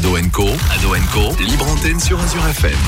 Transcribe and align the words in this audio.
Ado 0.00 0.16
Co, 0.32 0.48
Ado 0.48 0.96
Co, 1.12 1.36
libre 1.44 1.68
antenne 1.68 2.00
sur 2.00 2.18
Azure 2.18 2.46
FM. 2.46 2.78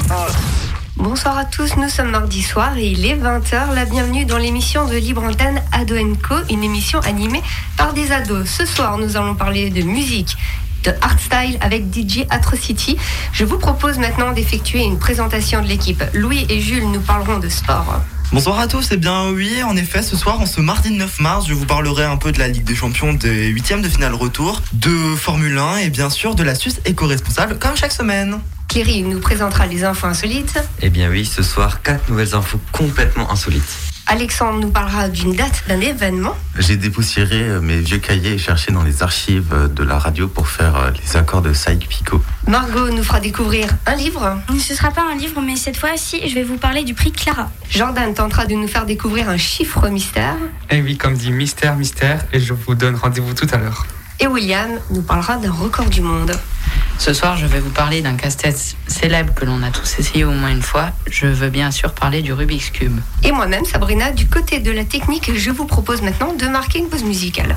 Bonsoir 0.97 1.37
à 1.37 1.45
tous, 1.45 1.77
nous 1.77 1.91
sommes 1.91 2.09
mardi 2.09 2.41
soir 2.41 2.79
et 2.79 2.87
il 2.87 3.05
est 3.05 3.17
20h. 3.17 3.75
La 3.75 3.85
bienvenue 3.85 4.25
dans 4.25 4.39
l'émission 4.39 4.89
de 4.89 4.97
Libre 4.97 5.23
Antenne 5.23 5.61
Ado 5.73 5.95
Co, 6.27 6.37
une 6.49 6.65
émission 6.65 7.01
animée 7.01 7.43
par 7.77 7.93
des 7.93 8.13
ados. 8.13 8.49
Ce 8.49 8.65
soir, 8.65 8.97
nous 8.97 9.19
allons 9.19 9.35
parler 9.35 9.69
de 9.69 9.83
musique, 9.83 10.39
de 10.85 10.95
art 11.03 11.19
style 11.19 11.59
avec 11.61 11.95
DJ 11.95 12.25
Atrocity. 12.31 12.97
Je 13.35 13.45
vous 13.45 13.59
propose 13.59 13.99
maintenant 13.99 14.33
d'effectuer 14.33 14.83
une 14.83 14.99
présentation 14.99 15.61
de 15.61 15.67
l'équipe. 15.67 16.03
Louis 16.15 16.47
et 16.49 16.63
Jules 16.63 16.91
nous 16.91 17.03
parleront 17.03 17.41
de 17.41 17.51
sport. 17.51 18.01
Bonsoir 18.33 18.59
à 18.61 18.67
tous, 18.67 18.93
et 18.93 18.95
eh 18.95 18.97
bien 18.97 19.29
oui, 19.29 19.63
en 19.63 19.77
effet, 19.77 20.01
ce 20.03 20.17
soir, 20.17 20.41
en 20.41 20.47
ce 20.47 20.63
mardi 20.63 20.91
9 20.91 21.21
mars, 21.21 21.47
je 21.47 21.53
vous 21.53 21.67
parlerai 21.67 22.05
un 22.05 22.17
peu 22.17 22.33
de 22.33 22.39
la 22.39 22.49
Ligue 22.49 22.65
des 22.65 22.75
Champions 22.75 23.13
des 23.13 23.49
huitièmes 23.49 23.83
de 23.83 23.91
finale 23.91 24.15
retour, 24.15 24.63
de 24.73 25.15
Formule 25.17 25.59
1 25.59 25.77
et 25.77 25.91
bien 25.91 26.09
sûr 26.09 26.35
de 26.35 26.43
la 26.43 26.55
Suisse 26.55 26.81
éco-responsable, 26.87 27.59
comme 27.59 27.77
chaque 27.77 27.93
semaine. 27.93 28.39
Thierry 28.69 29.03
nous 29.03 29.21
présentera 29.21 29.67
les 29.67 29.85
infos 29.85 30.07
insolites. 30.07 30.59
Eh 30.81 30.89
bien 30.89 31.11
oui, 31.11 31.27
ce 31.27 31.43
soir, 31.43 31.83
quatre 31.83 32.09
nouvelles 32.09 32.35
infos 32.35 32.59
complètement 32.73 33.31
insolites. 33.31 33.92
Alexandre 34.07 34.59
nous 34.59 34.71
parlera 34.71 35.09
d'une 35.09 35.35
date, 35.35 35.63
d'un 35.69 35.81
événement. 35.81 36.37
J'ai 36.59 36.77
dépoussiéré 36.77 37.43
euh, 37.43 37.61
mes 37.61 37.79
vieux 37.79 37.99
cahiers 37.99 38.33
et 38.33 38.39
cherché 38.39 38.73
dans 38.73 38.83
les 38.83 39.03
archives 39.03 39.53
euh, 39.53 39.69
de 39.69 39.83
la 39.83 39.99
radio 39.99 40.29
pour 40.29 40.49
faire 40.49 40.77
euh, 40.77 40.91
les 40.91 41.17
accords 41.17 41.43
de 41.43 41.53
Saïd 41.53 41.87
Pico. 41.87 42.23
Margot 42.49 42.91
nous 42.91 43.05
fera 43.05 43.21
découvrir 43.21 43.69
un 43.87 43.95
livre. 43.95 44.39
Ce 44.49 44.55
ne 44.55 44.77
sera 44.77 44.91
pas 44.91 45.05
un 45.11 45.15
livre, 45.15 45.41
mais 45.41 45.57
cette 45.57 45.77
fois-ci, 45.77 46.29
je 46.29 46.35
vais 46.35 46.43
vous 46.43 46.59
parler 46.59 46.83
du 46.85 46.95
prix 46.95 47.13
Clara. 47.13 47.51
Jordan 47.71 48.13
tentera 48.13 48.47
de 48.47 48.55
nous 48.55 48.69
faire 48.69 48.87
découvrir 48.87 49.29
un 49.29 49.39
chiffre 49.39 49.89
mystère. 49.89 50.37
Et 50.71 50.79
eh 50.79 50.83
oui, 50.83 50.97
comme 50.97 51.15
dit 51.15 51.31
mystère, 51.31 51.77
mystère, 51.77 52.25
et 52.33 52.41
je 52.41 52.53
vous 52.53 52.75
donne 52.75 52.97
rendez-vous 52.97 53.35
tout 53.35 53.49
à 53.53 53.59
l'heure. 53.59 53.87
Et 54.23 54.29
William 54.29 54.79
nous 54.91 55.03
parlera 55.03 55.37
d'un 55.37 55.51
record 55.51 55.87
du 55.87 56.01
monde. 56.01 56.33
Ce 56.97 57.13
soir, 57.13 57.37
je 57.37 57.45
vais 57.45 57.59
vous 57.59 57.71
parler 57.71 58.03
d'un 58.03 58.15
casse-tête 58.15 58.77
célèbre 58.87 59.35
que 59.35 59.45
l'on 59.45 59.65
a 59.65 59.71
tous 59.73 59.99
essayé 59.99 60.25
au 60.25 60.31
moins 60.31 60.51
une 60.51 60.63
fois. 60.63 60.91
Je 61.11 61.27
veux 61.27 61.51
bien 61.51 61.73
sûr 61.73 61.93
parler 61.93 62.23
du 62.23 62.33
Rubik's 62.33 62.71
Cube. 62.71 63.01
Et 63.25 63.33
moi-même, 63.33 63.65
Sabrina, 63.65 64.13
du 64.13 64.29
côté 64.29 64.61
de 64.61 64.71
la 64.71 64.85
technique, 64.85 65.33
je 65.35 65.51
vous 65.51 65.67
propose 65.67 66.03
maintenant 66.03 66.35
de 66.35 66.47
marquer 66.47 66.79
une 66.79 66.89
pause 66.89 67.03
musicale. 67.03 67.57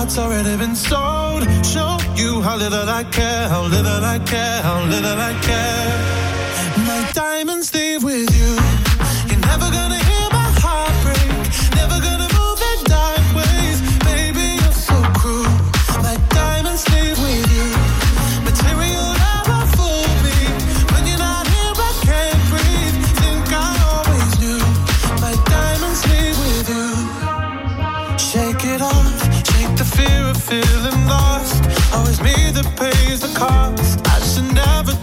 heart's 0.00 0.16
already 0.16 0.56
been 0.56 0.74
sold. 0.74 1.42
Show 1.62 1.98
you 2.16 2.40
how 2.40 2.56
little 2.56 2.88
I 2.88 3.04
care, 3.04 3.48
how 3.50 3.64
little 3.64 4.02
I 4.14 4.18
care, 4.20 4.62
how 4.62 4.80
little 4.84 5.20
I 5.30 5.32
care. 5.42 6.39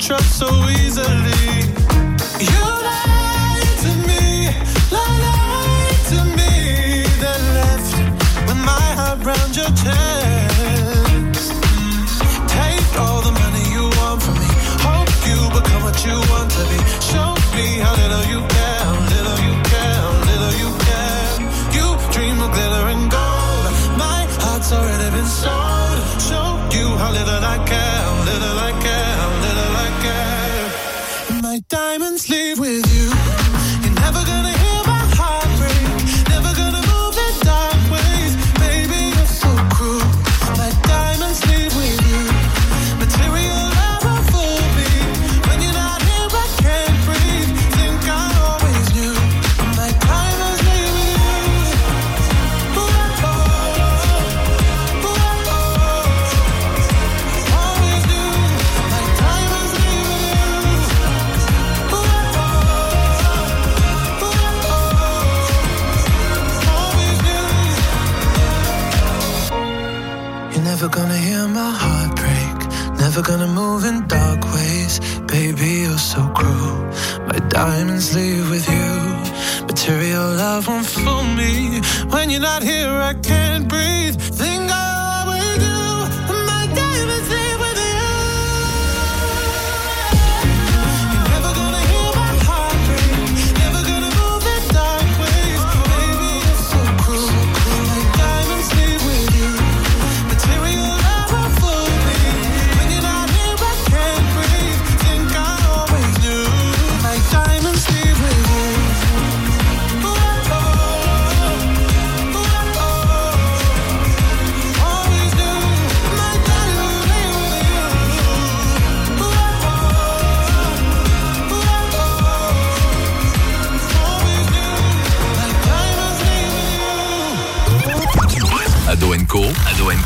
Trust 0.07 0.39
so 0.39 0.47
easily. 0.69 1.67
You 2.39 2.61
lied 2.87 3.73
to 3.83 3.91
me, 4.07 4.47
lied 4.89 6.01
to 6.11 6.23
me, 6.37 7.03
then 7.19 7.41
left 7.53 7.91
with 8.47 8.55
my 8.55 8.87
heart 8.95 9.25
round 9.25 9.53
your 9.53 9.65
chest. 9.65 10.06
My 77.37 77.47
diamonds 77.49 78.15
leave 78.15 78.49
with 78.49 78.67
you. 78.67 79.67
Material 79.67 80.27
love 80.37 80.67
won't 80.67 80.87
fool 80.87 81.23
me. 81.23 81.81
When 82.09 82.31
you're 82.31 82.41
not 82.41 82.63
here, 82.63 82.89
I 82.89 83.13
can't 83.13 83.67
breathe. 83.67 84.15
Think 84.19 84.71
I 84.71 84.86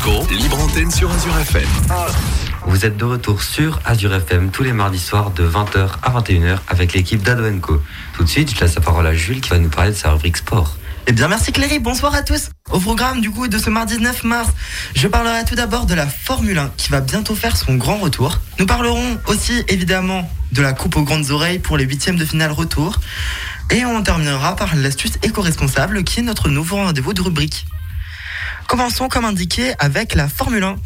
Libre 0.04 0.58
antenne 0.58 0.90
sur 0.90 1.12
Azure 1.12 1.38
FM. 1.38 1.68
Vous 2.66 2.84
êtes 2.84 2.96
de 2.96 3.04
retour 3.04 3.40
sur 3.40 3.78
Azure 3.84 4.12
FM 4.12 4.50
tous 4.50 4.64
les 4.64 4.72
mardis 4.72 4.98
soirs 4.98 5.30
de 5.30 5.48
20h 5.48 5.90
à 6.02 6.10
21h 6.10 6.58
avec 6.66 6.92
l'équipe 6.92 7.22
d'Ado 7.22 7.44
Co. 7.60 7.80
Tout 8.14 8.24
de 8.24 8.28
suite, 8.28 8.52
je 8.52 8.60
laisse 8.60 8.74
la 8.74 8.80
parole 8.80 9.06
à 9.06 9.14
Jules 9.14 9.40
qui 9.40 9.50
va 9.50 9.58
nous 9.58 9.68
parler 9.68 9.92
de 9.92 9.96
sa 9.96 10.10
rubrique 10.10 10.38
sport. 10.38 10.76
Eh 11.06 11.12
bien, 11.12 11.28
merci 11.28 11.52
Cléry, 11.52 11.78
bonsoir 11.78 12.16
à 12.16 12.22
tous. 12.22 12.50
Au 12.72 12.80
programme 12.80 13.20
du 13.20 13.30
coup 13.30 13.46
de 13.46 13.58
ce 13.58 13.70
mardi 13.70 13.96
9 13.98 14.24
mars, 14.24 14.50
je 14.96 15.06
parlerai 15.06 15.44
tout 15.44 15.54
d'abord 15.54 15.86
de 15.86 15.94
la 15.94 16.08
Formule 16.08 16.58
1 16.58 16.72
qui 16.76 16.90
va 16.90 17.00
bientôt 17.00 17.36
faire 17.36 17.56
son 17.56 17.76
grand 17.76 17.98
retour. 17.98 18.40
Nous 18.58 18.66
parlerons 18.66 19.20
aussi 19.28 19.62
évidemment 19.68 20.28
de 20.50 20.62
la 20.62 20.72
coupe 20.72 20.96
aux 20.96 21.02
grandes 21.02 21.30
oreilles 21.30 21.60
pour 21.60 21.76
les 21.76 21.84
huitièmes 21.84 22.16
de 22.16 22.24
finale 22.24 22.50
retour. 22.50 22.98
Et 23.70 23.84
on 23.84 24.02
terminera 24.02 24.56
par 24.56 24.74
l'astuce 24.74 25.12
éco-responsable 25.22 26.02
qui 26.02 26.20
est 26.20 26.24
notre 26.24 26.48
nouveau 26.48 26.76
rendez-vous 26.76 27.12
de 27.14 27.22
rubrique. 27.22 27.66
Commençons 28.68 29.08
comme 29.08 29.24
indiqué 29.24 29.74
avec 29.78 30.14
la 30.14 30.28
Formule 30.28 30.64
1. 30.64 30.76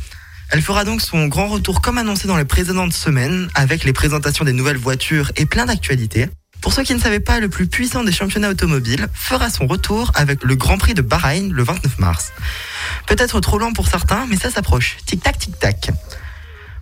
Elle 0.51 0.63
fera 0.63 0.85
donc 0.85 1.01
son 1.01 1.27
grand 1.27 1.49
retour 1.49 1.81
comme 1.81 1.99
annoncé 1.99 2.29
dans 2.29 2.37
les 2.37 2.45
précédentes 2.45 2.93
semaines 2.93 3.49
avec 3.55 3.85
les 3.85 3.93
présentations 3.93 4.45
des 4.45 4.53
nouvelles 4.53 4.77
voitures 4.77 5.33
et 5.37 5.47
plein 5.47 5.67
d'actualités. 5.67 6.29
Pour 6.61 6.73
ceux 6.73 6.83
qui 6.83 6.95
ne 6.95 7.01
savaient 7.01 7.21
pas, 7.21 7.41
le 7.41 7.49
plus 7.49 7.67
puissant 7.67 8.05
des 8.05 8.13
championnats 8.13 8.51
automobiles 8.51 9.09
fera 9.15 9.51
son 9.51 9.67
retour 9.67 10.11
avec 10.15 10.43
le 10.43 10.57
Grand 10.57 10.79
Prix 10.79 10.95
de 10.95 11.03
Bahreïn 11.03 11.53
le 11.53 11.63
29 11.63 11.99
mars. 11.99 12.33
Peut-être 13.07 13.41
trop 13.41 13.59
lent 13.59 13.73
pour 13.73 13.89
certains, 13.89 14.27
mais 14.29 14.37
ça 14.37 14.51
s'approche. 14.51 14.97
Tic-tac, 15.07 15.39
tic-tac. 15.39 15.91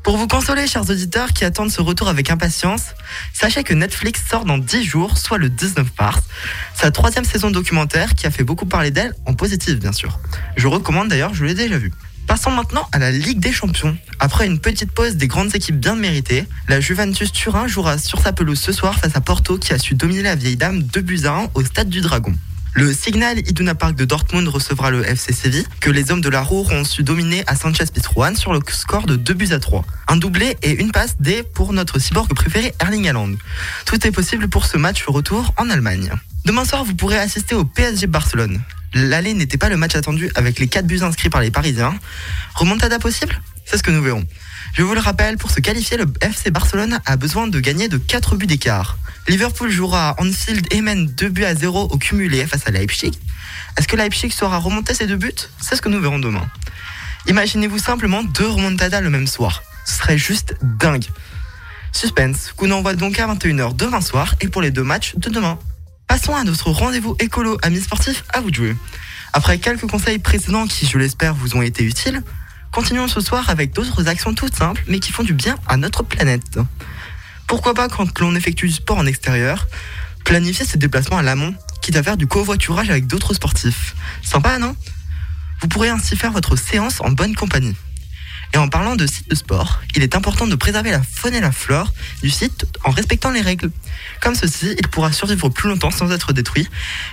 Pour 0.05 0.19
vous 0.19 0.29
consoler, 0.29 0.67
chers 0.67 0.91
auditeurs 0.91 1.33
qui 1.33 1.47
attendent 1.47 1.71
ce 1.71 1.81
retour 1.81 2.09
avec 2.09 2.29
impatience, 2.29 2.89
sachez 3.33 3.65
que 3.65 3.73
Netflix 3.73 4.21
sort 4.29 4.45
dans 4.45 4.59
10 4.59 4.85
jours, 4.85 5.17
soit 5.17 5.39
le 5.39 5.49
19 5.49 5.87
mars, 5.99 6.23
sa 6.75 6.91
troisième 6.91 7.25
saison 7.25 7.51
documentaire 7.51 8.15
qui 8.15 8.27
a 8.27 8.31
fait 8.31 8.45
beaucoup 8.45 8.67
parler 8.67 8.91
d'elle, 8.91 9.15
en 9.25 9.33
positif 9.33 9.79
bien 9.79 9.93
sûr. 9.93 10.21
Je 10.57 10.69
recommande 10.69 11.09
d'ailleurs, 11.09 11.33
je 11.33 11.47
l'ai 11.47 11.55
déjà 11.55 11.79
vu. 11.79 11.91
Passons 12.27 12.51
maintenant 12.51 12.87
à 12.93 12.99
la 12.99 13.11
Ligue 13.13 13.41
des 13.41 13.51
Champions. 13.51 13.97
Après 14.19 14.45
une 14.45 14.59
petite 14.59 14.93
pause 14.93 15.17
des 15.17 15.27
grandes 15.27 15.55
équipes 15.55 15.81
bien 15.81 15.95
méritées, 15.95 16.47
la 16.69 16.81
Juventus 16.81 17.33
Turin 17.33 17.67
jouera 17.67 17.97
sur 17.97 18.21
sa 18.21 18.35
pelouse 18.35 18.61
ce 18.61 18.73
soir 18.73 18.99
face 18.99 19.17
à 19.17 19.23
Porto 19.23 19.57
qui 19.57 19.73
a 19.73 19.79
su 19.79 19.95
dominer 19.95 20.23
la 20.23 20.35
vieille 20.35 20.57
dame 20.57 20.83
2 20.83 21.01
buts 21.01 21.21
à 21.25 21.31
1 21.31 21.49
au 21.55 21.65
stade 21.65 21.89
du 21.89 22.03
Dragon. 22.03 22.35
Le 22.77 22.93
Signal 22.93 23.39
Iduna 23.39 23.77
Park 23.77 23.95
de 23.95 24.05
Dortmund 24.05 24.49
recevra 24.49 24.91
le 24.91 25.09
FC 25.09 25.33
Séville, 25.33 25.65
que 25.79 25.91
les 25.91 26.11
hommes 26.11 26.21
de 26.21 26.29
la 26.29 26.43
Roure 26.43 26.73
ont 26.73 26.83
su 26.83 27.05
dominer 27.05 27.45
à 27.47 27.55
Sanchez 27.55 27.85
Pizjuan 27.87 28.35
sur 28.35 28.53
le 28.53 28.59
score 28.69 29.07
de 29.07 29.15
2 29.15 29.33
buts 29.35 29.53
à 29.53 29.61
3. 29.61 29.85
Un 30.09 30.17
doublé 30.17 30.57
et 30.61 30.73
une 30.73 30.91
passe 30.91 31.15
D 31.21 31.45
pour 31.55 31.73
notre 31.73 32.01
cyborg 32.01 32.35
préféré 32.35 32.75
Erling 32.81 33.09
Haaland. 33.09 33.37
Tout 33.87 34.05
est 34.05 34.11
possible 34.11 34.49
pour 34.49 34.67
ce 34.67 34.77
match 34.77 35.05
retour 35.07 35.55
en 35.57 35.71
Allemagne. 35.71 36.11
Demain 36.47 36.65
soir, 36.65 36.83
vous 36.83 36.97
pourrez 36.97 37.19
assister 37.19 37.55
au 37.55 37.65
PSG 37.65 38.09
Barcelone. 38.09 38.61
L'aller 38.93 39.35
n'était 39.35 39.57
pas 39.57 39.69
le 39.69 39.77
match 39.77 39.95
attendu 39.95 40.29
avec 40.35 40.59
les 40.59 40.67
4 40.67 40.85
buts 40.85 41.03
inscrits 41.03 41.31
par 41.31 41.43
les 41.43 41.53
Parisiens. 41.53 41.97
Remontada 42.57 42.99
possible? 42.99 43.41
C'est 43.65 43.79
ce 43.79 43.85
que 43.85 43.93
nous 43.93 44.03
verrons. 44.03 44.27
Je 44.75 44.83
vous 44.83 44.95
le 44.95 45.01
rappelle, 45.01 45.37
pour 45.37 45.53
se 45.53 45.61
qualifier, 45.61 45.97
le 45.97 46.07
FC 46.21 46.51
Barcelone 46.51 46.99
a 47.07 47.17
besoin 47.17 47.47
de 47.47 47.61
gagner 47.61 47.87
de 47.87 47.97
4 47.97 48.35
buts 48.35 48.49
d'écart. 48.49 48.99
Liverpool 49.29 49.71
jouera 49.71 50.11
à 50.11 50.21
Anfield 50.21 50.67
et 50.73 50.81
mène 50.81 51.07
2 51.07 51.29
buts 51.29 51.45
à 51.45 51.55
0 51.55 51.83
au 51.93 51.97
cumulé 51.97 52.45
face 52.45 52.67
à 52.67 52.73
Leipzig. 52.73 53.13
Est-ce 53.79 53.87
que 53.87 53.95
Leipzig 53.95 54.33
saura 54.33 54.59
remonter 54.59 54.93
ces 54.93 55.07
deux 55.07 55.17
buts? 55.17 55.33
C'est 55.61 55.77
ce 55.77 55.81
que 55.81 55.89
nous 55.89 56.01
verrons 56.01 56.19
demain. 56.19 56.45
Imaginez-vous 57.29 57.79
simplement 57.79 58.25
deux 58.25 58.49
remontadas 58.49 59.01
le 59.01 59.11
même 59.11 59.29
soir. 59.29 59.63
Ce 59.87 59.95
serait 59.95 60.19
juste 60.19 60.57
dingue. 60.61 61.07
Suspense, 61.93 62.53
qu'on 62.57 62.73
envoie 62.73 62.95
donc 62.95 63.21
à 63.21 63.33
21h 63.33 63.77
demain 63.77 64.01
soir 64.01 64.35
et 64.41 64.49
pour 64.49 64.61
les 64.61 64.73
deux 64.73 64.83
matchs 64.83 65.15
de 65.15 65.31
demain. 65.31 65.57
Passons 66.09 66.35
à 66.35 66.43
notre 66.43 66.73
rendez-vous 66.73 67.15
écolo 67.21 67.59
amis 67.63 67.81
sportifs 67.81 68.25
à 68.31 68.41
vous 68.41 68.51
de 68.51 68.57
jouer. 68.57 68.77
Après 69.33 69.59
quelques 69.59 69.87
conseils 69.87 70.19
précédents 70.19 70.67
qui, 70.67 70.85
je 70.85 70.99
l'espère, 70.99 71.33
vous 71.33 71.55
ont 71.55 71.63
été 71.63 71.85
utiles, 71.85 72.25
continuons 72.75 73.07
ce 73.07 73.21
soir 73.21 73.51
avec 73.51 73.73
d'autres 73.73 74.09
actions 74.09 74.35
toutes 74.35 74.57
simples 74.57 74.83
mais 74.89 74.99
qui 74.99 75.13
font 75.13 75.23
du 75.23 75.33
bien 75.33 75.55
à 75.69 75.77
notre 75.77 76.03
planète. 76.03 76.59
Pourquoi 77.47 77.73
pas 77.73 77.89
quand 77.89 78.19
l'on 78.19 78.35
effectue 78.35 78.67
du 78.67 78.73
sport 78.73 78.99
en 78.99 79.07
extérieur, 79.07 79.69
planifier 80.25 80.67
ses 80.67 80.77
déplacements 80.77 81.19
à 81.19 81.23
l'amont, 81.23 81.55
quitte 81.83 81.95
à 81.95 82.03
faire 82.03 82.17
du 82.17 82.27
covoiturage 82.27 82.91
avec 82.91 83.07
d'autres 83.07 83.33
sportifs. 83.33 83.95
Sympa, 84.23 84.59
non? 84.59 84.75
Vous 85.61 85.69
pourrez 85.69 85.89
ainsi 85.89 86.17
faire 86.17 86.33
votre 86.33 86.57
séance 86.57 87.01
en 87.01 87.11
bonne 87.11 87.37
compagnie. 87.37 87.77
Et 88.53 88.59
en 88.59 88.67
parlant 88.67 88.97
de 88.97 89.07
site 89.07 89.31
de 89.31 89.37
sport, 89.37 89.81
il 89.95 90.03
est 90.03 90.17
important 90.17 90.49
de 90.49 90.57
préserver 90.57 90.91
la 90.91 91.03
faune 91.03 91.35
et 91.35 91.41
la 91.41 91.53
flore 91.53 91.93
du 92.23 92.31
site 92.31 92.67
en 92.83 92.91
respectant 92.91 93.31
les 93.31 93.41
règles. 93.41 93.71
Comme 94.21 94.35
ceci, 94.35 94.75
il 94.77 94.89
pourra 94.89 95.13
survivre 95.13 95.49
plus 95.49 95.69
longtemps 95.69 95.93
sans 95.93 96.11
être 96.11 96.33
détruit, 96.33 96.69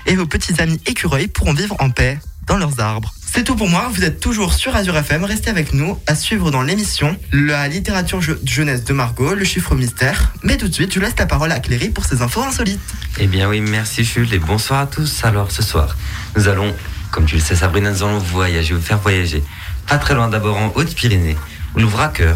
et 0.07 0.15
vos 0.15 0.25
petits 0.25 0.59
amis 0.59 0.81
écureuils 0.87 1.27
pourront 1.27 1.53
vivre 1.53 1.75
en 1.77 1.91
paix 1.91 2.19
dans 2.47 2.57
leurs 2.57 2.79
arbres. 2.79 3.13
C'est 3.33 3.45
tout 3.45 3.55
pour 3.55 3.69
moi, 3.69 3.89
vous 3.93 4.03
êtes 4.03 4.19
toujours 4.19 4.53
sur 4.53 4.75
Azure 4.75 4.97
FM, 4.97 5.23
restez 5.23 5.49
avec 5.49 5.73
nous 5.73 5.97
à 6.05 6.15
suivre 6.15 6.51
dans 6.51 6.61
l'émission 6.61 7.15
la 7.31 7.67
littérature 7.69 8.21
je- 8.21 8.33
jeunesse 8.43 8.83
de 8.83 8.91
Margot, 8.93 9.33
le 9.35 9.45
chiffre 9.45 9.73
mystère. 9.73 10.33
Mais 10.43 10.57
tout 10.57 10.67
de 10.67 10.73
suite, 10.73 10.93
je 10.93 10.99
laisse 10.99 11.13
la 11.17 11.25
parole 11.25 11.51
à 11.53 11.59
Cléry 11.61 11.89
pour 11.89 12.03
ses 12.03 12.21
infos 12.21 12.41
insolites. 12.43 12.81
Eh 13.19 13.27
bien 13.27 13.47
oui, 13.47 13.61
merci 13.61 14.03
Jules 14.03 14.33
et 14.33 14.39
bonsoir 14.39 14.81
à 14.81 14.85
tous. 14.85 15.23
Alors 15.23 15.49
ce 15.49 15.63
soir, 15.63 15.95
nous 16.35 16.49
allons, 16.49 16.75
comme 17.11 17.25
tu 17.25 17.35
le 17.35 17.41
sais 17.41 17.55
Sabrina, 17.55 17.91
nous 17.91 18.03
allons 18.03 18.19
voyager, 18.19 18.73
vous 18.73 18.81
faire 18.81 18.99
voyager. 18.99 19.41
Pas 19.87 19.97
très 19.97 20.13
loin 20.13 20.27
d'abord 20.27 20.57
en 20.57 20.71
Haute-Pyrénées, 20.75 21.37
où 21.75 21.79
le 21.79 21.87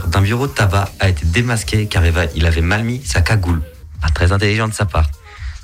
d'un 0.07 0.21
bureau 0.21 0.47
de 0.47 0.53
tabac 0.53 0.89
a 1.01 1.09
été 1.09 1.25
démasqué 1.25 1.87
car 1.87 2.03
il 2.35 2.45
avait 2.45 2.61
mal 2.61 2.83
mis 2.85 3.01
sa 3.05 3.19
cagoule. 3.19 3.61
Pas 4.01 4.09
très 4.09 4.31
intelligent 4.31 4.69
de 4.69 4.73
sa 4.73 4.85
part. 4.85 5.09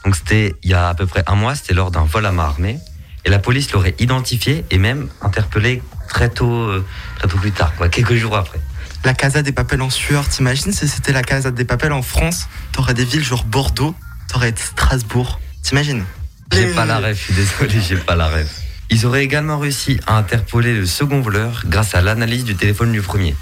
Donc 0.04 0.16
c'était 0.18 0.56
il 0.64 0.72
y 0.72 0.74
a 0.74 0.90
à 0.90 0.94
peu 0.94 1.06
près 1.06 1.24
un 1.28 1.36
mois, 1.36 1.56
c'était 1.56 1.74
lors 1.74 1.90
d'un 1.90 2.04
vol 2.04 2.26
à 2.26 2.32
main 2.34 2.44
armée. 2.44 2.80
Et 3.26 3.30
la 3.30 3.40
police 3.40 3.72
l'aurait 3.72 3.96
identifié 4.00 4.66
et 4.72 4.78
même 4.78 5.10
interpellé 5.22 5.82
très 6.08 6.30
tôt, 6.30 6.52
euh, 6.52 6.86
très 7.18 7.28
tôt 7.28 7.38
plus 7.38 7.52
tard, 7.52 7.74
quoi, 7.76 7.90
quelques 7.90 8.16
jours 8.16 8.36
après. 8.36 8.60
La 9.04 9.14
Casa 9.14 9.42
des 9.42 9.52
Papels 9.52 9.82
en 9.82 9.90
sueur, 9.90 10.28
t'imagines 10.28 10.72
si 10.72 10.88
c'était 10.88 11.12
la 11.12 11.24
Casa 11.24 11.52
des 11.52 11.66
Papels 11.66 11.94
en 11.94 12.02
France? 12.02 12.48
T'aurais 12.72 12.94
des 12.94 13.06
villes 13.06 13.24
genre 13.24 13.46
Bordeaux, 13.46 13.96
t'aurais 14.28 14.54
Strasbourg, 14.56 15.40
t'imagines? 15.64 16.04
J'ai 16.52 16.68
pas 16.74 16.86
la 16.86 17.00
rêve, 17.00 17.18
je 17.18 17.22
suis 17.24 17.34
désolé, 17.34 17.82
j'ai 17.82 17.96
pas 17.96 18.16
la 18.16 18.28
rêve. 18.28 18.50
Ils 18.90 19.06
auraient 19.06 19.24
également 19.24 19.58
réussi 19.58 20.00
à 20.06 20.18
interpeller 20.18 20.76
le 20.76 20.86
second 20.86 21.22
voleur 21.22 21.64
grâce 21.68 21.96
à 21.96 22.02
l'analyse 22.02 22.44
du 22.44 22.56
téléphone 22.56 22.92
du 22.92 23.02
premier. 23.02 23.36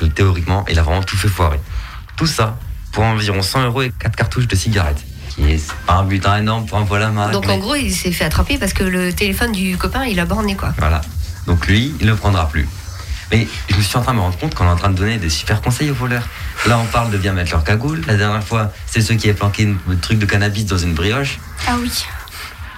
Donc 0.00 0.14
théoriquement, 0.14 0.64
il 0.68 0.78
a 0.78 0.82
vraiment 0.82 1.02
tout 1.02 1.16
fait 1.16 1.28
foirer. 1.28 1.58
Tout 2.16 2.26
ça 2.26 2.58
pour 2.92 3.04
environ 3.04 3.40
100 3.40 3.64
euros 3.64 3.82
et 3.82 3.92
4 3.98 4.14
cartouches 4.14 4.46
de 4.46 4.56
cigarettes. 4.56 5.02
Qui 5.46 5.58
c'est 5.58 5.74
pas 5.86 5.94
un 5.94 6.04
butin 6.04 6.38
énorme 6.38 6.66
pour 6.66 6.78
un 6.78 6.84
à 7.02 7.08
main. 7.10 7.30
Donc 7.30 7.46
mais 7.46 7.52
en 7.54 7.58
gros, 7.58 7.74
il 7.74 7.92
s'est 7.94 8.12
fait 8.12 8.24
attraper 8.24 8.58
parce 8.58 8.72
que 8.72 8.84
le 8.84 9.12
téléphone 9.12 9.52
du 9.52 9.76
copain, 9.76 10.04
il 10.04 10.18
a 10.20 10.24
borné 10.24 10.54
quoi. 10.56 10.72
Voilà. 10.78 11.00
Donc 11.46 11.66
lui, 11.66 11.94
il 12.00 12.06
ne 12.06 12.10
le 12.12 12.16
prendra 12.16 12.48
plus. 12.48 12.68
Mais 13.32 13.46
je 13.68 13.76
me 13.76 13.80
suis 13.82 13.96
en 13.96 14.02
train 14.02 14.12
de 14.12 14.16
me 14.18 14.22
rendre 14.22 14.36
compte 14.38 14.54
qu'on 14.54 14.64
est 14.64 14.70
en 14.70 14.76
train 14.76 14.90
de 14.90 14.96
donner 14.96 15.18
des 15.18 15.30
super 15.30 15.60
conseils 15.62 15.90
aux 15.90 15.94
voleurs. 15.94 16.26
Là, 16.66 16.78
on 16.78 16.84
parle 16.86 17.10
de 17.10 17.16
bien 17.18 17.32
mettre 17.32 17.52
leur 17.52 17.62
cagoule. 17.62 18.02
La 18.08 18.16
dernière 18.16 18.42
fois, 18.42 18.72
c'est 18.86 19.00
ceux 19.00 19.14
qui 19.14 19.28
avaient 19.28 19.38
planqué 19.38 19.62
une- 19.62 19.78
un 19.90 19.94
truc 19.96 20.18
de 20.18 20.26
cannabis 20.26 20.66
dans 20.66 20.78
une 20.78 20.94
brioche. 20.94 21.38
Ah 21.68 21.76
oui. 21.80 21.90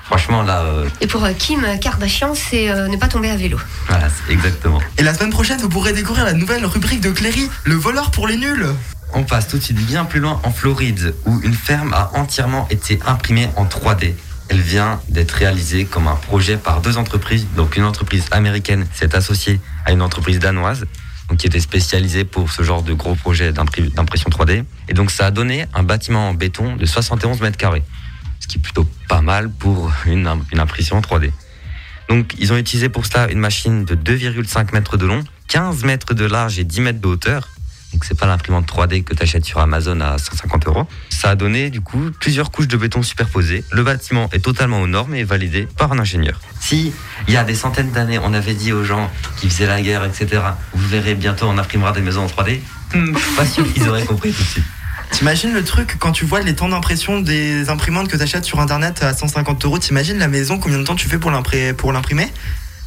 Franchement, 0.04 0.42
là, 0.42 0.60
euh, 0.60 0.88
Et 1.00 1.06
pour 1.06 1.24
euh, 1.24 1.32
Kim 1.32 1.64
Kardashian, 1.80 2.34
c'est 2.34 2.68
euh, 2.70 2.86
ne 2.88 2.98
pas 2.98 3.08
tomber 3.08 3.30
à 3.30 3.36
vélo. 3.36 3.58
voilà, 3.88 4.08
c'est 4.10 4.30
exactement. 4.32 4.80
Et 4.98 5.02
la 5.02 5.14
semaine 5.14 5.30
prochaine, 5.30 5.58
vous 5.58 5.70
pourrez 5.70 5.94
découvrir 5.94 6.26
la 6.26 6.34
nouvelle 6.34 6.66
rubrique 6.66 7.00
de 7.00 7.10
Cléry, 7.12 7.48
le 7.64 7.74
voleur 7.76 8.10
pour 8.10 8.28
les 8.28 8.36
nuls. 8.36 8.66
On 9.14 9.24
passe 9.24 9.48
tout 9.48 9.58
de 9.58 9.62
suite 9.62 9.84
bien 9.84 10.04
plus 10.04 10.20
loin 10.20 10.40
en 10.42 10.50
Floride, 10.50 11.14
où 11.26 11.40
une 11.42 11.54
ferme 11.54 11.92
a 11.92 12.10
entièrement 12.14 12.66
été 12.70 12.98
imprimée 13.06 13.48
en 13.56 13.66
3D. 13.66 14.14
Elle 14.48 14.60
vient 14.60 15.00
d'être 15.08 15.32
réalisée 15.32 15.84
comme 15.84 16.08
un 16.08 16.16
projet 16.16 16.56
par 16.56 16.81
deux 16.81 16.96
entreprises. 16.98 17.46
Donc 17.56 17.76
une 17.76 17.84
entreprise 17.84 18.24
américaine 18.31 18.86
s'est 18.94 19.14
associée 19.14 19.60
à 19.84 19.92
une 19.92 20.02
entreprise 20.02 20.38
danoise, 20.38 20.86
donc 21.28 21.38
qui 21.38 21.46
était 21.46 21.60
spécialisée 21.60 22.24
pour 22.24 22.50
ce 22.50 22.62
genre 22.62 22.82
de 22.82 22.92
gros 22.94 23.14
d'impri- 23.14 23.92
d'impression 23.94 24.31
3D. 24.31 24.64
Et 24.88 24.94
donc 24.94 25.10
ça 25.10 25.26
a 25.26 25.31
donné 25.31 25.66
un 25.74 25.82
bâtiment 25.82 26.28
en 26.31 26.34
béton 26.34 26.76
de 26.76 26.86
71 26.86 27.40
mètres 27.40 27.56
carrés, 27.58 27.82
ce 28.40 28.46
qui 28.46 28.58
est 28.58 28.60
plutôt 28.60 28.86
pas 29.08 29.20
mal 29.22 29.50
pour 29.50 29.92
une, 30.06 30.28
une 30.52 30.58
impression 30.60 31.00
3D. 31.00 31.31
Donc 32.08 32.34
ils 32.38 32.52
ont 32.52 32.56
utilisé 32.56 32.88
pour 32.88 33.06
cela 33.06 33.31
une 33.31 33.38
machine 33.38 33.84
de 33.84 33.94
2,5 33.94 34.72
mètres 34.72 34.96
de 34.96 35.06
long, 35.06 35.22
15 35.48 35.84
mètres 35.84 36.14
de 36.14 36.24
large 36.24 36.58
et 36.58 36.64
10 36.64 36.81
mètres 36.81 37.00
de 37.00 37.06
hauteur. 37.08 37.48
Donc 37.93 38.05
c'est 38.05 38.19
pas 38.19 38.27
l'imprimante 38.27 38.67
3D 38.67 39.05
que 39.05 39.15
tu 39.15 39.22
achètes 39.22 39.44
sur 39.44 39.61
Amazon 39.61 40.01
à 40.01 40.17
150 40.19 40.67
euros. 40.67 40.87
Ça 41.11 41.31
a 41.31 41.34
donné 41.37 41.70
du 41.70 41.81
coup 41.81 42.11
plusieurs 42.19 42.51
couches 42.51 42.69
de 42.69 42.77
béton 42.77 43.03
superposées. 43.03 43.65
Le 43.70 43.82
bâtiment 43.82 44.29
est 44.32 44.41
totalement 44.41 44.81
aux 44.81 44.87
normes 44.87 45.15
et 45.15 45.25
validé 45.25 45.69
par 45.77 45.93
un 45.93 45.99
ingénieur. 45.99 46.41
Si 46.61 46.93
il 47.29 47.34
y 47.34 47.37
a 47.37 47.44
des 47.44 47.55
centaines 47.55 47.91
d'années 47.93 48.19
on 48.19 48.32
avait 48.34 48.55
dit 48.55 48.72
aux 48.72 48.84
gens 48.84 49.11
qui 49.37 49.49
faisaient 49.51 49.67
la 49.67 49.81
guerre, 49.82 50.05
etc. 50.05 50.43
Vous 50.75 50.89
verrez 50.89 51.15
bientôt 51.15 51.46
on 51.49 51.58
imprimera 51.58 51.93
des 51.93 52.01
maisons 52.01 52.22
en 52.25 52.27
3D. 52.27 52.61
hmm, 52.94 53.15
je 53.15 53.19
suis 53.20 53.37
pas 53.37 53.46
sûr 53.46 53.72
qu'ils 53.72 53.89
auraient 53.89 54.05
compris 54.06 54.32
tout 54.32 54.43
de 54.43 54.49
suite. 54.49 54.65
T'imagines 55.11 55.53
le 55.53 55.63
truc 55.63 55.96
quand 55.99 56.13
tu 56.13 56.25
vois 56.25 56.41
les 56.41 56.55
temps 56.55 56.70
d'impression 56.70 57.20
des 57.20 57.69
imprimantes 57.69 58.08
que 58.08 58.17
t'achètes 58.17 58.44
sur 58.46 58.61
internet 58.61 59.03
à 59.03 59.13
150 59.13 59.63
euros, 59.67 59.79
t'imagines 59.79 60.17
la 60.19 60.29
maison, 60.29 60.58
combien 60.58 60.79
de 60.79 60.84
temps 60.84 60.94
tu 60.94 61.06
fais 61.06 61.19
pour 61.19 61.31
l'impri- 61.31 61.75
pour 61.75 61.93
l'imprimer? 61.93 62.32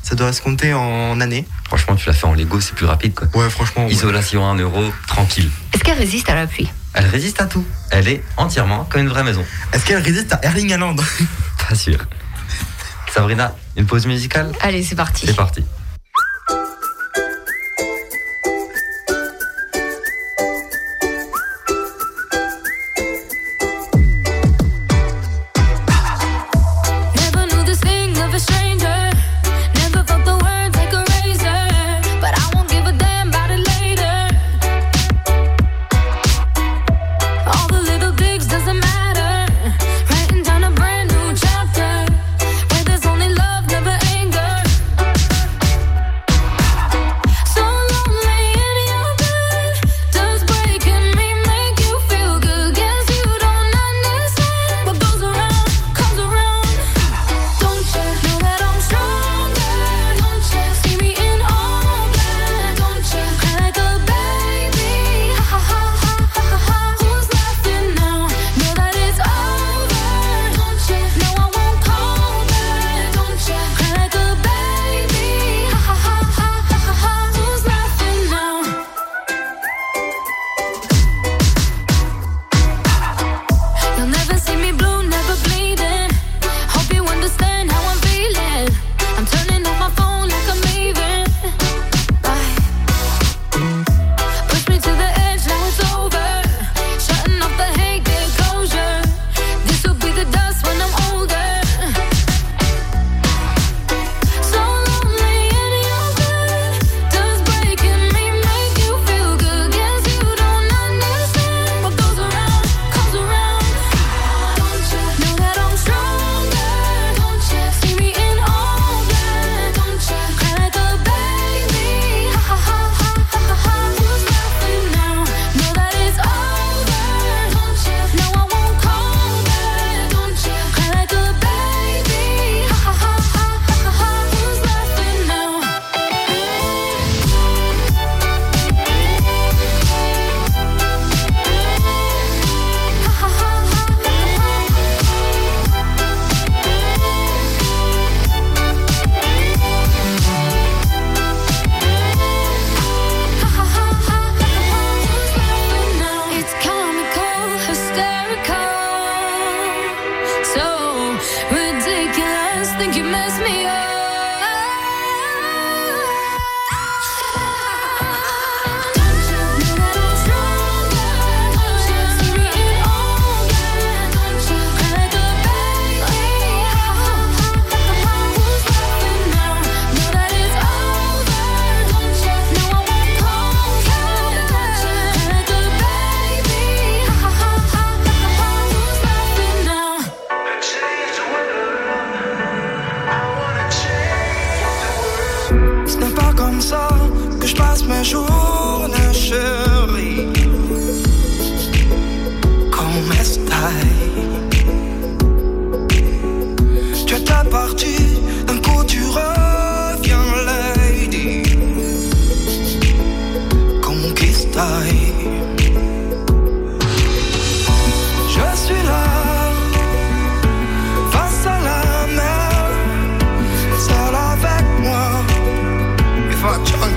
Ça 0.08 0.14
doit 0.14 0.32
se 0.34 0.42
compter 0.42 0.72
en 0.72 1.20
années. 1.20 1.48
Franchement 1.66 1.96
tu 1.96 2.08
l'as 2.08 2.14
fait 2.14 2.28
en 2.28 2.34
Lego 2.36 2.62
c'est 2.62 2.76
plus 2.76 2.86
rapide 2.86 3.16
quoi. 3.16 3.28
Ouais, 3.34 3.50
franchement. 3.50 3.86
ouais. 3.86 3.92
Isolation 3.92 4.46
1 4.48 4.56
euro, 4.60 4.84
tranquille. 5.08 5.50
Est-ce 5.74 5.84
qu'elle 5.84 5.98
résiste 5.98 6.30
à 6.30 6.36
la 6.36 6.46
pluie 6.46 6.70
Elle 6.94 7.08
résiste 7.08 7.42
à 7.42 7.46
tout. 7.48 7.66
Elle 7.90 8.08
est 8.08 8.24
entièrement 8.38 8.86
comme 8.86 9.02
une 9.02 9.10
vraie 9.10 9.24
maison. 9.24 9.44
Est-ce 9.74 9.84
qu'elle 9.84 10.02
résiste 10.04 10.32
à 10.34 10.40
Erling 10.44 10.72
Haaland? 10.74 10.96
Pas 11.68 11.74
sûr. 11.74 11.98
Sabrina, 13.12 13.56
une 13.76 13.88
pause 13.88 14.06
musicale? 14.06 14.52
Allez, 14.62 14.84
c'est 14.84 14.96
parti. 14.96 15.26
C'est 15.26 15.36
parti. 15.36 15.64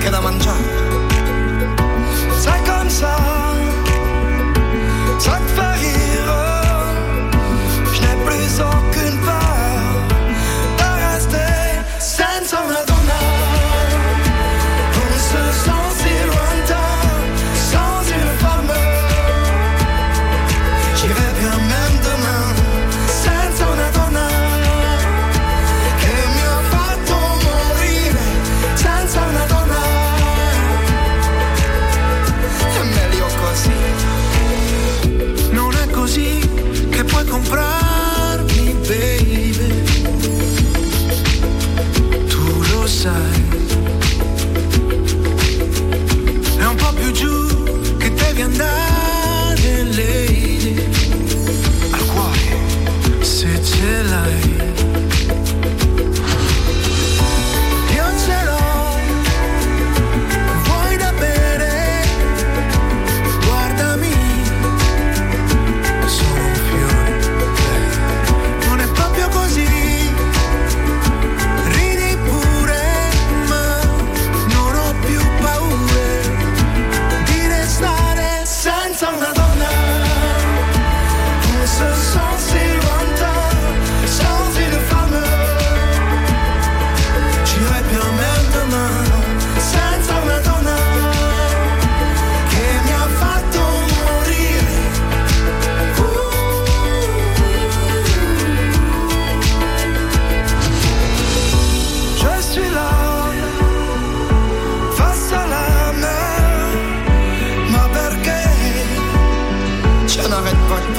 Da 0.09 0.19
mangiare. 0.21 0.68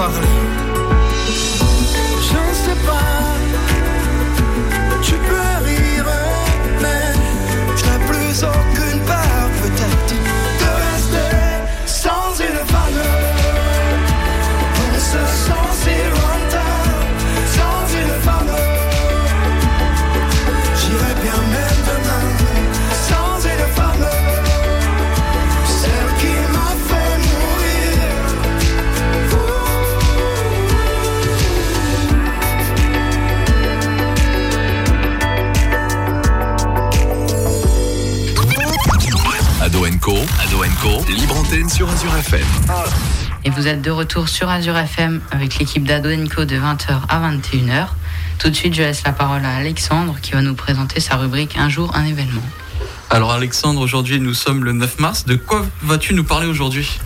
Parler. 0.00 0.34
Je 2.28 2.38
ne 2.48 2.54
sais 2.64 2.78
pas. 2.88 3.10
Tu 5.06 5.14
peux 5.28 5.52
rire, 5.68 6.10
mais 6.82 7.06
je 7.80 7.92
plus 8.10 8.36
aucune 8.44 8.80
peur 8.80 8.89
libre 41.12 41.36
antenne 41.36 41.68
sur 41.68 41.88
Azure 41.88 42.14
FM. 42.16 42.46
Et 43.44 43.50
vous 43.50 43.66
êtes 43.66 43.82
de 43.82 43.90
retour 43.90 44.28
sur 44.28 44.48
Azure 44.48 44.76
FM 44.76 45.20
avec 45.30 45.58
l'équipe 45.58 45.84
d'Ado 45.84 46.10
Co 46.34 46.44
de 46.44 46.56
20h 46.56 47.00
à 47.08 47.30
21h. 47.30 47.88
Tout 48.38 48.50
de 48.50 48.54
suite, 48.54 48.74
je 48.74 48.82
laisse 48.82 49.02
la 49.04 49.12
parole 49.12 49.44
à 49.44 49.56
Alexandre 49.56 50.16
qui 50.22 50.32
va 50.32 50.42
nous 50.42 50.54
présenter 50.54 51.00
sa 51.00 51.16
rubrique 51.16 51.56
Un 51.56 51.68
jour, 51.68 51.94
un 51.96 52.04
événement. 52.04 52.42
Alors 53.12 53.32
Alexandre, 53.32 53.80
aujourd'hui 53.80 54.20
nous 54.20 54.34
sommes 54.34 54.62
le 54.62 54.72
9 54.72 55.00
mars. 55.00 55.24
De 55.24 55.34
quoi 55.34 55.66
vas-tu 55.82 56.14
nous 56.14 56.22
parler 56.22 56.46
aujourd'hui? 56.46 57.00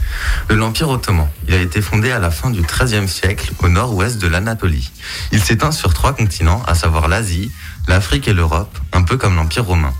De 0.50 0.54
l'Empire 0.54 0.90
ottoman. 0.90 1.28
Il 1.48 1.54
a 1.54 1.60
été 1.60 1.80
fondé 1.80 2.10
à 2.10 2.18
la 2.18 2.30
fin 2.30 2.50
du 2.50 2.60
XIIIe 2.60 3.08
siècle 3.08 3.52
au 3.60 3.68
nord-ouest 3.70 4.18
de 4.18 4.26
l'Anatolie. 4.26 4.90
Il 5.32 5.40
s'étend 5.40 5.72
sur 5.72 5.94
trois 5.94 6.12
continents, 6.12 6.62
à 6.66 6.74
savoir 6.74 7.08
l'Asie, 7.08 7.50
l'Afrique 7.88 8.28
et 8.28 8.34
l'Europe, 8.34 8.78
un 8.92 9.02
peu 9.02 9.16
comme 9.16 9.34
l'Empire 9.36 9.64
romain. 9.64 9.94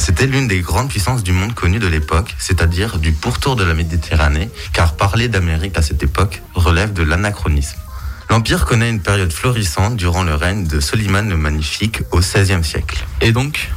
C'était 0.00 0.26
l'une 0.26 0.48
des 0.48 0.60
grandes 0.60 0.88
puissances 0.88 1.22
du 1.22 1.32
monde 1.32 1.54
connues 1.54 1.78
de 1.78 1.86
l'époque, 1.86 2.34
c'est-à-dire 2.38 2.98
du 2.98 3.12
pourtour 3.12 3.54
de 3.54 3.64
la 3.64 3.74
Méditerranée, 3.74 4.48
car 4.72 4.94
parler 4.96 5.28
d'Amérique 5.28 5.76
à 5.76 5.82
cette 5.82 6.02
époque 6.02 6.40
relève 6.54 6.94
de 6.94 7.02
l'anachronisme. 7.02 7.76
L'Empire 8.30 8.64
connaît 8.64 8.88
une 8.88 9.02
période 9.02 9.30
florissante 9.30 9.96
durant 9.96 10.22
le 10.22 10.34
règne 10.34 10.66
de 10.66 10.80
Soliman 10.80 11.28
le 11.28 11.36
Magnifique 11.36 12.00
au 12.12 12.20
XVIe 12.20 12.64
siècle. 12.64 13.04
Et 13.20 13.32
donc 13.32 13.68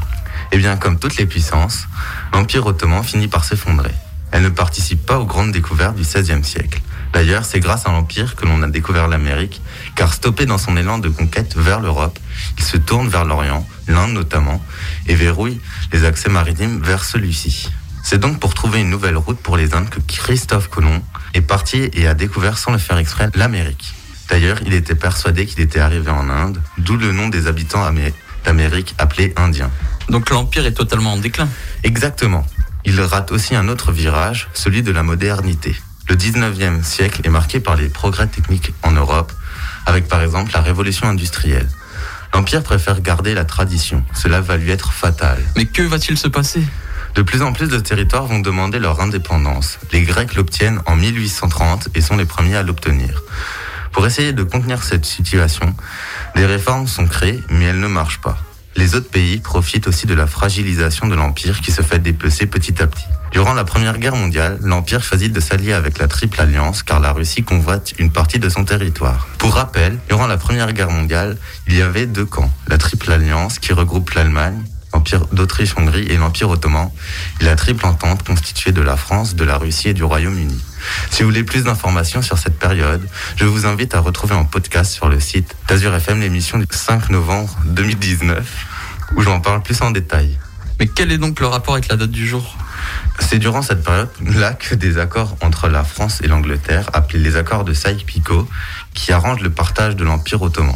Eh 0.53 0.57
bien, 0.57 0.77
comme 0.77 0.97
toutes 0.97 1.17
les 1.17 1.25
puissances, 1.25 1.89
l'Empire 2.31 2.65
ottoman 2.65 3.03
finit 3.03 3.27
par 3.27 3.43
s'effondrer. 3.43 3.91
Elle 4.31 4.43
ne 4.43 4.49
participe 4.49 5.05
pas 5.05 5.19
aux 5.19 5.25
grandes 5.25 5.51
découvertes 5.51 5.95
du 5.95 6.03
XVIe 6.03 6.43
siècle. 6.45 6.81
D'ailleurs, 7.11 7.45
c'est 7.45 7.59
grâce 7.59 7.85
à 7.85 7.91
l'Empire 7.91 8.35
que 8.35 8.45
l'on 8.45 8.63
a 8.63 8.67
découvert 8.67 9.07
l'Amérique, 9.07 9.61
car 9.95 10.13
stoppé 10.13 10.47
dans 10.47 10.57
son 10.57 10.75
élan 10.77 10.97
de 10.97 11.09
conquête 11.09 11.55
vers 11.55 11.79
l'Europe, 11.79 12.17
il 12.57 12.63
se 12.63 12.77
tourne 12.77 13.07
vers 13.07 13.25
l'Orient, 13.25 13.67
l'Inde 13.87 14.13
notamment, 14.13 14.63
et 15.07 15.15
verrouille 15.15 15.59
les 15.91 16.05
accès 16.05 16.29
maritimes 16.29 16.81
vers 16.81 17.03
celui-ci. 17.03 17.69
C'est 18.03 18.17
donc 18.19 18.39
pour 18.39 18.53
trouver 18.53 18.81
une 18.81 18.89
nouvelle 18.89 19.15
route 19.17 19.39
pour 19.39 19.55
les 19.57 19.73
Indes 19.73 19.89
que 19.89 19.99
Christophe 20.01 20.69
Colomb 20.69 21.01
est 21.33 21.41
parti 21.41 21.89
et 21.93 22.07
a 22.07 22.13
découvert 22.13 22.57
sans 22.57 22.71
le 22.71 22.77
faire 22.77 22.97
exprès 22.97 23.29
l'Amérique. 23.33 23.93
D'ailleurs, 24.29 24.59
il 24.65 24.73
était 24.73 24.95
persuadé 24.95 25.45
qu'il 25.45 25.61
était 25.61 25.79
arrivé 25.79 26.09
en 26.09 26.29
Inde, 26.29 26.61
d'où 26.77 26.97
le 26.97 27.11
nom 27.11 27.29
des 27.29 27.47
habitants 27.47 27.83
amé- 27.85 28.13
d'Amérique 28.45 28.93
appelés 28.97 29.33
Indiens. 29.37 29.71
Donc 30.09 30.29
l'Empire 30.29 30.65
est 30.65 30.73
totalement 30.73 31.13
en 31.13 31.17
déclin. 31.17 31.47
Exactement. 31.83 32.45
Il 32.85 32.99
rate 32.99 33.31
aussi 33.31 33.55
un 33.55 33.69
autre 33.69 33.91
virage, 33.93 34.49
celui 34.53 34.83
de 34.83 34.91
la 34.91 35.03
modernité. 35.03 35.75
Le 36.09 36.15
19e 36.15 36.83
siècle 36.83 37.21
est 37.23 37.29
marqué 37.29 37.61
par 37.61 37.77
les 37.77 37.87
progrès 37.87 38.27
techniques 38.27 38.73
en 38.81 38.91
Europe, 38.91 39.31
avec 39.85 40.09
par 40.09 40.21
exemple 40.21 40.51
la 40.53 40.61
révolution 40.61 41.07
industrielle. 41.07 41.69
L'Empire 42.33 42.63
préfère 42.63 43.01
garder 43.01 43.33
la 43.33 43.45
tradition. 43.45 44.03
Cela 44.13 44.41
va 44.41 44.57
lui 44.57 44.71
être 44.71 44.91
fatal. 44.91 45.37
Mais 45.55 45.65
que 45.65 45.83
va-t-il 45.83 46.17
se 46.17 46.27
passer? 46.27 46.63
De 47.15 47.21
plus 47.21 47.43
en 47.43 47.53
plus 47.53 47.67
de 47.67 47.77
territoires 47.77 48.25
vont 48.25 48.39
demander 48.39 48.79
leur 48.79 48.99
indépendance. 49.01 49.77
Les 49.91 50.01
Grecs 50.01 50.33
l'obtiennent 50.33 50.81
en 50.87 50.95
1830 50.95 51.89
et 51.93 52.01
sont 52.01 52.17
les 52.17 52.25
premiers 52.25 52.55
à 52.55 52.63
l'obtenir. 52.63 53.21
Pour 53.91 54.07
essayer 54.07 54.33
de 54.33 54.41
contenir 54.41 54.83
cette 54.83 55.05
situation, 55.05 55.75
des 56.35 56.47
réformes 56.47 56.87
sont 56.87 57.05
créées, 57.05 57.43
mais 57.49 57.65
elles 57.65 57.79
ne 57.79 57.87
marchent 57.87 58.21
pas. 58.21 58.39
Les 58.75 58.95
autres 58.95 59.09
pays 59.09 59.37
profitent 59.37 59.87
aussi 59.87 60.07
de 60.07 60.13
la 60.13 60.27
fragilisation 60.27 61.07
de 61.07 61.15
l'Empire 61.15 61.61
qui 61.61 61.71
se 61.71 61.81
fait 61.81 61.99
dépecer 61.99 62.47
petit 62.47 62.81
à 62.81 62.87
petit. 62.87 63.05
Durant 63.31 63.53
la 63.53 63.63
Première 63.63 63.97
Guerre 63.97 64.15
mondiale, 64.15 64.59
l'Empire 64.61 65.03
choisit 65.03 65.31
de 65.31 65.39
s'allier 65.39 65.73
avec 65.73 65.97
la 65.97 66.07
Triple 66.07 66.39
Alliance 66.39 66.83
car 66.83 66.99
la 66.99 67.11
Russie 67.11 67.43
convoite 67.43 67.93
une 67.97 68.11
partie 68.11 68.39
de 68.39 68.49
son 68.49 68.63
territoire. 68.63 69.27
Pour 69.37 69.55
rappel, 69.55 69.97
durant 70.07 70.27
la 70.27 70.37
Première 70.37 70.71
Guerre 70.73 70.91
mondiale, 70.91 71.37
il 71.67 71.75
y 71.75 71.81
avait 71.81 72.05
deux 72.05 72.25
camps. 72.25 72.51
La 72.67 72.77
Triple 72.77 73.11
Alliance 73.11 73.59
qui 73.59 73.73
regroupe 73.73 74.11
l'Allemagne, 74.11 74.63
l'Empire 74.93 75.25
d'Autriche-Hongrie 75.31 76.05
et 76.09 76.17
l'Empire 76.17 76.49
ottoman, 76.49 76.89
et 77.41 77.45
la 77.45 77.55
Triple 77.55 77.85
Entente 77.85 78.23
constituée 78.23 78.71
de 78.71 78.81
la 78.81 78.95
France, 78.95 79.35
de 79.35 79.43
la 79.43 79.57
Russie 79.57 79.89
et 79.89 79.93
du 79.93 80.03
Royaume-Uni. 80.03 80.61
Si 81.09 81.23
vous 81.23 81.29
voulez 81.29 81.43
plus 81.43 81.63
d'informations 81.63 82.21
sur 82.21 82.37
cette 82.37 82.59
période, 82.59 83.07
je 83.35 83.45
vous 83.45 83.65
invite 83.65 83.95
à 83.95 83.99
retrouver 83.99 84.35
en 84.35 84.45
podcast 84.45 84.91
sur 84.93 85.09
le 85.09 85.19
site 85.19 85.55
d'Azur 85.67 85.93
FM 85.95 86.21
l'émission 86.21 86.57
du 86.57 86.65
5 86.69 87.09
novembre 87.09 87.57
2019 87.65 88.45
où 89.15 89.21
j'en 89.21 89.39
parle 89.39 89.61
plus 89.61 89.81
en 89.81 89.91
détail. 89.91 90.37
Mais 90.79 90.87
quel 90.87 91.11
est 91.11 91.17
donc 91.17 91.39
le 91.39 91.47
rapport 91.47 91.75
avec 91.75 91.87
la 91.87 91.95
date 91.95 92.11
du 92.11 92.27
jour? 92.27 92.57
C'est 93.19 93.39
durant 93.39 93.61
cette 93.61 93.83
période-là 93.83 94.53
que 94.53 94.75
des 94.75 94.97
accords 94.97 95.37
entre 95.41 95.69
la 95.69 95.83
France 95.83 96.19
et 96.23 96.27
l'Angleterre, 96.27 96.89
appelés 96.93 97.19
les 97.19 97.35
accords 97.35 97.63
de 97.63 97.73
Sykes-Picot, 97.73 98.47
qui 98.93 99.11
arrangent 99.11 99.41
le 99.41 99.49
partage 99.49 99.95
de 99.95 100.03
l'Empire 100.03 100.41
ottoman. 100.41 100.75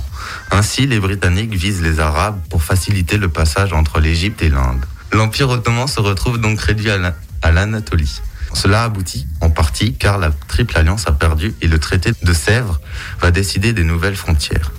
Ainsi, 0.51 0.88
les 0.88 0.99
Britanniques 0.99 1.53
visent 1.53 1.82
les 1.82 1.99
Arabes 1.99 2.39
pour 2.49 2.63
faciliter 2.63 3.17
le 3.17 3.30
passage 3.30 3.73
entre 3.73 3.99
l'Égypte 3.99 4.41
et 4.41 4.49
l'Inde. 4.49 4.84
L'Empire 5.12 5.49
ottoman 5.49 5.88
se 5.88 5.99
retrouve 5.99 6.39
donc 6.39 6.60
réduit 6.60 6.89
à 6.89 7.51
l'Anatolie. 7.51 8.21
Cela 8.53 8.84
aboutit 8.84 9.27
en 9.41 9.49
partie 9.49 9.93
car 9.93 10.17
la 10.17 10.32
Triple 10.47 10.77
Alliance 10.77 11.08
a 11.08 11.12
perdu 11.12 11.53
et 11.62 11.67
le 11.67 11.80
traité 11.80 12.12
de 12.21 12.34
Sèvres 12.34 12.80
va 13.21 13.32
décider 13.32 13.73
des 13.73 13.84
nouvelles 13.84 14.15
frontières. 14.15 14.71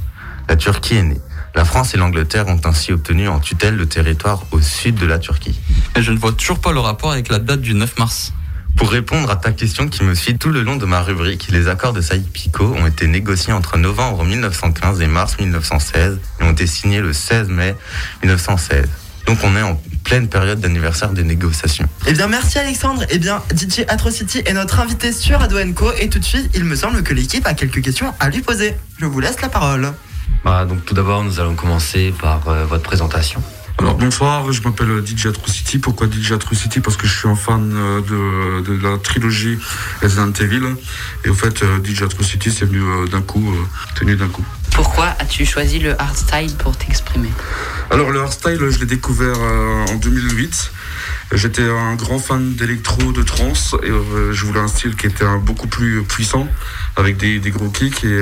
La 0.49 0.57
Turquie 0.57 0.97
est 0.97 1.03
née. 1.03 1.21
La 1.55 1.65
France 1.65 1.95
et 1.95 1.97
l'Angleterre 1.97 2.47
ont 2.49 2.61
ainsi 2.65 2.93
obtenu 2.93 3.29
en 3.29 3.41
tutelle 3.41 3.77
le 3.77 3.87
territoire 3.87 4.45
au 4.53 4.61
sud 4.61 4.97
de 4.97 5.07
la 5.07 5.19
Turquie. 5.19 5.59
Je 5.99 6.13
ne 6.13 6.19
vois 6.19 6.33
toujours 6.33 6.61
pas 6.61 6.73
le 6.73 6.81
rapport 6.81 7.13
avec 7.13 7.29
la 7.29 7.39
date 7.39 7.61
du 7.61 7.75
9 7.75 7.99
mars. 7.99 8.33
Pour 8.79 8.93
répondre 8.93 9.29
à 9.29 9.35
ta 9.35 9.51
question 9.51 9.89
qui 9.89 10.05
me 10.05 10.15
suit 10.15 10.39
tout 10.39 10.51
le 10.51 10.63
long 10.63 10.77
de 10.77 10.87
ma 10.87 11.03
rubrique, 11.03 11.49
les 11.51 11.67
accords 11.67 11.93
de 11.93 12.01
Sykes-Picot 12.01 12.77
ont 12.79 12.87
été 12.87 13.09
négociés 13.09 13.53
entre 13.53 13.77
novembre 13.77 14.25
1915 14.25 15.01
et 15.01 15.09
mars 15.09 15.37
1916 15.41 16.21
et 16.41 16.45
ont 16.45 16.53
été 16.53 16.69
signés 16.69 17.01
le 17.01 17.13
16 17.13 17.49
mai 17.49 17.75
1916. 18.23 18.87
Donc 19.27 19.39
on 19.43 19.57
est 19.57 19.63
en 19.63 19.81
pleine 20.05 20.29
période 20.29 20.61
d'anniversaire 20.61 21.11
des 21.11 21.25
négociations. 21.25 21.89
Eh 22.07 22.13
bien 22.13 22.29
merci 22.29 22.61
Alexandre. 22.61 23.05
Eh 23.11 23.19
bien 23.19 23.43
DJ 23.53 23.81
Atrocity 23.89 24.43
est 24.47 24.55
notre 24.55 24.79
invité 24.79 25.13
sur 25.13 25.43
Ado 25.43 25.57
Co 25.75 25.93
et 25.99 26.09
tout 26.09 26.21
de 26.21 26.25
suite 26.25 26.49
il 26.55 26.63
me 26.63 26.77
semble 26.77 27.03
que 27.03 27.13
l'équipe 27.13 27.45
a 27.49 27.55
quelques 27.55 27.83
questions 27.83 28.15
à 28.21 28.31
lui 28.31 28.43
poser. 28.43 28.77
Je 29.01 29.07
vous 29.07 29.19
laisse 29.19 29.43
la 29.43 29.49
parole. 29.49 29.93
Bah, 30.45 30.65
donc 30.65 30.85
tout 30.85 30.95
d'abord, 30.95 31.25
nous 31.25 31.41
allons 31.41 31.57
commencer 31.57 32.15
par 32.21 32.49
euh, 32.49 32.65
votre 32.65 32.85
présentation. 32.85 33.43
Alors 33.79 33.95
bonsoir, 33.95 34.51
je 34.51 34.61
m'appelle 34.63 35.07
DJ 35.07 35.27
Atrocity. 35.27 35.79
Pourquoi 35.79 36.09
DJ 36.09 36.33
Atrocity? 36.33 36.81
Parce 36.81 36.97
que 36.97 37.07
je 37.07 37.17
suis 37.17 37.29
un 37.29 37.37
fan 37.37 37.73
euh, 37.73 38.01
de, 38.01 38.61
de 38.63 38.83
la 38.83 38.99
trilogie 38.99 39.57
Resident 40.03 40.33
Evil. 40.33 40.63
Et 41.25 41.29
au 41.29 41.35
fait, 41.35 41.63
euh, 41.63 41.79
DJ 41.85 42.03
Atrocity, 42.03 42.51
c'est 42.51 42.65
venu 42.65 42.81
d'un 43.09 43.23
coup, 43.23 43.55
tenu 43.95 44.17
d'un 44.17 44.27
coup. 44.27 44.45
Pourquoi 44.73 45.07
as-tu 45.21 45.47
choisi 45.47 45.79
le 45.79 46.01
hardstyle 46.01 46.57
pour 46.57 46.77
t'exprimer? 46.77 47.31
Alors 47.91 48.11
le 48.11 48.21
hardstyle, 48.21 48.69
je 48.69 48.81
l'ai 48.81 48.87
découvert 48.87 49.39
en 49.39 49.95
2008. 49.95 50.73
J'étais 51.33 51.63
un 51.63 51.95
grand 51.95 52.19
fan 52.19 52.55
d'électro, 52.55 53.13
de 53.13 53.23
trance, 53.23 53.77
et 53.83 53.91
je 54.33 54.45
voulais 54.45 54.61
un 54.61 54.69
style 54.69 54.97
qui 54.97 55.07
était 55.07 55.25
beaucoup 55.43 55.67
plus 55.67 56.03
puissant, 56.05 56.49
avec 56.97 57.17
des, 57.17 57.39
gros 57.51 57.69
kicks, 57.69 58.05
et 58.05 58.21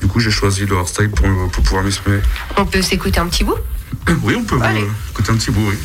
du 0.00 0.06
coup 0.06 0.20
j'ai 0.20 0.30
choisi 0.30 0.64
le 0.64 0.76
hardstyle 0.76 1.10
pour, 1.10 1.26
pour 1.50 1.62
pouvoir 1.62 1.82
m'exprimer. 1.82 2.20
On 2.56 2.64
peut 2.64 2.82
s'écouter 2.82 3.20
un 3.20 3.26
petit 3.26 3.44
bout? 3.44 3.58
Oui, 4.22 4.34
on 4.36 4.44
peut 4.44 4.58
écouter 5.10 5.32
un 5.32 5.36
petit 5.36 5.50
bout, 5.50 5.70
oui. 5.70 5.78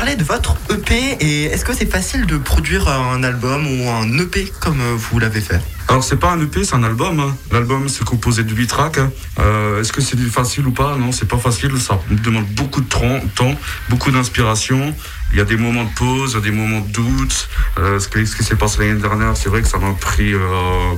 Parler 0.00 0.16
de 0.16 0.24
votre 0.24 0.56
EP 0.70 0.94
et 1.20 1.44
est-ce 1.44 1.62
que 1.62 1.74
c'est 1.74 1.84
facile 1.84 2.24
de 2.24 2.38
produire 2.38 2.88
un 2.88 3.22
album 3.22 3.66
ou 3.66 3.90
un 3.90 4.18
EP 4.18 4.50
comme 4.58 4.80
vous 4.96 5.18
l'avez 5.18 5.42
fait? 5.42 5.60
Alors 5.88 6.02
c'est 6.02 6.16
pas 6.16 6.30
un 6.30 6.40
EP, 6.40 6.64
c'est 6.64 6.74
un 6.74 6.84
album. 6.84 7.34
L'album 7.52 7.86
c'est 7.86 8.06
composé 8.06 8.42
de 8.42 8.54
8 8.54 8.66
tracks. 8.66 8.98
Euh, 9.38 9.78
est-ce 9.82 9.92
que 9.92 10.00
c'est 10.00 10.16
facile 10.16 10.66
ou 10.68 10.70
pas? 10.70 10.96
Non, 10.96 11.12
c'est 11.12 11.28
pas 11.28 11.36
facile. 11.36 11.78
Ça 11.78 12.00
demande 12.08 12.46
beaucoup 12.46 12.80
de 12.80 12.86
temps, 12.86 13.20
beaucoup 13.90 14.10
d'inspiration. 14.10 14.94
Il 15.32 15.38
y 15.38 15.40
a 15.40 15.44
des 15.44 15.56
moments 15.56 15.84
de 15.84 15.90
pause, 15.90 16.32
il 16.32 16.34
y 16.34 16.38
a 16.38 16.40
des 16.40 16.50
moments 16.50 16.80
de 16.80 16.90
doute. 16.90 17.48
Euh, 17.78 17.98
ce 18.00 18.08
qui, 18.08 18.26
s'est 18.26 18.56
passé 18.56 18.78
l'année 18.80 19.00
dernière, 19.00 19.36
c'est 19.36 19.48
vrai 19.48 19.62
que 19.62 19.68
ça 19.68 19.78
m'a 19.78 19.92
pris. 19.92 20.34
Euh, 20.34 20.40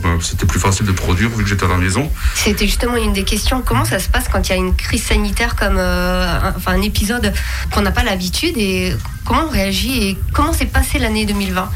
ben, 0.03 0.19
c'était 0.21 0.47
plus 0.47 0.61
facile 0.61 0.87
de 0.87 0.93
produire 0.93 1.29
vu 1.31 1.43
que 1.43 1.49
j'étais 1.49 1.65
à 1.65 1.69
la 1.69 1.77
maison. 1.77 2.11
C'était 2.35 2.67
justement 2.67 2.97
une 2.97 3.13
des 3.13 3.25
questions. 3.25 3.63
Comment 3.65 3.85
ça 3.85 3.99
se 3.99 4.09
passe 4.09 4.29
quand 4.33 4.49
il 4.49 4.53
y 4.53 4.55
a 4.55 4.59
une 4.59 4.75
crise 4.75 5.05
sanitaire 5.05 5.55
comme 5.55 5.79
un, 5.79 6.55
enfin 6.57 6.73
un 6.73 6.83
épisode 6.83 7.33
qu'on 7.73 7.83
n'a 7.83 7.93
pas 7.93 8.05
l'habitude 8.05 8.57
et 8.57 8.97
comment 9.25 9.45
on 9.49 9.51
réagit 9.51 10.09
et 10.09 10.19
comment 10.33 10.53
s'est 10.53 10.67
passée 10.67 10.99
l'année 10.99 11.27
2020 11.27 11.71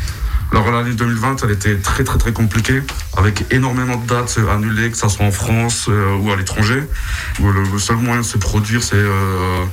alors 0.53 0.71
l'année 0.71 0.95
2020, 0.95 1.43
elle 1.45 1.51
était 1.51 1.77
très 1.77 2.05
très 2.05 2.19
très 2.19 2.33
compliquée, 2.33 2.83
avec 3.17 3.45
énormément 3.51 3.97
de 3.97 4.07
dates 4.07 4.39
annulées, 4.51 4.91
que 4.91 4.97
ce 4.97 5.09
soit 5.09 5.27
en 5.27 5.33
France 5.33 5.87
euh, 5.89 6.17
ou 6.17 6.31
à 6.31 6.37
l'étranger. 6.37 6.85
Le, 7.43 7.79
seul 7.79 7.97
moyen 7.97 8.21
de 8.21 8.27
se 8.27 8.39
produire, 8.39 8.83
c'est 8.83 8.95
euh, 8.95 9.65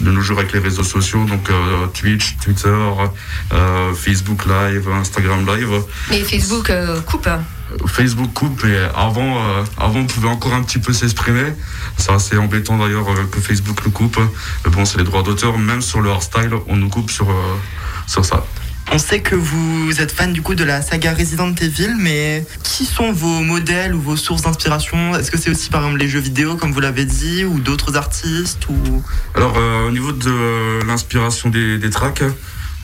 de 0.00 0.10
nos 0.10 0.22
jours 0.22 0.38
avec 0.38 0.52
les 0.52 0.58
réseaux 0.58 0.84
sociaux, 0.84 1.24
donc 1.24 1.50
euh, 1.50 1.86
Twitch, 1.88 2.36
Twitter, 2.38 2.74
Facebook 3.94 4.46
Live, 4.46 4.88
Instagram 4.88 5.46
Live. 5.46 5.82
Mais 6.10 6.24
Facebook 6.24 6.72
coupe 7.06 7.28
Facebook 7.86 8.32
coupe, 8.34 8.64
mais 8.64 8.76
avant, 8.94 9.38
avant 9.78 10.00
on 10.00 10.06
pouvait 10.06 10.28
encore 10.28 10.52
un 10.52 10.62
petit 10.62 10.78
peu 10.78 10.92
s'exprimer. 10.92 11.54
C'est 11.96 12.12
assez 12.12 12.36
embêtant 12.36 12.76
d'ailleurs 12.76 13.06
que 13.30 13.40
Facebook 13.40 13.82
le 13.84 13.90
coupe. 13.90 14.18
Mais 14.64 14.70
bon, 14.70 14.84
c'est 14.84 14.98
les 14.98 15.04
droits 15.04 15.22
d'auteur, 15.22 15.56
même 15.56 15.80
sur 15.80 16.02
le 16.02 16.10
hardstyle, 16.10 16.50
on 16.66 16.76
nous 16.76 16.90
coupe 16.90 17.10
sur, 17.10 17.28
sur 18.06 18.24
ça. 18.26 18.44
On 18.90 18.98
sait 18.98 19.20
que 19.20 19.34
vous 19.34 20.00
êtes 20.00 20.12
fan 20.12 20.32
du 20.32 20.42
coup 20.42 20.54
de 20.54 20.64
la 20.64 20.82
saga 20.82 21.14
Resident 21.14 21.54
Evil, 21.54 21.94
mais 21.98 22.44
qui 22.62 22.84
sont 22.84 23.12
vos 23.12 23.40
modèles 23.40 23.94
ou 23.94 24.00
vos 24.00 24.16
sources 24.16 24.42
d'inspiration? 24.42 25.14
Est-ce 25.14 25.30
que 25.30 25.38
c'est 25.38 25.50
aussi 25.50 25.70
par 25.70 25.82
exemple 25.82 26.00
les 26.00 26.08
jeux 26.08 26.20
vidéo 26.20 26.56
comme 26.56 26.72
vous 26.72 26.80
l'avez 26.80 27.04
dit 27.04 27.44
ou 27.44 27.58
d'autres 27.60 27.96
artistes. 27.96 28.66
Alors 29.34 29.54
euh, 29.56 29.88
au 29.88 29.90
niveau 29.90 30.12
de 30.12 30.84
l'inspiration 30.86 31.48
des, 31.48 31.90
tracks, 31.90 32.22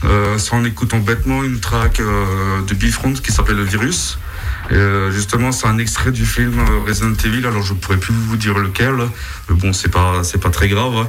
euh, 0.05 0.39
c'est 0.39 0.55
en 0.55 0.65
écoutant 0.65 0.99
bêtement 0.99 1.43
une 1.45 1.61
track 1.61 2.01
euh, 2.01 2.63
de 2.63 2.75
Bifront 2.75 3.15
qui 3.15 3.33
s'appelle 3.33 3.57
Le 3.57 3.65
Virus. 3.65 4.19
justement, 5.11 5.53
c'est 5.53 5.67
un 5.67 5.79
extrait 5.79 6.13
du 6.13 6.25
film 6.25 6.59
Resident 6.87 7.15
Evil. 7.25 7.47
Alors, 7.47 7.63
je 7.63 7.75
pourrais 7.75 7.97
plus 7.97 8.13
vous 8.13 8.37
dire 8.37 8.57
lequel, 8.59 8.97
mais 9.49 9.57
bon, 9.57 9.73
c'est 9.73 9.91
pas 9.91 10.23
c'est 10.25 10.39
pas 10.39 10.51
très 10.51 10.69
grave. 10.69 11.09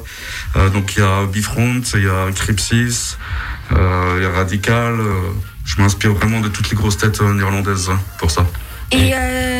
donc, 0.73 0.95
il 0.95 0.99
y 0.99 1.03
a 1.03 1.25
Bifront, 1.25 1.81
il 1.93 2.03
y 2.03 2.07
a 2.07 2.31
Crypsis, 2.33 3.17
euh, 3.71 4.19
y 4.21 4.25
a 4.25 4.29
Radical. 4.29 4.99
Euh, 4.99 5.13
je 5.65 5.81
m'inspire 5.81 6.13
vraiment 6.13 6.39
de 6.39 6.47
toutes 6.47 6.69
les 6.69 6.75
grosses 6.75 6.97
têtes 6.97 7.21
euh, 7.21 7.33
néerlandaises 7.33 7.89
hein, 7.89 7.99
pour 8.17 8.31
ça. 8.31 8.45
Et 8.91 9.13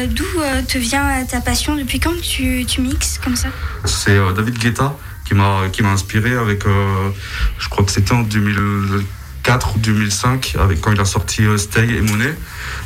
d'où 0.08 0.26
te 0.68 0.80
vient 0.80 1.24
ta 1.26 1.40
passion? 1.40 1.76
Depuis 1.76 2.00
quand 2.00 2.20
tu, 2.20 2.66
tu 2.66 2.82
mixes 2.82 3.20
comme 3.24 3.36
ça? 3.36 3.50
C'est 3.86 4.18
David 4.36 4.58
Guetta 4.58 4.96
qui 5.24 5.36
m'a 5.36 5.70
qui 5.72 5.84
m'a 5.84 5.92
inspiré 5.92 6.34
avec 6.34 6.64
je 6.64 7.70
crois 7.70 7.86
que 7.86 7.92
c'était 7.92 8.14
en 8.14 8.24
2004 8.24 9.06
ou 9.76 9.80
2005 9.80 10.56
avec 10.60 10.82
quand 10.82 10.92
il 10.92 11.00
a 11.00 11.06
sorti 11.06 11.44
Stay 11.58 11.88
et 11.88 12.02
Monet 12.02 12.36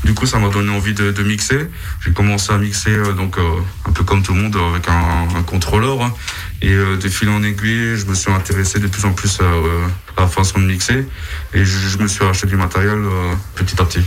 du 0.05 0.13
coup 0.13 0.25
ça 0.25 0.39
m'a 0.39 0.47
donné 0.47 0.71
envie 0.71 0.93
de, 0.93 1.23
mixer 1.23 1.69
j'ai 2.03 2.13
commencé 2.13 2.53
à 2.53 2.57
mixer 2.57 2.95
donc 3.17 3.37
un 3.85 3.91
peu 3.91 4.03
comme 4.05 4.23
tout 4.23 4.33
le 4.33 4.41
monde 4.41 4.57
avec 4.71 4.87
un, 4.87 5.37
un 5.37 5.43
contrôleur 5.43 6.01
hein. 6.01 6.13
Et 6.63 6.71
euh, 6.71 6.95
de 6.95 7.09
fil 7.09 7.27
en 7.27 7.43
aiguille, 7.43 7.97
je 7.97 8.05
me 8.05 8.15
suis 8.15 8.31
intéressé 8.31 8.79
de 8.79 8.87
plus 8.87 9.03
en 9.03 9.11
plus 9.11 9.41
à, 9.41 9.43
euh, 9.43 9.85
la 10.17 10.27
façon 10.27 10.59
de 10.59 10.65
mixer. 10.65 11.05
Et 11.53 11.65
je, 11.65 11.97
me 11.97 12.07
suis 12.07 12.23
acheté 12.23 12.47
du 12.47 12.55
matériel 12.55 12.99
euh, 12.99 13.33
petit 13.55 13.75
à 13.81 13.85
petit. 13.85 13.99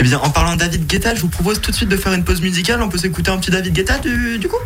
Eh 0.00 0.02
bien, 0.02 0.18
en 0.18 0.30
parlant 0.30 0.54
de 0.54 0.58
David 0.58 0.88
Guetta, 0.88 1.14
je 1.14 1.20
vous 1.20 1.28
propose 1.28 1.60
tout 1.60 1.70
de 1.70 1.76
suite 1.76 1.88
de 1.88 1.96
faire 1.96 2.12
une 2.12 2.24
pause 2.24 2.42
musicale. 2.42 2.82
On 2.82 2.88
peut 2.88 2.98
s'écouter 2.98 3.30
un 3.30 3.38
petit 3.38 3.52
David 3.52 3.72
Guetta 3.72 3.98
du, 3.98 4.38
du 4.38 4.48
coup? 4.48 4.56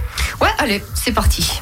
Ouais, 0.41 0.49
allez, 0.59 0.83
c'est 0.95 1.13
parti. 1.13 1.61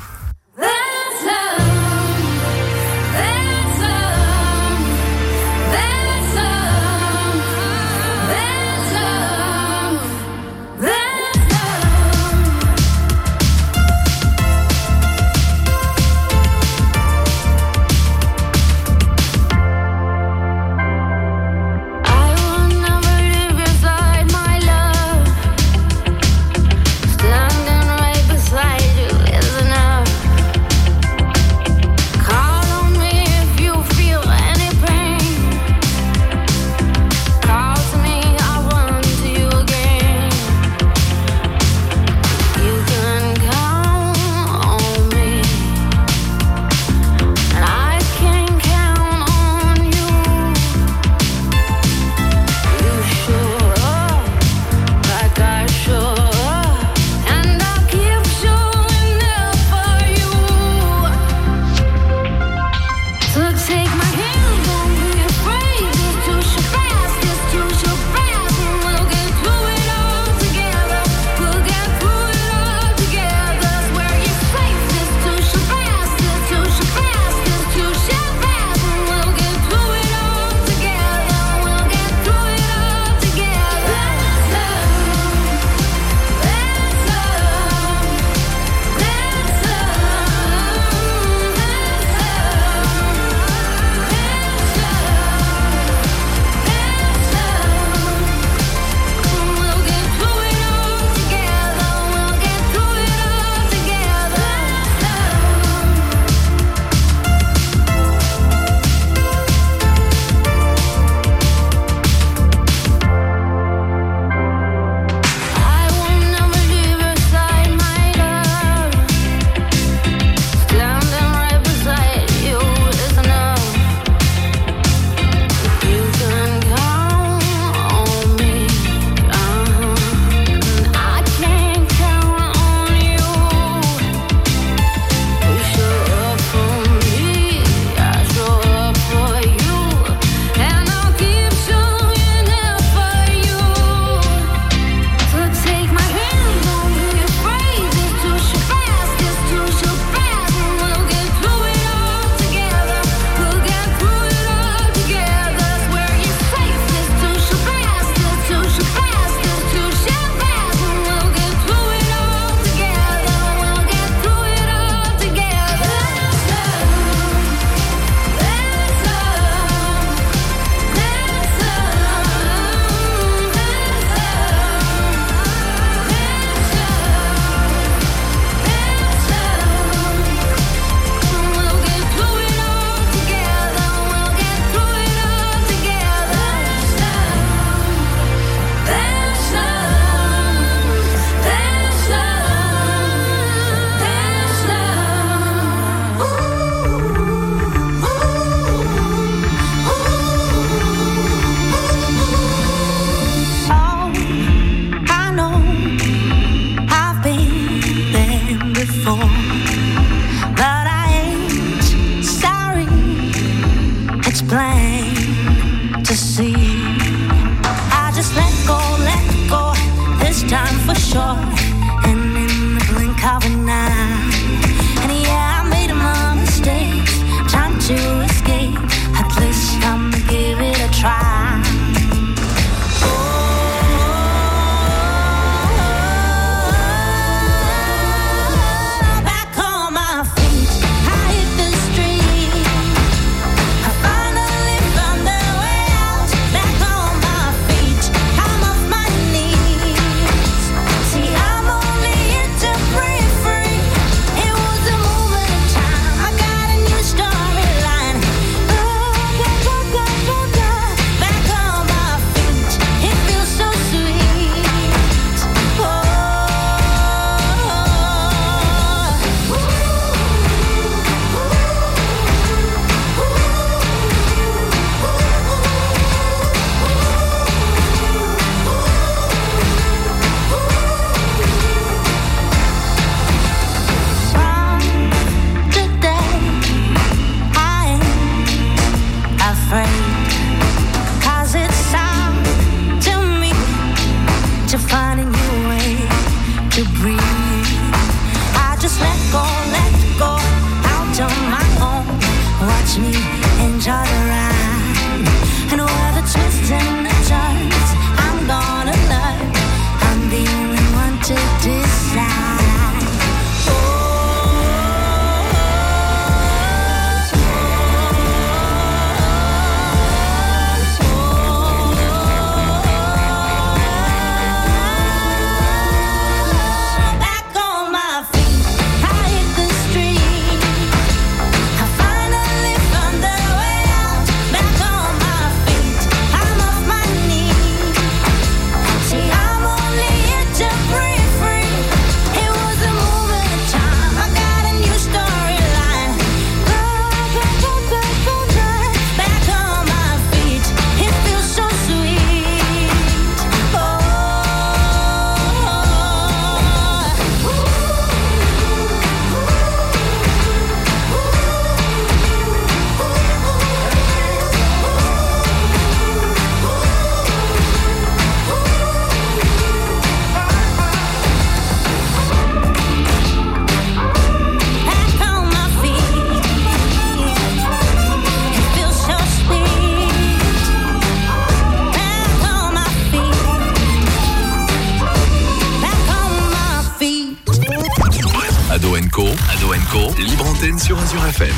Sur 390.79 390.99
Azure 390.99 391.25
FM. 391.27 391.55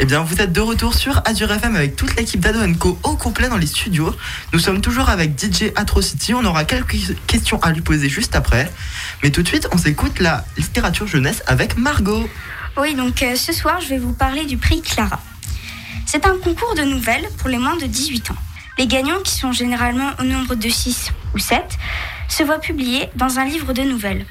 Eh 0.00 0.04
bien, 0.04 0.22
vous 0.22 0.40
êtes 0.40 0.52
de 0.52 0.60
retour 0.60 0.94
sur 0.94 1.22
Azure 1.24 1.50
FM 1.50 1.74
avec 1.76 1.96
toute 1.96 2.16
l'équipe 2.16 2.40
d'Ado 2.40 2.60
Co 2.78 2.98
au 3.02 3.16
complet 3.16 3.48
dans 3.48 3.56
les 3.56 3.66
studios. 3.66 4.14
Nous 4.52 4.58
sommes 4.58 4.80
toujours 4.80 5.08
avec 5.08 5.38
DJ 5.38 5.72
Atrocity. 5.76 6.34
On 6.34 6.44
aura 6.44 6.64
quelques 6.64 6.96
questions 7.26 7.62
à 7.62 7.72
lui 7.72 7.80
poser 7.80 8.08
juste 8.08 8.34
après. 8.34 8.70
Mais 9.22 9.30
tout 9.30 9.42
de 9.42 9.48
suite, 9.48 9.68
on 9.72 9.78
s'écoute 9.78 10.18
la 10.18 10.44
littérature 10.56 11.06
jeunesse 11.06 11.42
avec 11.46 11.76
Margot. 11.78 12.28
Oui, 12.76 12.94
donc 12.94 13.22
euh, 13.22 13.36
ce 13.36 13.52
soir, 13.52 13.80
je 13.80 13.88
vais 13.88 13.98
vous 13.98 14.12
parler 14.12 14.44
du 14.44 14.56
prix 14.56 14.82
Clara. 14.82 15.20
C'est 16.04 16.26
un 16.26 16.36
concours 16.36 16.74
de 16.74 16.82
nouvelles 16.82 17.28
pour 17.38 17.48
les 17.48 17.58
moins 17.58 17.76
de 17.76 17.86
18 17.86 18.30
ans. 18.32 18.36
Les 18.78 18.86
gagnants, 18.86 19.20
qui 19.24 19.34
sont 19.34 19.52
généralement 19.52 20.10
au 20.20 20.24
nombre 20.24 20.54
de 20.54 20.68
6 20.68 21.12
ou 21.34 21.38
7, 21.38 21.62
se 22.28 22.42
voient 22.42 22.60
publiés 22.60 23.08
dans 23.16 23.38
un 23.38 23.44
livre 23.44 23.72
de 23.72 23.82
nouvelles. 23.82 24.26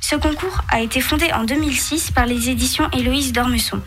Ce 0.00 0.16
concours 0.16 0.62
a 0.70 0.80
été 0.80 1.00
fondé 1.00 1.30
en 1.32 1.44
2006 1.44 2.12
par 2.12 2.26
les 2.26 2.48
éditions 2.48 2.88
Héloïse 2.92 3.32
d'Ormesson, 3.32 3.80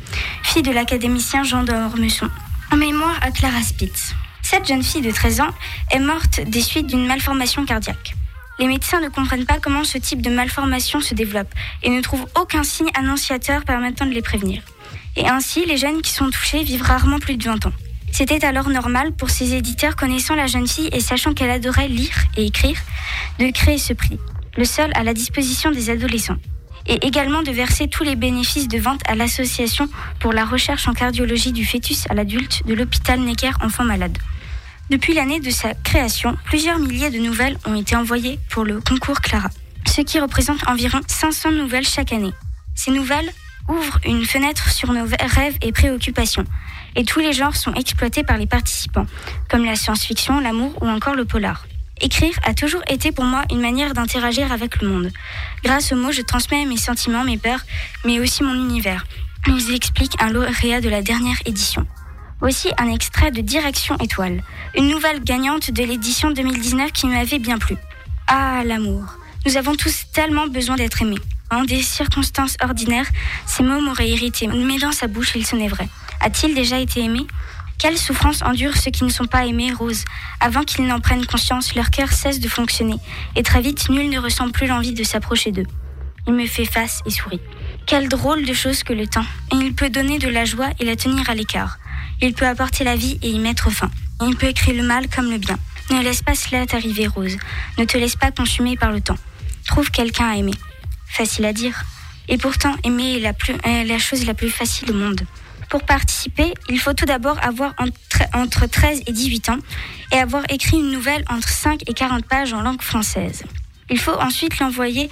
fille 0.44 0.62
de 0.62 0.72
l'académicien 0.72 1.44
Jean 1.44 1.64
d'Ormesson, 1.64 2.30
en 2.72 2.78
mémoire 2.78 3.18
à 3.22 3.32
Clara 3.32 3.62
Spitz. 3.62 4.14
Cette 4.42 4.68
jeune 4.68 4.84
fille 4.84 5.02
de 5.02 5.12
13 5.12 5.42
ans 5.42 5.52
est 5.92 6.00
morte 6.00 6.42
des 6.42 6.62
suites 6.62 6.88
d'une 6.88 7.08
malformation 7.08 7.66
cardiaque. 7.66 8.16
Les 8.60 8.68
médecins 8.68 9.00
ne 9.00 9.10
comprennent 9.10 9.46
pas 9.46 9.60
comment 9.60 9.84
ce 9.84 9.98
type 9.98 10.22
de 10.22 10.30
malformation 10.30 11.02
se 11.02 11.16
développe 11.16 11.52
et 11.82 11.90
ne 11.90 12.02
trouvent 12.02 12.28
aucun 12.40 12.64
signe 12.64 12.92
annonciateur 12.94 13.64
permettant 13.64 14.06
de 14.06 14.12
les 14.12 14.22
prévenir. 14.22 14.62
Et 15.16 15.28
ainsi, 15.28 15.66
les 15.66 15.78
jeunes 15.78 16.02
qui 16.02 16.12
sont 16.12 16.30
touchés 16.30 16.64
vivent 16.64 16.84
rarement 16.84 17.20
plus 17.20 17.38
de 17.38 17.44
20 17.44 17.66
ans. 17.66 17.74
C'était 18.12 18.46
alors 18.46 18.70
normal 18.70 19.14
pour 19.14 19.30
ces 19.30 19.56
éditeurs 19.56 19.96
connaissant 19.96 20.36
la 20.36 20.46
jeune 20.46 20.68
fille 20.68 20.90
et 20.92 21.00
sachant 21.00 21.34
qu'elle 21.34 21.50
adorait 21.50 21.88
lire 21.88 22.14
et 22.38 22.46
écrire, 22.46 22.78
de 23.40 23.50
créer 23.52 23.78
ce 23.78 23.94
prix, 23.94 24.20
le 24.58 24.66
seul 24.66 24.92
à 24.96 25.04
la 25.04 25.14
disposition 25.14 25.72
des 25.72 25.90
adolescents, 25.90 26.38
et 26.88 27.06
également 27.06 27.44
de 27.44 27.52
verser 27.52 27.88
tous 27.88 28.04
les 28.04 28.16
bénéfices 28.16 28.68
de 28.68 28.80
vente 28.80 29.02
à 29.08 29.16
l'association 29.16 29.88
pour 30.20 30.34
la 30.34 30.46
recherche 30.46 30.88
en 30.88 30.94
cardiologie 30.94 31.52
du 31.52 31.66
fœtus 31.66 32.06
à 32.10 32.14
l'adulte 32.14 32.66
de 32.66 32.74
l'hôpital 32.74 33.20
Necker 33.20 33.52
Enfants 33.62 33.84
Malades. 33.84 34.18
Depuis 34.90 35.14
l'année 35.14 35.40
de 35.40 35.50
sa 35.50 35.74
création, 35.74 36.36
plusieurs 36.44 36.80
milliers 36.80 37.12
de 37.12 37.20
nouvelles 37.20 37.58
ont 37.66 37.76
été 37.76 37.96
envoyées 37.96 38.40
pour 38.50 38.66
le 38.66 38.82
concours 38.82 39.22
Clara, 39.22 39.50
ce 39.88 40.02
qui 40.02 40.20
représente 40.20 40.68
environ 40.68 41.00
500 41.08 41.52
nouvelles 41.52 41.88
chaque 41.88 42.12
année. 42.12 42.34
Ces 42.76 42.92
nouvelles 42.92 43.32
ouvrent 43.70 44.00
une 44.06 44.26
fenêtre 44.26 44.70
sur 44.70 44.92
nos 44.92 45.06
rêves 45.06 45.58
et 45.62 45.72
préoccupations, 45.72 46.46
et 46.96 47.06
tous 47.06 47.20
les 47.20 47.32
genres 47.32 47.56
sont 47.56 47.74
exploités 47.74 48.24
par 48.24 48.38
les 48.38 48.48
participants, 48.48 49.06
comme 49.50 49.64
la 49.64 49.76
science-fiction, 49.76 50.40
l'amour 50.40 50.74
ou 50.82 50.90
encore 50.90 51.16
le 51.16 51.26
polar. 51.26 51.66
Écrire 52.02 52.34
a 52.44 52.54
toujours 52.56 52.82
été 52.90 53.12
pour 53.12 53.26
moi 53.26 53.44
une 53.52 53.62
manière 53.62 53.94
d'interagir 53.94 54.52
avec 54.52 54.82
le 54.82 54.90
monde. 54.90 55.12
Grâce 55.64 55.92
aux 55.92 55.96
mots, 55.96 56.12
je 56.12 56.24
transmets 56.24 56.66
mes 56.66 56.78
sentiments, 56.78 57.24
mes 57.24 57.38
peurs, 57.38 57.62
mais 58.06 58.20
aussi 58.20 58.44
mon 58.44 58.56
univers. 58.56 59.06
Nous 59.48 59.72
explique 59.72 60.20
un 60.20 60.32
lauréat 60.32 60.82
de 60.82 60.90
la 60.90 61.04
dernière 61.04 61.38
édition. 61.46 61.86
Voici 62.40 62.72
un 62.80 62.92
extrait 62.92 63.30
de 63.30 63.42
Direction 63.42 63.98
Étoile, 64.00 64.42
une 64.76 64.88
nouvelle 64.88 65.24
gagnante 65.24 65.70
de 65.70 65.84
l'édition 65.84 66.32
2019 66.32 66.92
qui 66.92 67.06
m'avait 67.06 67.38
bien 67.38 67.60
plu. 67.60 67.78
Ah, 68.26 68.64
l'amour. 68.66 69.04
Nous 69.46 69.58
avons 69.58 69.76
tous 69.76 70.06
tellement 70.12 70.48
besoin 70.48 70.78
d'être 70.78 71.04
aimés. 71.04 71.20
En 71.52 71.64
des 71.66 71.84
circonstances 71.84 72.56
ordinaires, 72.64 73.08
ces 73.46 73.62
mots 73.62 73.82
m'auraient 73.82 74.10
irrité, 74.10 74.48
mais 74.48 74.80
dans 74.80 74.92
sa 74.92 75.08
bouche, 75.08 75.34
il 75.36 75.46
sonnait 75.46 75.68
vrai. 75.68 75.88
A-t-il 76.20 76.56
déjà 76.56 76.80
été 76.80 77.02
aimé? 77.02 77.28
Quelle 77.82 77.98
souffrance 77.98 78.44
endurent 78.44 78.78
ceux 78.78 78.92
qui 78.92 79.06
ne 79.06 79.10
sont 79.10 79.26
pas 79.26 79.48
aimés, 79.48 79.74
Rose 79.74 80.06
Avant 80.40 80.62
qu'ils 80.62 80.86
n'en 80.86 81.00
prennent 81.00 81.26
conscience, 81.26 81.74
leur 81.74 81.90
cœur 81.90 82.12
cesse 82.12 82.40
de 82.40 82.48
fonctionner, 82.48 82.98
et 83.36 83.42
très 83.42 83.60
vite, 83.60 83.90
nul 83.90 84.08
ne 84.08 84.20
ressent 84.20 84.52
plus 84.52 84.68
l'envie 84.68 84.94
de 84.94 85.04
s'approcher 85.04 85.52
d'eux. 85.52 85.66
Il 86.28 86.34
me 86.34 86.46
fait 86.46 86.66
face 86.66 87.02
et 87.08 87.10
sourit. 87.10 87.42
Quelle 87.88 88.08
drôle 88.08 88.46
de 88.46 88.54
chose 88.54 88.84
que 88.84 88.94
le 88.94 89.08
temps. 89.08 89.26
Et 89.52 89.56
il 89.56 89.74
peut 89.74 89.90
donner 89.90 90.20
de 90.20 90.30
la 90.30 90.46
joie 90.46 90.70
et 90.80 90.86
la 90.86 90.96
tenir 90.96 91.28
à 91.28 91.34
l'écart. 91.34 91.80
Il 92.22 92.36
peut 92.36 92.46
apporter 92.46 92.84
la 92.84 92.96
vie 92.96 93.18
et 93.24 93.30
y 93.30 93.40
mettre 93.40 93.72
fin. 93.72 93.90
Il 94.22 94.36
peut 94.36 94.54
créer 94.54 94.76
le 94.76 94.84
mal 94.84 95.08
comme 95.10 95.32
le 95.32 95.40
bien. 95.40 95.58
Ne 95.90 96.04
laisse 96.04 96.22
pas 96.22 96.36
cela 96.36 96.68
t'arriver, 96.68 97.08
Rose. 97.08 97.38
Ne 97.80 97.86
te 97.86 97.98
laisse 97.98 98.16
pas 98.16 98.30
consumer 98.30 98.78
par 98.78 98.92
le 98.92 99.02
temps. 99.02 99.18
trouve 99.66 99.90
quelqu'un 99.90 100.30
à 100.30 100.36
aimer. 100.36 100.54
Facile 101.08 101.46
à 101.46 101.54
dire. 101.54 101.82
Et 102.28 102.38
pourtant, 102.38 102.76
aimer 102.84 103.16
est 103.16 103.20
la, 103.22 103.84
la 103.84 103.98
chose 103.98 104.24
la 104.28 104.36
plus 104.36 104.52
facile 104.52 104.92
au 104.92 104.94
monde. 104.94 105.26
Pour 105.72 105.82
participer, 105.84 106.54
il 106.68 106.80
faut 106.80 106.94
tout 106.94 107.06
d'abord 107.06 107.40
avoir 107.42 107.74
entre, 107.78 108.24
entre 108.34 108.68
13 108.68 109.04
et 109.08 109.14
18 109.14 109.50
ans 109.50 109.58
et 110.12 110.18
avoir 110.18 110.44
écrit 110.50 110.78
une 110.78 110.92
nouvelle 110.92 111.24
entre 111.30 111.48
5 111.48 111.90
et 111.90 111.94
40 111.94 112.26
pages 112.26 112.54
en 112.54 112.62
langue 112.62 112.82
française. 112.82 113.46
Il 113.90 113.98
faut 113.98 114.20
ensuite 114.20 114.60
l'envoyer 114.60 115.10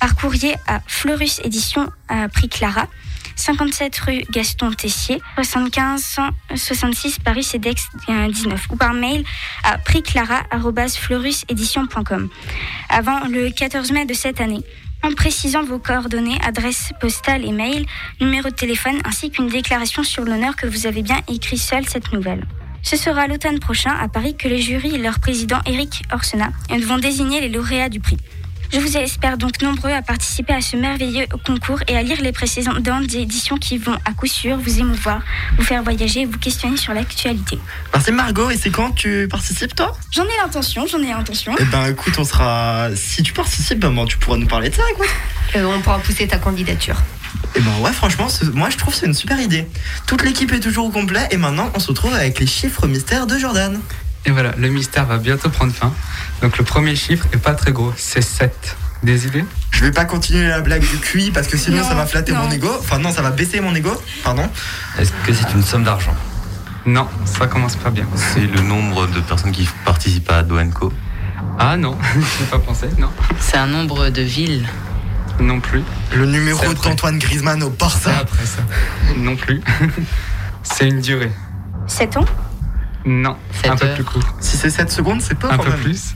par 0.00 0.16
courrier 0.16 0.56
à 0.66 0.80
Fleurus 0.86 1.42
Édition 1.44 1.92
à 2.08 2.30
Prix 2.30 2.48
Clara, 2.48 2.86
57 3.36 3.98
rue 3.98 4.22
Gaston 4.30 4.72
Tessier, 4.72 5.20
75 5.36 6.16
166 6.54 7.18
Paris 7.18 7.44
CEDEX 7.44 7.86
19 8.08 8.68
ou 8.70 8.76
par 8.76 8.94
mail 8.94 9.22
à 9.64 9.76
prixclara@fleurusedition.com 9.76 12.30
avant 12.88 13.26
le 13.26 13.50
14 13.50 13.92
mai 13.92 14.06
de 14.06 14.14
cette 14.14 14.40
année 14.40 14.64
en 15.02 15.12
précisant 15.12 15.62
vos 15.62 15.78
coordonnées, 15.78 16.38
adresse 16.44 16.92
postale 17.00 17.44
et 17.44 17.52
mail, 17.52 17.86
numéro 18.20 18.48
de 18.48 18.54
téléphone 18.54 18.98
ainsi 19.04 19.30
qu'une 19.30 19.48
déclaration 19.48 20.02
sur 20.02 20.24
l'honneur 20.24 20.56
que 20.56 20.66
vous 20.66 20.86
avez 20.86 21.02
bien 21.02 21.20
écrit 21.28 21.58
seul 21.58 21.86
cette 21.86 22.12
nouvelle. 22.12 22.46
Ce 22.82 22.96
sera 22.96 23.26
l'automne 23.26 23.58
prochain 23.58 23.94
à 24.00 24.08
Paris 24.08 24.36
que 24.36 24.48
les 24.48 24.60
jurys 24.60 24.94
et 24.94 24.98
leur 24.98 25.20
président 25.20 25.58
Eric 25.66 26.02
Orsena 26.12 26.50
vont 26.70 26.98
désigner 26.98 27.40
les 27.40 27.48
lauréats 27.48 27.88
du 27.88 28.00
prix. 28.00 28.16
Je 28.72 28.78
vous 28.78 28.96
espère 28.96 29.36
donc 29.36 29.60
nombreux 29.62 29.90
à 29.90 30.00
participer 30.00 30.52
à 30.52 30.60
ce 30.60 30.76
merveilleux 30.76 31.26
concours 31.44 31.80
et 31.88 31.96
à 31.96 32.02
lire 32.02 32.20
les 32.20 32.30
précédentes 32.30 33.14
éditions 33.14 33.56
qui 33.56 33.78
vont 33.78 33.96
à 34.04 34.12
coup 34.12 34.28
sûr 34.28 34.56
vous 34.58 34.78
émouvoir, 34.78 35.22
vous 35.58 35.64
faire 35.64 35.82
voyager 35.82 36.20
et 36.20 36.26
vous 36.26 36.38
questionner 36.38 36.76
sur 36.76 36.94
l'actualité. 36.94 37.58
Merci 37.92 38.12
Margot, 38.12 38.48
et 38.48 38.56
c'est 38.56 38.70
quand 38.70 38.92
tu 38.92 39.26
participes 39.28 39.74
toi? 39.74 39.96
J'en 40.12 40.22
ai 40.22 40.36
l'intention, 40.40 40.86
j'en 40.86 41.00
ai 41.00 41.08
l'intention. 41.08 41.52
Eh 41.58 41.64
ben 41.64 41.86
écoute, 41.86 42.14
on 42.18 42.24
sera. 42.24 42.90
Si 42.94 43.24
tu 43.24 43.32
participes, 43.32 43.80
ben, 43.80 44.04
tu 44.06 44.18
pourras 44.18 44.36
nous 44.36 44.46
parler 44.46 44.70
de 44.70 44.74
ça, 44.74 44.82
écoute. 44.92 45.08
Euh, 45.56 45.64
on 45.64 45.80
pourra 45.80 45.98
pousser 45.98 46.28
ta 46.28 46.38
candidature. 46.38 46.94
Et 47.56 47.60
ben 47.60 47.72
ouais, 47.80 47.90
franchement, 47.90 48.28
moi 48.54 48.70
je 48.70 48.76
trouve 48.76 48.94
que 48.94 49.00
c'est 49.00 49.06
une 49.06 49.14
super 49.14 49.40
idée. 49.40 49.66
Toute 50.06 50.22
l'équipe 50.22 50.52
est 50.52 50.60
toujours 50.60 50.86
au 50.86 50.90
complet 50.90 51.26
et 51.32 51.36
maintenant 51.36 51.72
on 51.74 51.80
se 51.80 51.88
retrouve 51.88 52.14
avec 52.14 52.38
les 52.38 52.46
chiffres 52.46 52.86
mystères 52.86 53.26
de 53.26 53.36
Jordan. 53.36 53.80
Et 54.26 54.30
voilà, 54.30 54.52
le 54.56 54.68
mystère 54.68 55.06
va 55.06 55.18
bientôt 55.18 55.48
prendre 55.48 55.72
fin. 55.72 55.92
Donc 56.42 56.58
le 56.58 56.64
premier 56.64 56.94
chiffre 56.96 57.26
est 57.32 57.38
pas 57.38 57.54
très 57.54 57.72
gros, 57.72 57.92
c'est 57.96 58.22
7. 58.22 58.76
Des 59.02 59.26
idées? 59.26 59.44
Je 59.70 59.82
vais 59.82 59.92
pas 59.92 60.04
continuer 60.04 60.46
la 60.46 60.60
blague 60.60 60.82
du 60.82 60.98
QI 60.98 61.30
parce 61.30 61.46
que 61.48 61.56
sinon 61.56 61.78
Non, 61.78 61.88
ça 61.88 61.94
va 61.94 62.04
flatter 62.04 62.32
non. 62.32 62.40
mon 62.40 62.50
ego. 62.50 62.68
Enfin 62.80 62.98
non, 62.98 63.10
ça 63.10 63.22
va 63.22 63.30
baisser 63.30 63.60
mon 63.62 63.74
ego. 63.74 63.90
Pardon. 64.22 64.46
Est-ce 64.98 65.10
que 65.24 65.32
c'est 65.32 65.50
une 65.54 65.62
somme 65.62 65.84
d'argent? 65.84 66.14
Non, 66.84 67.08
ça 67.24 67.46
commence 67.46 67.76
pas 67.76 67.88
bien. 67.90 68.06
C'est 68.14 68.40
le 68.40 68.60
nombre 68.60 69.06
de 69.06 69.20
personnes 69.20 69.52
qui 69.52 69.66
participent 69.86 70.30
à 70.30 70.42
Doenco? 70.42 70.92
Ah 71.58 71.78
non, 71.78 71.96
je 72.14 72.18
n'ai 72.18 72.50
pas 72.50 72.58
pensé, 72.58 72.88
non. 72.98 73.08
C'est 73.38 73.56
un 73.56 73.66
nombre 73.68 74.10
de 74.10 74.20
villes. 74.22 74.68
Non 75.38 75.60
plus. 75.60 75.82
Le 76.14 76.26
numéro 76.26 76.62
d'Antoine 76.74 77.18
Griezmann 77.18 77.62
au 77.62 77.70
Barça. 77.70 78.10
après 78.20 78.44
ça. 78.44 78.60
Non 79.16 79.34
plus. 79.36 79.62
c'est 80.62 80.88
une 80.88 81.00
durée. 81.00 81.30
7 81.86 82.18
ans? 82.18 82.24
Non, 83.04 83.36
Sept 83.62 83.70
un 83.70 83.76
peu 83.76 83.86
heures. 83.86 83.94
plus 83.94 84.04
court. 84.04 84.34
Si 84.40 84.56
c'est 84.56 84.70
7 84.70 84.90
secondes, 84.90 85.20
c'est 85.22 85.34
peu 85.34 85.48
Un 85.50 85.56
peu 85.58 85.70
même. 85.70 85.78
plus 85.80 86.14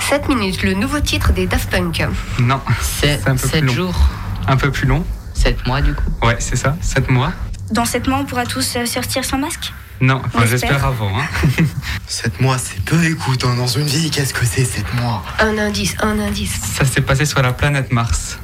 7 0.00 0.28
minutes, 0.28 0.62
le 0.62 0.74
nouveau 0.74 1.00
titre 1.00 1.32
des 1.32 1.46
Daft 1.46 1.70
Punk. 1.70 2.06
Non, 2.38 2.60
C'est 2.80 3.26
un 3.28 3.34
peu 3.36 3.40
plus 3.42 3.48
7 3.50 3.62
long. 3.64 3.72
jours. 3.74 4.08
un 4.46 4.56
peu 4.56 4.70
plus 4.70 4.86
long. 4.86 5.04
7 5.34 5.66
mois 5.66 5.80
du 5.80 5.94
coup. 5.94 6.04
Ouais, 6.22 6.36
c'est 6.38 6.56
ça, 6.56 6.76
7 6.80 7.10
mois. 7.10 7.32
Dans 7.70 7.84
7 7.84 8.06
mois, 8.08 8.18
on 8.18 8.24
pourra 8.24 8.46
tous 8.46 8.76
euh, 8.76 8.86
sortir 8.86 9.24
sans 9.24 9.36
masque? 9.38 9.72
Non, 10.00 10.22
enfin, 10.24 10.46
j'espère 10.46 10.70
espère. 10.76 10.86
avant. 10.86 11.18
Hein. 11.18 11.24
7 12.06 12.40
mois, 12.40 12.56
c'est 12.56 12.80
peu, 12.84 13.04
écoute, 13.04 13.44
hein, 13.44 13.54
dans 13.56 13.66
une 13.66 13.84
vie, 13.86 14.10
qu'est-ce 14.10 14.32
que 14.32 14.46
c'est 14.46 14.64
7 14.64 14.94
mois? 14.94 15.22
Un 15.40 15.58
indice, 15.58 15.94
un 16.00 16.18
indice. 16.20 16.58
Ça 16.74 16.84
s'est 16.86 17.00
passé 17.02 17.24
sur 17.26 17.42
la 17.42 17.52
planète 17.52 17.92
Mars. 17.92 18.38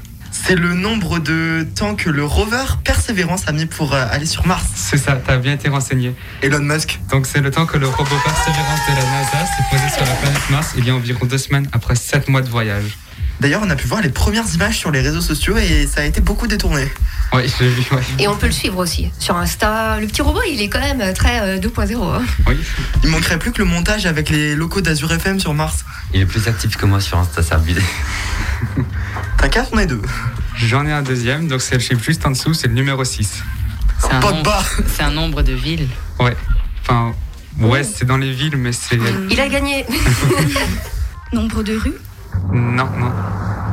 C'est 0.46 0.56
le 0.56 0.74
nombre 0.74 1.20
de 1.20 1.66
temps 1.74 1.94
que 1.94 2.10
le 2.10 2.22
rover 2.22 2.64
Persévérance 2.84 3.44
a 3.46 3.52
mis 3.52 3.64
pour 3.64 3.94
euh, 3.94 4.04
aller 4.10 4.26
sur 4.26 4.46
Mars. 4.46 4.64
C'est 4.74 4.98
ça, 4.98 5.12
t'as 5.26 5.38
bien 5.38 5.52
été 5.54 5.70
renseigné. 5.70 6.14
Elon 6.42 6.60
Musk. 6.60 7.00
Donc 7.10 7.26
c'est 7.26 7.40
le 7.40 7.50
temps 7.50 7.64
que 7.64 7.78
le 7.78 7.88
robot 7.88 8.16
Perseverance 8.22 8.80
de 8.90 8.94
la 8.94 9.10
NASA 9.10 9.46
s'est 9.46 9.64
posé 9.70 9.88
sur 9.88 10.04
la 10.04 10.12
planète 10.16 10.50
Mars 10.50 10.74
il 10.76 10.84
y 10.86 10.90
a 10.90 10.94
environ 10.94 11.24
deux 11.24 11.38
semaines 11.38 11.66
après 11.72 11.94
7 11.94 12.28
mois 12.28 12.42
de 12.42 12.50
voyage. 12.50 12.98
D'ailleurs, 13.40 13.62
on 13.64 13.70
a 13.70 13.74
pu 13.74 13.88
voir 13.88 14.00
les 14.00 14.10
premières 14.10 14.44
images 14.54 14.78
sur 14.78 14.90
les 14.90 15.00
réseaux 15.00 15.20
sociaux 15.20 15.56
et 15.56 15.86
ça 15.86 16.02
a 16.02 16.04
été 16.04 16.20
beaucoup 16.20 16.46
détourné. 16.46 16.88
Ouais, 17.32 17.46
je 17.48 17.64
l'ai 17.64 17.70
vu, 17.70 17.82
ouais. 17.90 18.02
Et 18.18 18.28
on 18.28 18.36
peut 18.36 18.46
le 18.46 18.52
suivre 18.52 18.78
aussi 18.78 19.10
sur 19.18 19.36
Insta. 19.36 19.98
Le 19.98 20.06
petit 20.06 20.22
robot, 20.22 20.40
il 20.48 20.60
est 20.60 20.68
quand 20.68 20.80
même 20.80 21.12
très 21.14 21.40
euh, 21.40 21.58
2.0. 21.58 21.96
hein. 22.02 22.22
Oui. 22.46 22.56
Il 23.02 23.10
manquerait 23.10 23.38
plus 23.38 23.50
que 23.50 23.58
le 23.58 23.64
montage 23.64 24.06
avec 24.06 24.28
les 24.28 24.54
locaux 24.54 24.82
d'Azur 24.82 25.10
FM 25.12 25.40
sur 25.40 25.52
Mars. 25.52 25.84
Il 26.12 26.20
est 26.20 26.26
plus 26.26 26.46
actif 26.46 26.76
que 26.76 26.86
moi 26.86 27.00
sur 27.00 27.18
Insta, 27.18 27.42
c'est 27.42 27.54
abusé. 29.34 29.50
T'inquiète, 29.50 29.68
on 29.72 29.78
est 29.78 29.86
deux. 29.86 30.02
J'en 30.56 30.86
ai 30.86 30.92
un 30.92 31.02
deuxième, 31.02 31.48
donc 31.48 31.60
c'est 31.60 31.74
le 31.74 31.80
chiffre 31.80 32.02
juste 32.02 32.24
en 32.26 32.30
dessous, 32.30 32.54
c'est 32.54 32.68
le 32.68 32.74
numéro 32.74 33.04
6. 33.04 33.42
C'est 33.98 34.12
un, 34.12 34.22
c'est 34.86 35.02
un 35.02 35.10
nombre 35.10 35.42
de 35.42 35.52
villes. 35.52 35.88
Ouais. 36.20 36.36
Enfin, 36.82 37.12
ouais, 37.58 37.82
c'est 37.84 38.04
dans 38.04 38.16
les 38.18 38.32
villes, 38.32 38.56
mais 38.56 38.72
c'est. 38.72 38.98
Il 39.30 39.40
a 39.40 39.48
gagné. 39.48 39.84
Nombre 41.32 41.62
de 41.62 41.76
rues 41.76 41.94
Non, 42.52 42.88
non. 42.98 43.10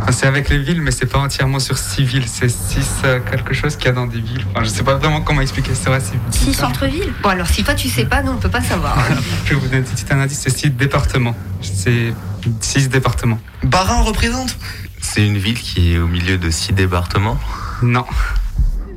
Enfin, 0.01 0.11
c'est 0.11 0.25
avec 0.25 0.49
les 0.49 0.57
villes, 0.57 0.81
mais 0.81 0.89
c'est 0.91 1.05
pas 1.05 1.19
entièrement 1.19 1.59
sur 1.59 1.77
6 1.77 2.03
villes. 2.03 2.25
C'est 2.27 2.49
6 2.49 3.03
quelque 3.29 3.53
chose 3.53 3.75
qu'il 3.75 3.85
y 3.85 3.89
a 3.89 3.91
dans 3.91 4.07
des 4.07 4.19
villes. 4.19 4.45
Enfin, 4.51 4.63
je 4.63 4.69
sais 4.69 4.83
pas 4.83 4.95
vraiment 4.95 5.21
comment 5.21 5.41
expliquer. 5.41 5.71
C'est 5.75 5.89
vrai, 5.89 5.99
c'est. 5.99 6.17
6 6.35 6.53
centres-villes 6.53 7.13
Bon, 7.21 7.29
alors 7.29 7.47
si 7.47 7.63
toi 7.63 7.75
tu 7.75 7.87
sais 7.89 8.05
pas, 8.05 8.23
nous 8.23 8.31
on 8.31 8.37
peut 8.37 8.49
pas 8.49 8.61
savoir. 8.61 8.97
Je 9.45 9.53
vais 9.53 9.59
vous 9.59 9.67
donner 9.67 9.79
un 9.79 9.81
petit 9.81 10.11
indice 10.11 10.39
c'est 10.39 10.49
6 10.57 10.71
départements. 10.71 11.35
C'est 11.61 12.13
6 12.61 12.89
départements. 12.89 13.39
Barin 13.63 14.01
représente 14.01 14.57
C'est 15.01 15.25
une 15.25 15.37
ville 15.37 15.59
qui 15.59 15.93
est 15.93 15.97
au 15.97 16.07
milieu 16.07 16.37
de 16.37 16.49
six 16.49 16.73
départements. 16.73 17.37
Non. 17.81 18.05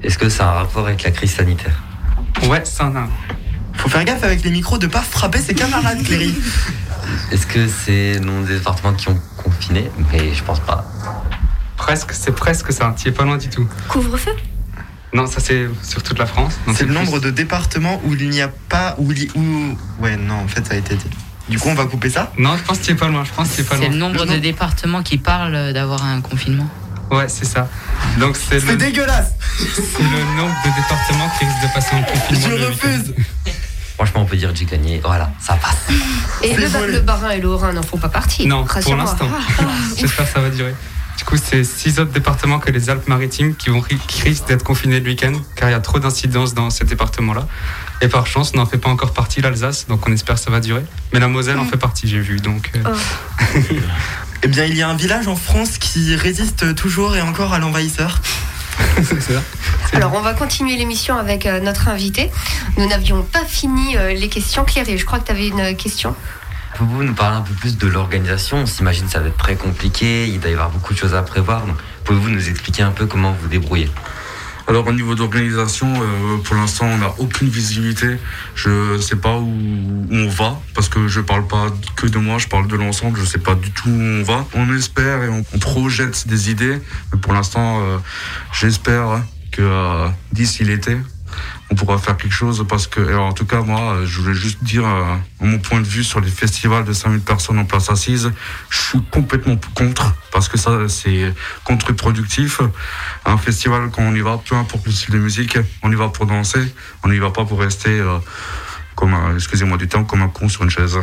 Est-ce 0.03 0.19
que 0.19 0.29
ça 0.29 0.49
a 0.49 0.51
un 0.51 0.55
rapport 0.61 0.87
avec 0.87 1.03
la 1.03 1.11
crise 1.11 1.33
sanitaire? 1.35 1.83
Ouais, 2.49 2.65
ça 2.65 2.87
en 2.87 2.95
a 2.97 3.01
un. 3.01 3.09
Faut 3.75 3.89
faire 3.89 4.05
gaffe 4.05 4.23
avec 4.23 4.45
les 4.45 4.51
micros 4.51 4.79
de 4.79 4.87
pas 4.87 5.01
frapper 5.03 5.39
ses 5.41 5.55
camarades, 5.55 6.03
Cléry. 6.05 6.35
Est-ce 7.33 7.47
que 7.47 7.67
c'est 7.69 8.21
non 8.21 8.43
des 8.43 8.55
départements 8.55 8.93
qui 8.95 9.09
ont 9.09 9.19
confiné? 9.43 9.91
Mais 10.13 10.33
je 10.35 10.43
pense 10.45 10.61
pas. 10.61 10.85
Presque, 11.77 12.13
c'est 12.13 12.35
presque 12.35 12.73
ça. 12.73 12.95
Tu 12.97 13.09
es 13.09 13.13
pas 13.13 13.25
loin 13.25 13.37
du 13.39 13.49
tout. 13.49 13.67
Couvre-feu? 13.89 14.33
Non, 15.13 15.27
ça 15.27 15.41
c'est 15.41 15.69
sur 15.83 16.03
toute 16.03 16.19
la 16.19 16.27
France. 16.27 16.55
C'est 16.75 16.83
le 16.83 16.87
plus- 16.87 16.95
nombre 16.95 17.21
de 17.21 17.31
départements 17.31 18.01
où 18.05 18.15
il 18.15 18.29
n'y 18.31 18.41
a 18.43 18.49
pas. 18.49 18.95
Où, 18.99 19.11
il 19.13 19.25
y- 19.25 19.31
où... 19.35 19.77
Ouais, 20.01 20.17
non, 20.17 20.35
en 20.35 20.49
fait, 20.49 20.67
ça 20.67 20.75
a 20.75 20.77
été 20.77 20.95
dit. 20.97 21.11
Du 21.49 21.59
coup, 21.59 21.69
on 21.69 21.75
va 21.75 21.85
couper 21.85 22.11
ça. 22.11 22.33
Non, 22.39 22.57
je 22.57 22.63
pense 22.63 22.79
que 22.79 22.85
tu 22.85 22.91
es 22.93 22.95
pas 22.95 23.09
loin. 23.09 23.25
Je 23.25 23.33
pense 23.33 23.59
es 23.59 23.63
pas 23.65 23.77
C'est 23.77 23.83
loin. 23.83 23.91
le 23.91 23.97
nombre 23.97 24.25
de 24.27 24.37
départements 24.37 25.03
qui 25.03 25.19
parlent 25.19 25.73
d'avoir 25.73 26.05
un 26.05 26.21
confinement. 26.21 26.69
Ouais, 27.11 27.29
c'est 27.29 27.45
ça. 27.45 27.69
Donc 28.19 28.37
c'est 28.37 28.61
C'est 28.61 28.67
le, 28.73 28.77
dégueulasse 28.77 29.33
c'est 29.59 30.03
le 30.03 30.37
nombre 30.37 30.55
de 30.65 30.71
départements 30.75 31.31
qui 31.39 31.45
risquent 31.45 31.63
de 31.63 31.75
passer 31.75 31.97
en 31.97 32.03
confinement. 32.03 32.41
Je 32.43 32.49
le 32.49 32.69
week-end. 32.71 32.89
refuse 32.89 33.15
Franchement, 33.95 34.23
on 34.23 34.25
peut 34.25 34.37
dire 34.37 34.51
que 34.53 34.57
j'ai 34.59 34.65
gagné. 34.65 35.01
Voilà, 35.05 35.31
ça 35.39 35.55
passe. 35.55 35.77
Et 36.43 36.55
C'est 36.55 36.87
le, 36.87 36.93
le 36.93 37.01
Barin 37.01 37.31
et 37.31 37.41
le 37.41 37.49
Haut-Rhin 37.49 37.73
n'en 37.75 37.83
font 37.83 37.99
pas 37.99 38.09
partie. 38.09 38.47
Non, 38.47 38.65
pour 38.65 38.97
l'instant. 38.97 39.29
Ah, 39.61 39.63
J'espère 39.97 40.27
que 40.27 40.33
ça 40.33 40.41
va 40.41 40.51
durer. 40.51 40.75
Du 41.17 41.25
coup, 41.25 41.37
c'est 41.37 41.63
six 41.63 42.01
autres 42.01 42.11
départements 42.11 42.59
que 42.59 42.73
les 42.73 42.91
Alpes-Maritimes 42.91 43.55
qui, 43.55 43.71
vont, 43.71 43.83
qui 43.83 44.23
risquent 44.23 44.49
d'être 44.49 44.65
confinés 44.65 44.99
le 44.99 45.07
week-end, 45.07 45.33
car 45.55 45.69
il 45.69 45.73
y 45.73 45.77
a 45.77 45.81
trop 45.81 46.01
d'incidences 46.01 46.55
dans 46.55 46.71
ces 46.71 46.85
départements-là. 46.85 47.47
Et 48.05 48.09
par 48.09 48.27
chance, 48.27 48.55
n'en 48.55 48.67
fait 48.67 48.77
pas 48.77 48.91
encore 48.91 49.15
partie 49.15 49.41
l'Alsace, 49.41 49.87
donc 49.89 50.07
on 50.07 50.13
espère 50.13 50.35
que 50.35 50.41
ça 50.43 50.51
va 50.51 50.61
durer. 50.61 50.85
Mais 51.15 51.21
la 51.21 51.29
Moselle 51.29 51.59
en 51.59 51.65
fait 51.65 51.79
partie, 51.79 52.07
j'ai 52.07 52.21
vu. 52.21 52.37
Donc, 52.37 52.71
euh, 52.77 52.81
Oh. 52.85 53.59
Eh 54.43 54.47
bien, 54.47 54.67
il 54.67 54.77
y 54.77 54.83
a 54.83 54.89
un 54.91 54.95
village 54.95 55.27
en 55.27 55.37
France 55.37 55.79
qui 55.79 56.15
résiste 56.15 56.75
toujours 56.75 57.17
et 57.17 57.23
encore 57.23 57.55
à 57.55 57.59
l'envahisseur. 57.59 58.21
c'est 59.03 59.23
ça. 59.23 59.43
Alors 59.95 60.13
on 60.13 60.21
va 60.21 60.35
continuer 60.35 60.77
l'émission 60.77 61.17
avec 61.17 61.47
euh, 61.47 61.61
notre 61.61 61.89
invité. 61.89 62.31
Nous 62.77 62.87
n'avions 62.87 63.23
pas 63.23 63.43
fini 63.47 63.97
euh, 63.97 64.13
les 64.13 64.29
questions. 64.29 64.67
Cléry, 64.67 64.99
je 64.99 65.07
crois 65.07 65.19
que 65.19 65.25
tu 65.25 65.33
avais 65.33 65.49
une 65.49 65.75
question. 65.75 66.15
Pouvez-vous 66.77 67.05
nous 67.05 67.15
parler 67.15 67.39
un 67.39 67.41
peu 67.41 67.55
plus 67.55 67.79
de 67.79 67.87
l'organisation 67.87 68.59
On 68.59 68.67
s'imagine 68.67 69.07
que 69.07 69.13
ça 69.13 69.21
va 69.21 69.29
être 69.29 69.39
très 69.39 69.55
compliqué, 69.55 70.27
il 70.27 70.41
doit 70.41 70.51
y 70.51 70.53
avoir 70.53 70.69
beaucoup 70.69 70.93
de 70.93 70.99
choses 70.99 71.15
à 71.15 71.23
prévoir. 71.23 71.65
Donc, 71.65 71.79
pouvez-vous 72.05 72.29
nous 72.29 72.51
expliquer 72.51 72.83
un 72.83 72.91
peu 72.91 73.07
comment 73.07 73.35
vous 73.41 73.49
débrouillez? 73.49 73.89
Alors 74.67 74.87
au 74.87 74.93
niveau 74.93 75.15
d'organisation, 75.15 75.87
euh, 75.87 76.39
pour 76.39 76.57
l'instant 76.57 76.87
on 76.87 76.99
n'a 76.99 77.15
aucune 77.19 77.49
visibilité. 77.49 78.17
Je 78.55 78.95
ne 78.95 78.99
sais 78.99 79.17
pas 79.17 79.37
où, 79.37 80.07
on 80.11 80.29
va 80.29 80.59
parce 80.75 80.89
que 80.89 81.07
je 81.07 81.21
parle 81.21 81.47
pas 81.47 81.67
que 81.97 82.07
de 82.07 82.19
moi, 82.19 82.39
je 82.39 82.49
parle 82.49 82.67
de 82.67 82.77
l'ensemble. 82.77 83.19
Je 83.21 83.27
sais 83.27 83.39
pas 83.39 83.55
du 83.55 83.71
tout 83.71 83.91
où 83.91 84.01
on 84.01 84.23
va. 84.23 84.47
On 84.55 84.75
espère 84.75 85.23
et 85.23 85.29
on, 85.29 85.45
on 85.55 85.59
projette 85.59 86.27
des 86.27 86.51
idées, 86.51 86.79
mais 87.13 87.19
pour 87.21 87.35
l'instant 87.35 87.81
euh, 87.83 87.99
j'espère 88.53 89.23
que 89.53 89.63
euh, 89.63 90.09
d'ici 90.33 90.65
l'été 90.65 90.97
on 91.71 91.75
pourra 91.75 91.99
faire 91.99 92.17
quelque 92.17 92.33
chose 92.33 92.65
parce 92.69 92.87
que 92.87 93.01
alors, 93.01 93.27
en 93.27 93.33
tout 93.33 93.47
cas 93.47 93.63
moi 93.63 93.95
euh, 93.95 94.07
je 94.07 94.21
voulais 94.21 94.35
juste 94.35 94.63
dire 94.63 94.87
euh, 94.87 95.17
mon 95.41 95.59
point 95.59 95.81
de 95.81 95.87
vue 95.87 96.05
sur 96.05 96.21
les 96.21 96.31
festivals 96.31 96.85
de 96.85 96.93
5000 96.93 97.21
personnes 97.21 97.59
en 97.59 97.65
place 97.65 97.91
assise. 97.91 98.33
Je 98.71 98.79
suis 98.79 99.03
complètement 99.11 99.57
contre 99.75 100.15
parce 100.33 100.49
que 100.49 100.59
ça 100.59 100.89
c'est 100.89 101.33
contre-productif. 101.65 102.61
Un 103.25 103.39
festival 103.39 103.91
quand 103.91 104.03
on 104.03 104.15
y 104.15 104.21
va 104.21 104.41
peu 104.45 104.55
importe 104.57 104.87
le 104.87 104.93
style 104.93 105.15
de 105.15 105.19
musique 105.19 105.59
on 105.83 105.91
y 105.91 105.95
va 105.95 106.09
pour 106.09 106.27
danser 106.27 106.75
on 107.03 107.09
n'y 107.09 107.19
va 107.19 107.31
pas 107.31 107.45
pour 107.45 107.61
rester 107.61 107.91
euh, 108.01 108.19
comme 108.95 109.17
excusez-moi 109.35 109.77
du 109.77 109.89
terme 109.89 110.07
comme 110.07 110.23
un 110.23 110.29
con 110.29 110.49
sur 110.49 110.63
une 110.63 110.71
chaise. 110.71 110.99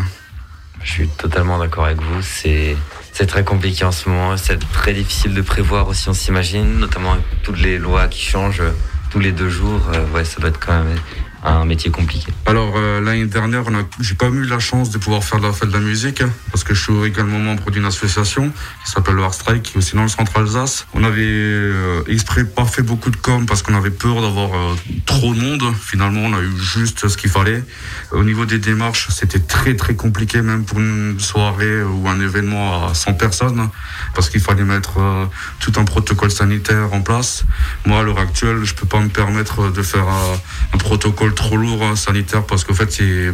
Je 0.84 0.90
suis 0.90 1.08
totalement 1.08 1.60
d'accord 1.60 1.86
avec 1.86 2.02
vous. 2.02 2.22
C'est 2.22 2.76
C'est 3.14 3.28
très 3.28 3.44
compliqué 3.44 3.84
en 3.84 3.92
ce 3.92 4.10
moment, 4.10 4.38
c'est 4.38 4.58
très 4.72 4.94
difficile 4.94 5.34
de 5.34 5.42
prévoir 5.42 5.88
aussi, 5.88 6.08
on 6.10 6.14
s'imagine, 6.14 6.80
notamment 6.80 7.14
avec 7.14 7.26
toutes 7.44 7.60
les 7.60 7.78
lois 7.78 8.08
qui 8.08 8.24
changent 8.24 8.64
tous 9.12 9.20
les 9.20 9.32
deux 9.32 9.50
jours. 9.50 9.82
Euh, 9.94 10.06
ouais, 10.16 10.26
ça 10.26 10.40
doit 10.40 10.50
être 10.50 10.60
quand 10.60 10.84
même 10.84 10.98
un 11.44 11.66
métier 11.66 11.92
compliqué. 11.92 12.32
Alors 12.46 12.74
euh, 12.76 13.02
l'année 13.02 13.26
dernière, 13.26 13.64
j'ai 14.00 14.16
pas 14.16 14.28
eu 14.28 14.44
la 14.44 14.60
chance 14.60 14.90
de 14.90 14.98
pouvoir 14.98 15.24
faire 15.24 15.40
de 15.40 15.46
la 15.46 15.54
fête 15.54 15.70
de 15.70 15.74
la 15.74 15.80
musique 15.80 16.22
hein, 16.22 16.30
parce 16.52 16.64
que 16.64 16.74
je 16.74 16.82
suis 16.82 17.04
également 17.04 17.40
membre 17.40 17.72
d'une 17.72 17.86
association 17.86 18.52
qui 18.86 18.92
s'appelle 18.92 19.16
le 19.16 19.24
Strike, 19.32 19.64
qui 19.64 19.74
est 19.76 19.78
aussi 19.78 19.96
dans 19.96 20.04
le 20.04 20.10
centre 20.10 20.38
Alsace. 20.38 20.86
On 20.94 21.04
avait 21.04 21.22
euh, 21.22 22.04
exprès 22.08 22.46
pas 22.46 22.66
fait 22.66 22.82
beaucoup 22.84 23.10
de 23.10 23.16
com 23.16 23.46
parce 23.46 23.62
qu'on 23.64 23.76
avait 23.76 23.92
peur 23.92 24.22
d'avoir 24.22 24.54
euh, 24.54 24.76
trop 25.06 25.34
de 25.34 25.40
monde. 25.40 25.64
Finalement, 25.80 26.22
on 26.22 26.34
a 26.34 26.42
eu 26.42 26.58
juste 26.58 27.08
ce 27.08 27.18
qu'il 27.18 27.30
fallait. 27.30 27.64
Au 28.12 28.24
niveau 28.24 28.46
des 28.46 28.60
démarches, 28.60 29.08
c'était 29.10 29.40
très 29.40 29.76
très 29.76 29.96
compliqué 29.96 30.42
même 30.42 30.64
pour 30.66 30.80
une 30.80 31.20
soirée 31.20 31.84
ou 31.84 32.08
un 32.08 32.20
événement 32.20 32.88
à 32.88 32.94
100 32.94 33.14
personnes 33.14 33.70
parce 34.14 34.30
qu'il 34.30 34.42
fallait 34.42 34.64
mettre 34.64 35.00
euh, 35.00 35.26
tout 35.60 35.74
un 35.78 35.86
protocole 35.86 36.32
sanitaire 36.32 36.94
en 36.94 37.02
place. 37.02 37.44
Moi, 37.86 38.00
à 38.00 38.04
l'heure 38.04 38.20
actuelle, 38.20 38.64
je 38.64 38.74
peux 38.74 38.88
pas 38.88 39.00
me 39.00 39.10
permettre 39.10 39.72
de 39.72 39.82
faire 39.82 40.08
euh, 40.08 40.36
un 40.74 40.78
protocole 40.78 41.31
trop 41.32 41.58
lourd 41.58 41.84
hein, 41.84 41.96
sanitaire 41.96 42.44
parce 42.46 42.64
qu'en 42.64 42.74
fait, 42.74 42.92
c'est 42.92 43.32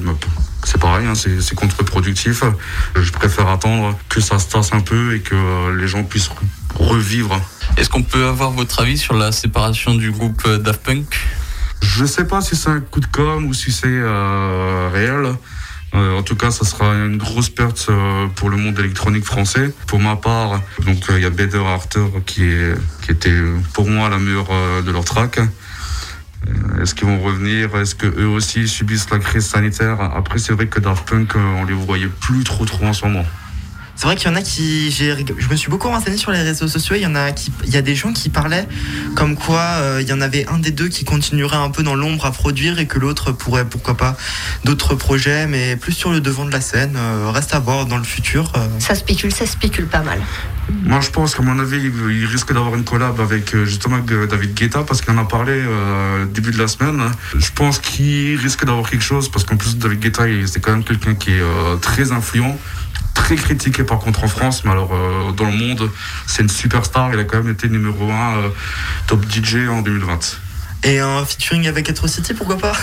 c'est 0.64 0.80
pareil, 0.80 1.08
hein, 1.08 1.14
c'est 1.16 1.56
contre-productif. 1.56 2.44
Je 2.96 3.12
préfère 3.12 3.48
attendre 3.48 3.98
que 4.10 4.20
ça 4.20 4.38
se 4.40 4.48
tasse 4.48 4.74
un 4.74 4.82
peu 4.82 5.16
et 5.16 5.22
que 5.22 5.36
euh, 5.36 5.76
les 5.76 5.88
gens 5.88 6.04
puissent 6.04 6.30
re- 6.30 6.84
revivre. 6.84 7.40
Est-ce 7.78 7.90
qu'on 7.90 8.04
peut 8.04 8.26
avoir 8.26 8.52
votre 8.52 8.82
avis 8.82 8.98
sur 8.98 9.14
la 9.14 9.32
séparation 9.32 9.96
du 9.96 10.12
groupe 10.12 10.44
euh, 10.46 10.58
Daft 10.58 10.84
Punk? 10.84 11.06
Je 11.82 12.06
sais 12.06 12.26
pas 12.26 12.42
si 12.42 12.56
c'est 12.56 12.70
un 12.70 12.82
coup 12.82 13.00
de 13.00 13.06
com 13.06 13.46
ou 13.46 13.54
si 13.54 13.72
c'est 13.72 13.88
euh, 13.88 14.90
réel. 14.92 15.36
Euh, 15.94 16.18
en 16.18 16.24
tout 16.24 16.36
cas, 16.36 16.52
ça 16.52 16.66
sera 16.66 16.94
une 16.96 17.18
grosse 17.18 17.50
perte 17.50 17.88
euh, 17.90 18.28
pour 18.36 18.50
le 18.50 18.58
monde 18.58 18.78
électronique 18.78 19.24
français. 19.24 19.74
Pour 19.86 20.00
ma 20.00 20.18
part, 20.18 20.60
donc 20.86 21.06
il 21.12 21.22
y 21.22 21.26
a 21.26 21.30
Better 21.30 21.64
After 21.66 22.04
qui 22.26 22.44
est 22.44 22.74
qui 23.04 23.12
était 23.12 23.40
pour 23.74 23.88
moi 23.88 24.10
la 24.10 24.18
meilleure 24.18 24.84
de 24.84 24.92
leurs 24.92 25.06
tracks. 25.06 25.40
Euh, 26.50 26.82
Est-ce 26.82 26.96
qu'ils 26.96 27.08
vont 27.08 27.20
revenir? 27.22 27.76
Est-ce 27.76 27.96
que 27.96 28.08
eux 28.08 28.28
aussi 28.28 28.68
subissent 28.68 29.10
la 29.10 29.20
crise 29.20 29.46
sanitaire? 29.46 30.00
Après, 30.02 30.40
c'est 30.40 30.54
vrai 30.54 30.68
que 30.68 30.80
Daft 30.80 31.08
Punk, 31.08 31.36
euh, 31.36 31.40
on 31.60 31.66
les 31.66 31.74
voyait 31.74 32.08
plus 32.08 32.44
trop 32.44 32.66
trop 32.66 32.86
en 32.86 32.94
ce 32.94 33.06
moment. 33.06 33.26
C'est 33.98 34.06
vrai 34.06 34.16
qu'il 34.16 34.30
y 34.30 34.32
en 34.32 34.36
a 34.36 34.42
qui. 34.44 34.92
j'ai- 34.92 35.16
Je 35.40 35.48
me 35.50 35.56
suis 35.56 35.70
beaucoup 35.70 35.88
renseigné 35.88 36.18
sur 36.18 36.32
les 36.32 36.42
réseaux 36.44 36.68
sociaux. 36.68 36.96
Il 36.96 37.02
y 37.02 37.08
en 37.08 37.16
a 37.16 37.32
qui. 37.32 37.52
Il 37.66 37.74
y 37.74 37.78
a 37.78 37.82
des 37.82 37.96
gens 37.96 38.14
qui 38.14 38.30
parlaient 38.30 38.68
comme 39.16 39.36
quoi 39.36 39.60
euh, 39.60 40.00
il 40.02 40.08
y 40.08 40.14
en 40.14 40.22
avait 40.22 40.46
un 40.48 40.60
des 40.60 40.70
deux 40.70 40.88
qui 40.88 41.04
continuerait 41.04 41.58
un 41.58 41.72
peu 41.72 41.82
dans 41.82 41.96
l'ombre 41.96 42.26
à 42.28 42.32
produire 42.32 42.78
et 42.78 42.86
que 42.86 43.00
l'autre 43.00 43.32
pourrait, 43.32 43.66
pourquoi 43.66 43.98
pas, 43.98 44.16
d'autres 44.64 44.94
projets, 44.94 45.48
mais 45.48 45.76
plus 45.76 45.94
sur 45.94 46.12
le 46.12 46.22
devant 46.22 46.46
de 46.46 46.52
la 46.52 46.62
scène. 46.62 46.94
Euh, 46.96 47.32
reste 47.32 47.56
à 47.56 47.60
voir 47.60 47.88
dans 47.88 47.98
le 47.98 48.04
futur. 48.04 48.52
euh. 48.56 48.68
Ça 48.80 48.94
spécule, 48.94 49.34
ça 49.34 49.48
spécule 49.48 49.88
pas 49.88 50.04
mal. 50.04 50.22
Moi, 50.84 51.00
je 51.02 51.10
pense 51.10 51.34
qu'à 51.34 51.42
mon 51.42 51.58
avis, 51.60 51.78
il 52.10 52.26
risque 52.26 52.54
d'avoir 52.54 52.76
une 52.76 52.84
collab 52.84 53.20
avec 53.20 53.56
justement 53.66 53.96
avec, 53.96 54.30
David 54.30 54.54
Guetta 54.54 54.84
parce 54.84 55.02
qu'il 55.02 55.12
en 55.14 55.18
a 55.18 55.26
parlé 55.26 55.54
euh, 55.54 56.26
début 56.26 56.52
de 56.52 56.60
la 56.60 56.68
semaine. 56.68 57.02
Je 57.36 57.50
pense 57.56 57.80
qu'il 57.80 58.38
risque 58.38 58.64
d'avoir 58.66 58.88
quelque 58.90 59.04
chose 59.04 59.30
parce 59.32 59.44
qu'en 59.44 59.56
plus, 59.58 59.78
David 59.78 60.02
Guetta, 60.02 60.24
c'est 60.46 60.60
quand 60.60 60.72
même 60.72 60.84
quelqu'un 60.84 61.16
qui 61.16 61.32
est 61.32 61.40
euh, 61.42 61.78
très 61.78 62.12
influent, 62.12 62.60
très 63.14 63.36
critiqué 63.36 63.84
par 63.84 64.00
contre 64.00 64.24
en 64.24 64.28
France, 64.28 64.64
mais 64.64 64.72
alors 64.72 64.94
euh, 64.94 65.32
dans 65.32 65.46
le 65.46 65.58
monde, 65.58 65.90
c'est 66.26 66.42
une 66.42 66.50
superstar. 66.50 67.14
Il 67.14 67.20
a 67.20 67.24
quand 67.24 67.38
même 67.38 67.52
été 67.52 67.70
numéro 67.70 68.10
1 68.12 68.52
top 69.08 69.26
DJ 69.30 69.68
en 69.70 69.82
2020. 69.82 70.40
Et 70.84 71.00
un 71.00 71.26
featuring 71.26 71.68
avec 71.68 71.90
Atrocity, 71.90 72.34
pourquoi 72.34 72.58
pas? 72.58 72.74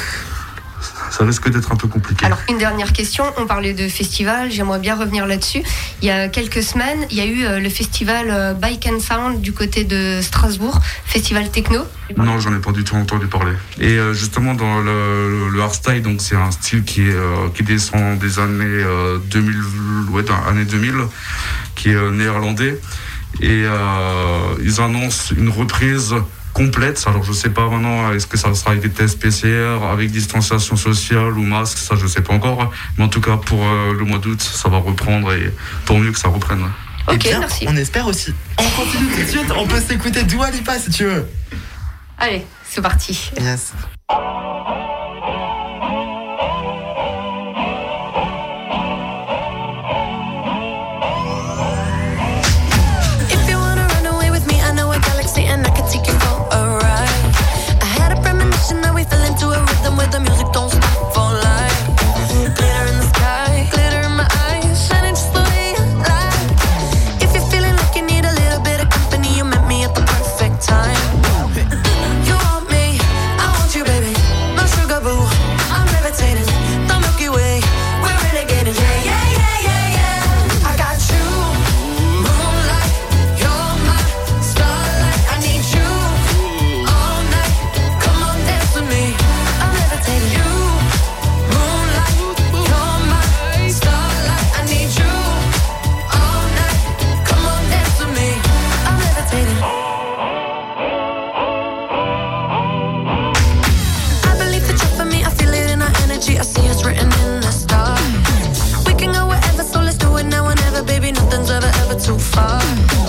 Ça 1.11 1.25
risque 1.25 1.49
d'être 1.49 1.73
un 1.73 1.77
peu 1.77 1.89
compliqué. 1.89 2.27
Alors, 2.27 2.39
une 2.49 2.59
dernière 2.59 2.93
question. 2.93 3.25
On 3.37 3.47
parlait 3.47 3.75
de 3.75 3.89
festival. 3.89 4.51
J'aimerais 4.51 4.79
bien 4.79 4.97
revenir 4.97 5.27
là-dessus. 5.27 5.63
Il 6.03 6.09
y 6.09 6.11
a 6.11 6.29
quelques 6.29 6.63
semaines, 6.63 7.07
il 7.11 7.17
y 7.17 7.21
a 7.21 7.27
eu 7.27 7.45
euh, 7.45 7.61
le 7.61 7.69
festival 7.69 8.27
euh, 8.31 8.55
Bike 8.55 8.89
and 8.93 9.01
Sound 9.01 9.41
du 9.41 9.53
côté 9.53 9.85
de 9.85 10.21
Strasbourg, 10.23 10.81
festival 11.07 11.51
techno. 11.51 11.83
Non, 12.17 12.39
j'en 12.39 12.55
ai 12.55 12.61
pas 12.61 12.73
du 12.73 12.85
tout 12.85 12.97
entendu 12.97 13.27
parler. 13.27 13.55
Et 13.81 13.99
euh, 13.99 14.13
justement, 14.13 14.55
dans 14.55 14.81
le, 14.81 15.49
le 15.49 15.63
hardstyle, 15.63 16.03
donc 16.03 16.21
c'est 16.21 16.37
un 16.37 16.51
style 16.51 16.85
qui, 16.85 17.03
est, 17.03 17.17
qui 17.55 17.63
descend 17.63 18.19
des 18.19 18.39
années 18.39 18.65
euh, 18.65 19.19
2000, 19.31 19.57
ouais, 20.11 20.25
années 20.49 20.65
2000, 20.65 20.95
qui 21.75 21.91
est 21.91 22.11
néerlandais. 22.11 22.81
Et 23.41 23.65
euh, 23.65 24.55
ils 24.63 24.81
annoncent 24.81 25.35
une 25.37 25.49
reprise 25.49 26.15
complète. 26.55 27.05
Alors 27.07 27.23
je 27.23 27.33
sais 27.33 27.51
pas 27.51 27.69
maintenant, 27.69 28.13
est-ce 28.13 28.27
que 28.27 28.39
ça 28.39 28.55
sera 28.55 28.71
avec 28.71 28.83
des 28.83 28.91
tests 28.91 29.21
PCR, 29.21 29.83
avec 29.93 30.11
distanciation 30.11 30.77
sociale 30.77 31.37
ou 31.37 31.43
masque, 31.43 31.77
ça 31.77 31.97
je 31.97 32.07
sais 32.07 32.23
pas 32.23 32.33
encore. 32.33 32.73
Mais 32.97 33.05
en 33.05 33.09
tout 33.09 33.21
cas, 33.21 33.37
pour 33.37 33.63
euh, 33.63 33.93
le 33.93 34.05
mois 34.05 34.19
d'août, 34.19 34.41
ça 34.41 34.71
va 34.71 34.79
reprendre 34.79 35.33
et 35.35 35.53
pour 35.85 35.99
mieux 35.99 36.13
que 36.13 36.19
ça 36.19 36.29
reprenne. 36.29 36.65
Eh 37.13 37.17
bien, 37.19 37.41
On 37.67 37.77
espère 37.77 38.07
aussi. 38.07 38.33
On 38.57 38.63
continue 38.71 39.11
tout 39.11 39.21
de 39.21 39.27
suite. 39.27 39.53
On 39.55 39.67
peut 39.67 39.81
s'écouter 39.81 40.23
Dua 40.23 40.51
Lipa 40.51 40.79
si 40.79 40.91
tu 40.91 41.05
veux. 41.05 41.29
Allez, 42.17 42.47
c'est 42.67 42.81
parti. 42.81 43.31
Yes. 43.39 43.73
with 59.97 60.11
the 60.11 60.21
music, 60.21 60.47
baby. 111.05 111.13
Nothing's 111.13 111.51
ever, 111.51 111.71
ever 111.83 111.99
too 111.99 112.19
far. 112.19 113.04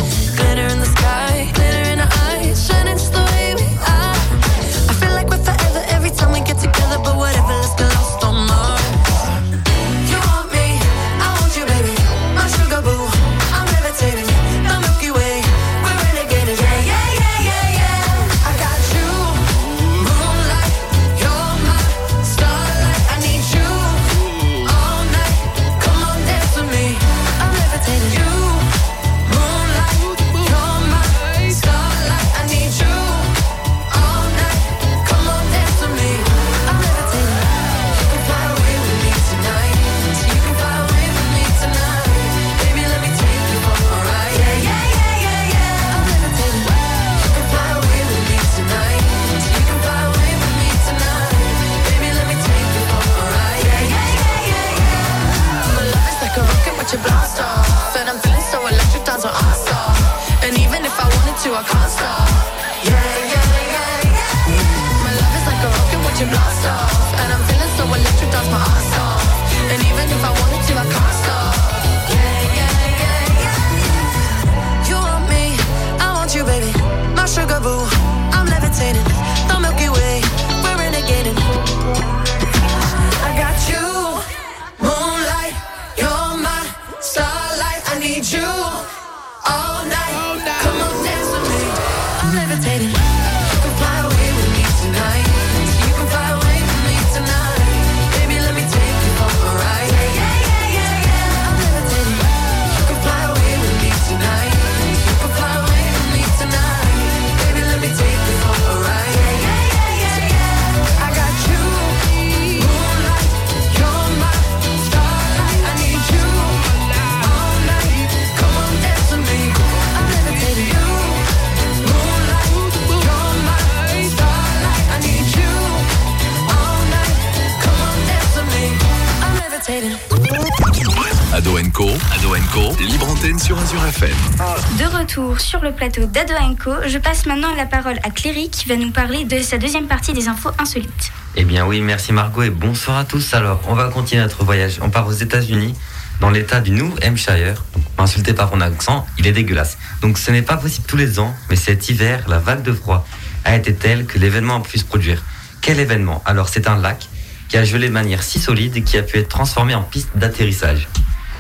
FM. 134.06 134.78
De 134.78 134.98
retour 134.98 135.40
sur 135.40 135.62
le 135.62 135.72
plateau 135.72 136.06
d'Ado 136.06 136.34
Co, 136.64 136.72
je 136.88 136.98
passe 136.98 137.26
maintenant 137.26 137.54
la 137.56 137.66
parole 137.66 137.98
à 138.04 138.10
Cléry 138.10 138.50
qui 138.50 138.68
va 138.68 138.76
nous 138.76 138.92
parler 138.92 139.26
de 139.26 139.40
sa 139.42 139.58
deuxième 139.58 139.88
partie 139.88 140.14
des 140.14 140.28
infos 140.28 140.52
insolites. 140.60 141.12
Eh 141.36 141.44
bien 141.44 141.66
oui, 141.66 141.82
merci 141.82 142.14
Margot 142.14 142.44
et 142.44 142.50
bonsoir 142.50 142.98
à 142.98 143.06
tous. 143.06 143.34
Alors, 143.34 143.62
on 143.68 143.74
va 143.74 143.90
continuer 143.90 144.22
notre 144.22 144.44
voyage. 144.44 144.80
On 144.82 144.90
part 144.90 145.08
aux 145.08 145.12
États-Unis, 145.12 145.74
dans 146.22 146.30
l'état 146.30 146.62
du 146.62 146.72
New 146.72 146.94
Hampshire. 147.04 147.64
Donc, 147.74 147.84
insulté 147.98 148.34
par 148.34 148.56
mon 148.56 148.62
accent, 148.62 149.06
il 149.18 149.28
est 149.28 149.32
dégueulasse. 149.32 149.78
Donc 150.02 150.18
ce 150.18 150.32
n'est 150.32 150.44
pas 150.44 150.58
possible 150.58 150.86
tous 150.88 150.98
les 150.98 151.20
ans, 151.20 151.34
mais 151.50 151.56
cet 151.56 151.90
hiver, 151.90 152.26
la 152.28 152.40
vague 152.40 152.62
de 152.62 152.74
froid 152.74 153.06
a 153.44 153.56
été 153.56 153.74
telle 153.74 154.06
que 154.06 154.20
l'événement 154.20 154.58
a 154.58 154.62
pu 154.62 154.78
se 154.78 154.86
produire. 154.86 155.24
Quel 155.62 155.80
événement? 155.80 156.22
Alors 156.26 156.50
c'est 156.50 156.68
un 156.68 156.78
lac 156.78 157.10
qui 157.50 157.58
a 157.58 157.64
gelé 157.64 157.88
de 157.88 157.94
manière 157.94 158.24
si 158.24 158.40
solide 158.40 158.84
qui 158.84 158.98
a 158.98 159.04
pu 159.04 159.18
être 159.18 159.30
transformé 159.30 159.76
en 159.76 159.84
piste 159.84 160.10
d'atterrissage. 160.16 160.88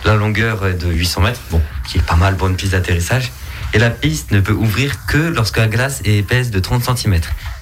La 0.06 0.14
longueur 0.14 0.66
est 0.68 0.76
de 0.76 0.88
800 0.88 1.22
mètres, 1.22 1.40
bon, 1.50 1.60
qui 1.88 1.98
est 1.98 2.02
pas 2.02 2.16
mal 2.16 2.38
pour 2.38 2.48
une 2.48 2.56
piste 2.56 2.74
d'atterrissage. 2.74 3.32
Et 3.74 3.80
la 3.80 3.90
piste 3.90 4.32
ne 4.32 4.40
peut 4.40 4.54
ouvrir 4.54 5.06
que 5.08 5.18
lorsque 5.18 5.58
la 5.58 5.68
glace 5.68 6.02
est 6.06 6.18
épaisse 6.18 6.52
de 6.52 6.60
30 6.60 6.96
cm. 6.96 7.20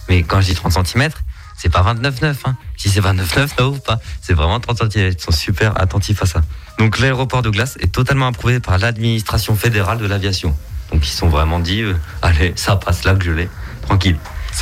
Mais 0.09 0.23
quand 0.23 0.41
je 0.41 0.47
dis 0.47 0.53
30 0.53 0.85
cm, 0.85 1.09
c'est 1.57 1.69
pas 1.69 1.81
29,9. 1.81 2.35
Hein. 2.43 2.57
Si 2.75 2.89
c'est 2.89 2.99
29,9, 2.99 3.47
ça 3.55 3.67
ouvre 3.67 3.81
pas. 3.81 3.99
C'est 4.21 4.33
vraiment 4.33 4.59
30 4.59 4.91
cm. 4.91 5.13
Ils 5.13 5.21
sont 5.21 5.31
super 5.31 5.79
attentifs 5.81 6.21
à 6.21 6.25
ça. 6.25 6.41
Donc 6.79 6.99
l'aéroport 6.99 7.43
de 7.43 7.49
glace 7.49 7.77
est 7.79 7.91
totalement 7.93 8.27
approuvé 8.27 8.59
par 8.59 8.77
l'administration 8.77 9.55
fédérale 9.55 9.99
de 9.99 10.05
l'aviation. 10.05 10.53
Donc 10.91 11.07
ils 11.07 11.11
sont 11.11 11.29
vraiment 11.29 11.61
dit, 11.61 11.81
euh, 11.81 11.95
allez, 12.21 12.51
ça 12.57 12.75
passe 12.75 13.05
là 13.05 13.15
que 13.15 13.23
je 13.23 13.31
l'ai, 13.31 13.49
tranquille. 13.83 14.17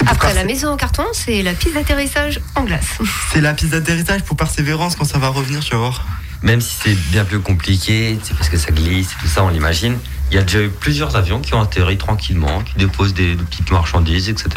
Après 0.06 0.34
la 0.36 0.44
maison 0.44 0.70
en 0.70 0.78
carton, 0.78 1.04
c'est 1.14 1.42
la 1.42 1.54
piste 1.54 1.74
d'atterrissage 1.74 2.40
en 2.56 2.64
glace. 2.64 3.00
C'est 3.34 3.42
la 3.42 3.54
piste 3.54 3.72
d'atterrissage 3.72 4.22
pour 4.24 4.38
persévérance 4.38 4.96
quand 4.96 5.04
ça 5.04 5.18
va 5.18 5.30
revenir, 5.30 5.62
tu 5.62 5.72
vas 5.72 5.80
voir. 5.80 6.06
Même 6.44 6.62
si 6.62 6.76
c'est 6.84 6.96
bien 7.12 7.24
plus 7.24 7.40
compliqué, 7.40 8.18
c'est 8.24 8.36
parce 8.36 8.50
que 8.50 8.58
ça 8.58 8.72
glisse, 8.72 9.10
tout 9.20 9.28
ça, 9.28 9.44
on 9.44 9.50
l'imagine. 9.50 9.98
Il 10.32 10.36
y 10.36 10.38
a 10.38 10.44
déjà 10.44 10.62
eu 10.62 10.70
plusieurs 10.70 11.16
avions 11.16 11.40
qui 11.40 11.54
ont 11.54 11.62
atterri 11.62 11.98
tranquillement, 11.98 12.62
qui 12.62 12.76
déposent 12.76 13.14
des, 13.14 13.36
des 13.36 13.44
petites 13.44 13.70
marchandises, 13.70 14.30
etc. 14.30 14.50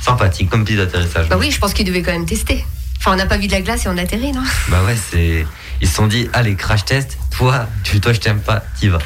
Sympathique 0.00 0.50
comme 0.50 0.64
piste 0.64 0.78
d'atterrissage. 0.78 1.28
Bah 1.28 1.36
oui, 1.38 1.50
je 1.50 1.58
pense 1.58 1.74
qu'ils 1.74 1.86
devaient 1.86 2.02
quand 2.02 2.12
même 2.12 2.26
tester. 2.26 2.64
Enfin, 2.98 3.12
on 3.12 3.16
n'a 3.16 3.26
pas 3.26 3.38
vu 3.38 3.46
de 3.46 3.52
la 3.52 3.60
glace 3.60 3.86
et 3.86 3.88
on 3.88 3.98
atterrit, 3.98 4.32
non? 4.32 4.42
Bah 4.68 4.82
ouais, 4.84 4.96
c'est. 5.10 5.46
Ils 5.80 5.88
se 5.88 5.94
sont 5.94 6.06
dit, 6.06 6.28
allez, 6.32 6.54
crash 6.54 6.84
test, 6.84 7.18
toi, 7.30 7.66
tu, 7.82 8.00
toi 8.00 8.12
je 8.12 8.20
t'aime 8.20 8.40
pas, 8.40 8.62
t'y 8.78 8.88
vas. 8.88 8.98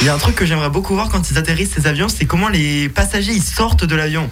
Il 0.00 0.06
y 0.06 0.10
a 0.10 0.14
un 0.14 0.18
truc 0.18 0.36
que 0.36 0.46
j'aimerais 0.46 0.70
beaucoup 0.70 0.94
voir 0.94 1.08
quand 1.08 1.30
ils 1.30 1.38
atterrissent 1.38 1.72
ces 1.74 1.86
avions, 1.86 2.08
c'est 2.08 2.24
comment 2.24 2.48
les 2.48 2.88
passagers 2.88 3.32
ils 3.32 3.42
sortent 3.42 3.84
de 3.84 3.96
l'avion. 3.96 4.30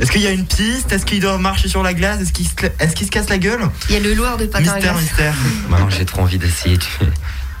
Est-ce 0.00 0.12
qu'il 0.12 0.20
y 0.20 0.26
a 0.26 0.30
une 0.30 0.46
piste? 0.46 0.92
Est-ce 0.92 1.06
qu'ils 1.06 1.20
doivent 1.20 1.40
marcher 1.40 1.68
sur 1.68 1.82
la 1.82 1.94
glace? 1.94 2.20
Est-ce 2.20 2.32
qu'ils 2.32 2.46
se, 2.46 2.54
est-ce 2.78 2.94
qu'ils 2.94 3.06
se 3.06 3.10
cassent 3.10 3.30
la 3.30 3.38
gueule? 3.38 3.60
Il 3.88 3.94
y 3.94 3.96
a 3.96 4.00
le 4.00 4.14
loueur 4.14 4.36
de 4.36 4.46
patin 4.46 4.70
à 4.70 4.74
Mystère, 4.74 4.92
glace. 4.92 5.02
mystère. 5.02 5.34
Maintenant, 5.68 5.90
j'ai 5.90 6.04
trop 6.04 6.22
envie 6.22 6.38
d'essayer, 6.38 6.76
tu, 6.78 6.88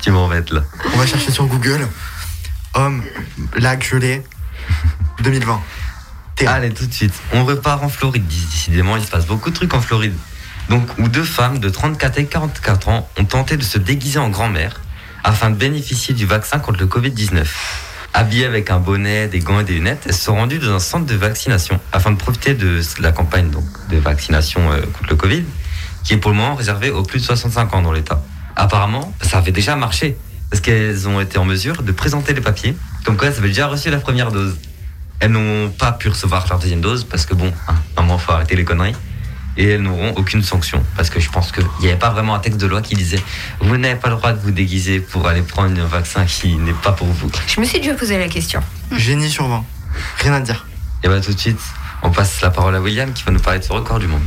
tu 0.00 0.10
m'embêtes 0.10 0.50
là. 0.50 0.62
On 0.94 0.98
va 0.98 1.06
chercher 1.06 1.32
sur 1.32 1.46
Google. 1.46 1.86
Homme, 2.74 3.02
lac 3.56 3.82
gelé, 3.88 4.22
2020. 5.22 5.60
Allez, 6.46 6.70
tout 6.70 6.86
de 6.86 6.92
suite. 6.92 7.14
On 7.32 7.44
repart 7.44 7.82
en 7.82 7.88
Floride. 7.88 8.24
Décidément, 8.26 8.96
il 8.96 9.04
se 9.04 9.10
passe 9.10 9.26
beaucoup 9.26 9.50
de 9.50 9.54
trucs 9.56 9.74
en 9.74 9.80
Floride. 9.80 10.14
Donc, 10.68 10.86
où 10.98 11.08
deux 11.08 11.24
femmes 11.24 11.58
de 11.58 11.68
34 11.68 12.18
et 12.18 12.26
44 12.26 12.88
ans 12.88 13.08
ont 13.18 13.24
tenté 13.24 13.56
de 13.56 13.62
se 13.64 13.78
déguiser 13.78 14.18
en 14.18 14.28
grand-mère 14.28 14.80
afin 15.24 15.50
de 15.50 15.56
bénéficier 15.56 16.14
du 16.14 16.26
vaccin 16.26 16.58
contre 16.58 16.78
le 16.78 16.86
Covid-19. 16.86 17.44
Habillées 18.14 18.46
avec 18.46 18.70
un 18.70 18.78
bonnet, 18.78 19.28
des 19.28 19.38
gants 19.38 19.60
et 19.60 19.64
des 19.64 19.74
lunettes, 19.74 20.04
elles 20.06 20.14
sont 20.14 20.34
rendues 20.34 20.58
dans 20.58 20.72
un 20.72 20.78
centre 20.78 21.06
de 21.06 21.14
vaccination 21.14 21.78
afin 21.92 22.10
de 22.10 22.16
profiter 22.16 22.54
de 22.54 22.80
la 23.00 23.12
campagne 23.12 23.50
donc, 23.50 23.64
de 23.90 23.98
vaccination 23.98 24.72
euh, 24.72 24.80
contre 24.80 25.10
le 25.10 25.16
Covid, 25.16 25.44
qui 26.04 26.14
est 26.14 26.16
pour 26.16 26.30
le 26.30 26.36
moment 26.36 26.54
réservée 26.54 26.90
aux 26.90 27.02
plus 27.02 27.20
de 27.20 27.24
65 27.24 27.74
ans 27.74 27.82
dans 27.82 27.92
l'État. 27.92 28.22
Apparemment, 28.56 29.12
ça 29.20 29.38
avait 29.38 29.52
déjà 29.52 29.76
marché, 29.76 30.16
parce 30.50 30.60
qu'elles 30.60 31.06
ont 31.06 31.20
été 31.20 31.38
en 31.38 31.44
mesure 31.44 31.82
de 31.82 31.92
présenter 31.92 32.32
les 32.32 32.40
papiers, 32.40 32.74
comme 33.04 33.16
quoi 33.16 33.28
elles 33.28 33.38
avaient 33.38 33.48
déjà 33.48 33.66
reçu 33.66 33.90
la 33.90 33.98
première 33.98 34.32
dose. 34.32 34.56
Elles 35.20 35.30
n'ont 35.30 35.68
pas 35.70 35.92
pu 35.92 36.08
recevoir 36.08 36.46
leur 36.48 36.58
deuxième 36.58 36.80
dose, 36.80 37.04
parce 37.04 37.26
que 37.26 37.34
bon, 37.34 37.52
hein, 37.68 37.74
normalement, 37.96 38.18
faut 38.18 38.32
arrêter 38.32 38.56
les 38.56 38.64
conneries. 38.64 38.94
Et 39.60 39.68
elles 39.70 39.82
n'auront 39.82 40.12
aucune 40.16 40.42
sanction, 40.42 40.82
parce 40.96 41.10
que 41.10 41.18
je 41.20 41.28
pense 41.30 41.50
qu'il 41.52 41.66
n'y 41.80 41.88
avait 41.88 41.98
pas 41.98 42.10
vraiment 42.10 42.34
un 42.34 42.38
texte 42.38 42.60
de 42.60 42.66
loi 42.66 42.80
qui 42.80 42.94
disait 42.94 43.18
vous 43.60 43.76
n'avez 43.76 43.96
pas 43.96 44.08
le 44.08 44.14
droit 44.14 44.32
de 44.32 44.38
vous 44.40 44.52
déguiser 44.52 45.00
pour 45.00 45.26
aller 45.26 45.42
prendre 45.42 45.78
un 45.80 45.86
vaccin 45.86 46.24
qui 46.26 46.54
n'est 46.56 46.72
pas 46.72 46.92
pour 46.92 47.08
vous. 47.08 47.28
Je 47.48 47.60
me 47.60 47.66
suis 47.66 47.80
déjà 47.80 47.94
posé 47.94 48.16
la 48.18 48.28
question. 48.28 48.60
Génie 48.92 49.28
sur 49.28 49.48
20. 49.48 49.64
Rien 50.20 50.32
à 50.34 50.40
dire. 50.40 50.64
Et 51.02 51.08
bah 51.08 51.20
tout 51.20 51.32
de 51.34 51.38
suite, 51.38 51.58
on 52.02 52.10
passe 52.10 52.40
la 52.40 52.50
parole 52.50 52.74
à 52.76 52.80
William 52.80 53.12
qui 53.12 53.24
va 53.24 53.32
nous 53.32 53.40
parler 53.40 53.58
de 53.58 53.64
ce 53.64 53.72
record 53.72 53.98
du 53.98 54.06
monde. 54.06 54.22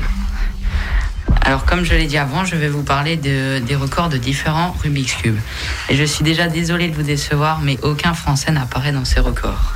Alors, 1.43 1.65
comme 1.65 1.83
je 1.85 1.93
l'ai 1.93 2.05
dit 2.07 2.17
avant, 2.17 2.43
je 2.45 2.55
vais 2.55 2.67
vous 2.67 2.83
parler 2.83 3.15
de- 3.15 3.59
des 3.59 3.75
records 3.75 4.09
de 4.09 4.17
différents 4.17 4.75
Rubik's 4.83 5.13
Cube. 5.15 5.37
Et 5.89 5.95
je 5.95 6.03
suis 6.03 6.23
déjà 6.23 6.47
désolé 6.47 6.87
de 6.89 6.95
vous 6.95 7.01
décevoir, 7.03 7.61
mais 7.61 7.77
aucun 7.83 8.13
Français 8.13 8.51
n'apparaît 8.51 8.91
dans 8.91 9.05
ces 9.05 9.21
records. 9.21 9.73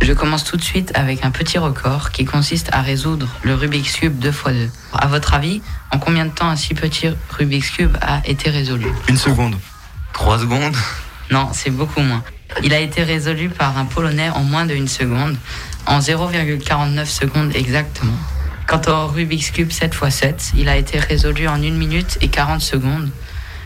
Je 0.00 0.12
commence 0.12 0.44
tout 0.44 0.56
de 0.56 0.62
suite 0.62 0.92
avec 0.94 1.24
un 1.24 1.30
petit 1.30 1.58
record 1.58 2.10
qui 2.12 2.24
consiste 2.24 2.70
à 2.72 2.80
résoudre 2.80 3.28
le 3.42 3.54
Rubik's 3.54 3.92
Cube 3.92 4.18
2 4.18 4.28
x 4.28 4.44
2. 4.46 4.70
À 4.94 5.06
votre 5.06 5.34
avis, 5.34 5.60
en 5.92 5.98
combien 5.98 6.24
de 6.24 6.30
temps 6.30 6.48
un 6.48 6.56
si 6.56 6.74
petit 6.74 7.08
Rubik's 7.30 7.70
Cube 7.70 7.96
a 8.00 8.22
été 8.26 8.48
résolu 8.48 8.86
Une 9.08 9.16
seconde. 9.16 9.56
Trois 10.12 10.38
secondes 10.38 10.76
Non, 11.30 11.50
c'est 11.52 11.70
beaucoup 11.70 12.00
moins. 12.00 12.22
Il 12.62 12.72
a 12.72 12.80
été 12.80 13.02
résolu 13.02 13.50
par 13.50 13.76
un 13.76 13.84
Polonais 13.84 14.30
en 14.30 14.42
moins 14.42 14.64
d'une 14.64 14.88
seconde, 14.88 15.36
en 15.86 15.98
0,49 15.98 17.04
secondes 17.04 17.52
exactement. 17.54 18.16
Quant 18.66 18.80
au 18.88 19.06
Rubik's 19.08 19.50
Cube 19.50 19.72
7 19.72 19.94
x 19.94 20.14
7, 20.14 20.52
il 20.56 20.68
a 20.68 20.76
été 20.76 20.98
résolu 20.98 21.48
en 21.48 21.54
1 21.54 21.70
minute 21.72 22.18
et 22.20 22.28
40 22.28 22.60
secondes 22.60 23.10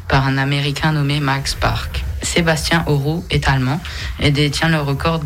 par 0.09 0.27
un 0.27 0.39
Américain 0.39 0.93
nommé 0.93 1.21
Max 1.21 1.55
Park. 1.55 2.05
Sébastien 2.23 2.85
Auroux 2.87 3.25
est 3.31 3.49
allemand 3.49 3.81
et 4.21 4.31
détient 4.31 4.69
le 4.69 4.81
record 4.81 5.21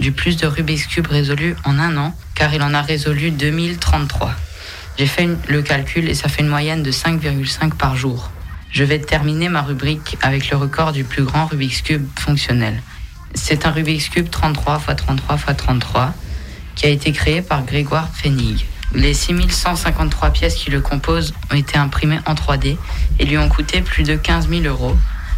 du 0.00 0.12
plus 0.12 0.36
de 0.36 0.46
Rubik's 0.46 0.86
Cube 0.86 1.06
résolus 1.06 1.56
en 1.64 1.78
un 1.78 1.96
an, 1.96 2.14
car 2.34 2.54
il 2.54 2.62
en 2.62 2.74
a 2.74 2.82
résolu 2.82 3.30
2033. 3.30 4.34
J'ai 4.98 5.06
fait 5.06 5.28
le 5.48 5.62
calcul 5.62 6.08
et 6.08 6.14
ça 6.14 6.28
fait 6.28 6.42
une 6.42 6.48
moyenne 6.48 6.82
de 6.82 6.92
5,5 6.92 7.74
par 7.74 7.96
jour. 7.96 8.30
Je 8.70 8.84
vais 8.84 8.98
terminer 8.98 9.48
ma 9.48 9.62
rubrique 9.62 10.16
avec 10.22 10.50
le 10.50 10.56
record 10.56 10.92
du 10.92 11.04
plus 11.04 11.24
grand 11.24 11.46
Rubik's 11.46 11.82
Cube 11.82 12.06
fonctionnel. 12.18 12.82
C'est 13.34 13.66
un 13.66 13.70
Rubik's 13.70 14.08
Cube 14.08 14.30
33 14.30 14.82
x 14.88 14.96
33 14.96 15.36
x 15.36 15.56
33 15.56 16.14
qui 16.74 16.86
a 16.86 16.88
été 16.90 17.12
créé 17.12 17.42
par 17.42 17.64
Grégoire 17.64 18.08
Fénig. 18.14 18.66
Les 18.94 19.14
6153 19.14 20.30
pièces 20.30 20.54
qui 20.54 20.70
le 20.70 20.80
composent 20.80 21.32
ont 21.50 21.54
été 21.54 21.78
imprimées 21.78 22.20
en 22.26 22.34
3D 22.34 22.76
et 23.18 23.24
lui 23.24 23.38
ont 23.38 23.48
coûté 23.48 23.80
plus 23.80 24.02
de 24.02 24.16
15 24.16 24.48
000 24.50 24.64
euros, 24.64 24.96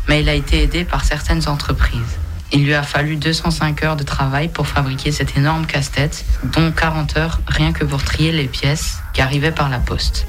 mais 0.08 0.20
il 0.20 0.28
a 0.28 0.34
été 0.34 0.62
aidé 0.62 0.84
par 0.84 1.04
certaines 1.04 1.48
entreprises. 1.48 2.18
Il 2.52 2.64
lui 2.64 2.74
a 2.74 2.82
fallu 2.82 3.16
205 3.16 3.82
heures 3.82 3.96
de 3.96 4.04
travail 4.04 4.48
pour 4.48 4.66
fabriquer 4.66 5.10
cet 5.10 5.36
énorme 5.36 5.66
casse-tête, 5.66 6.24
dont 6.44 6.70
40 6.70 7.16
heures 7.16 7.40
rien 7.46 7.72
que 7.72 7.84
pour 7.84 8.02
trier 8.02 8.32
les 8.32 8.46
pièces 8.46 8.98
qui 9.12 9.22
arrivaient 9.22 9.50
par 9.50 9.68
la 9.68 9.78
poste. 9.78 10.26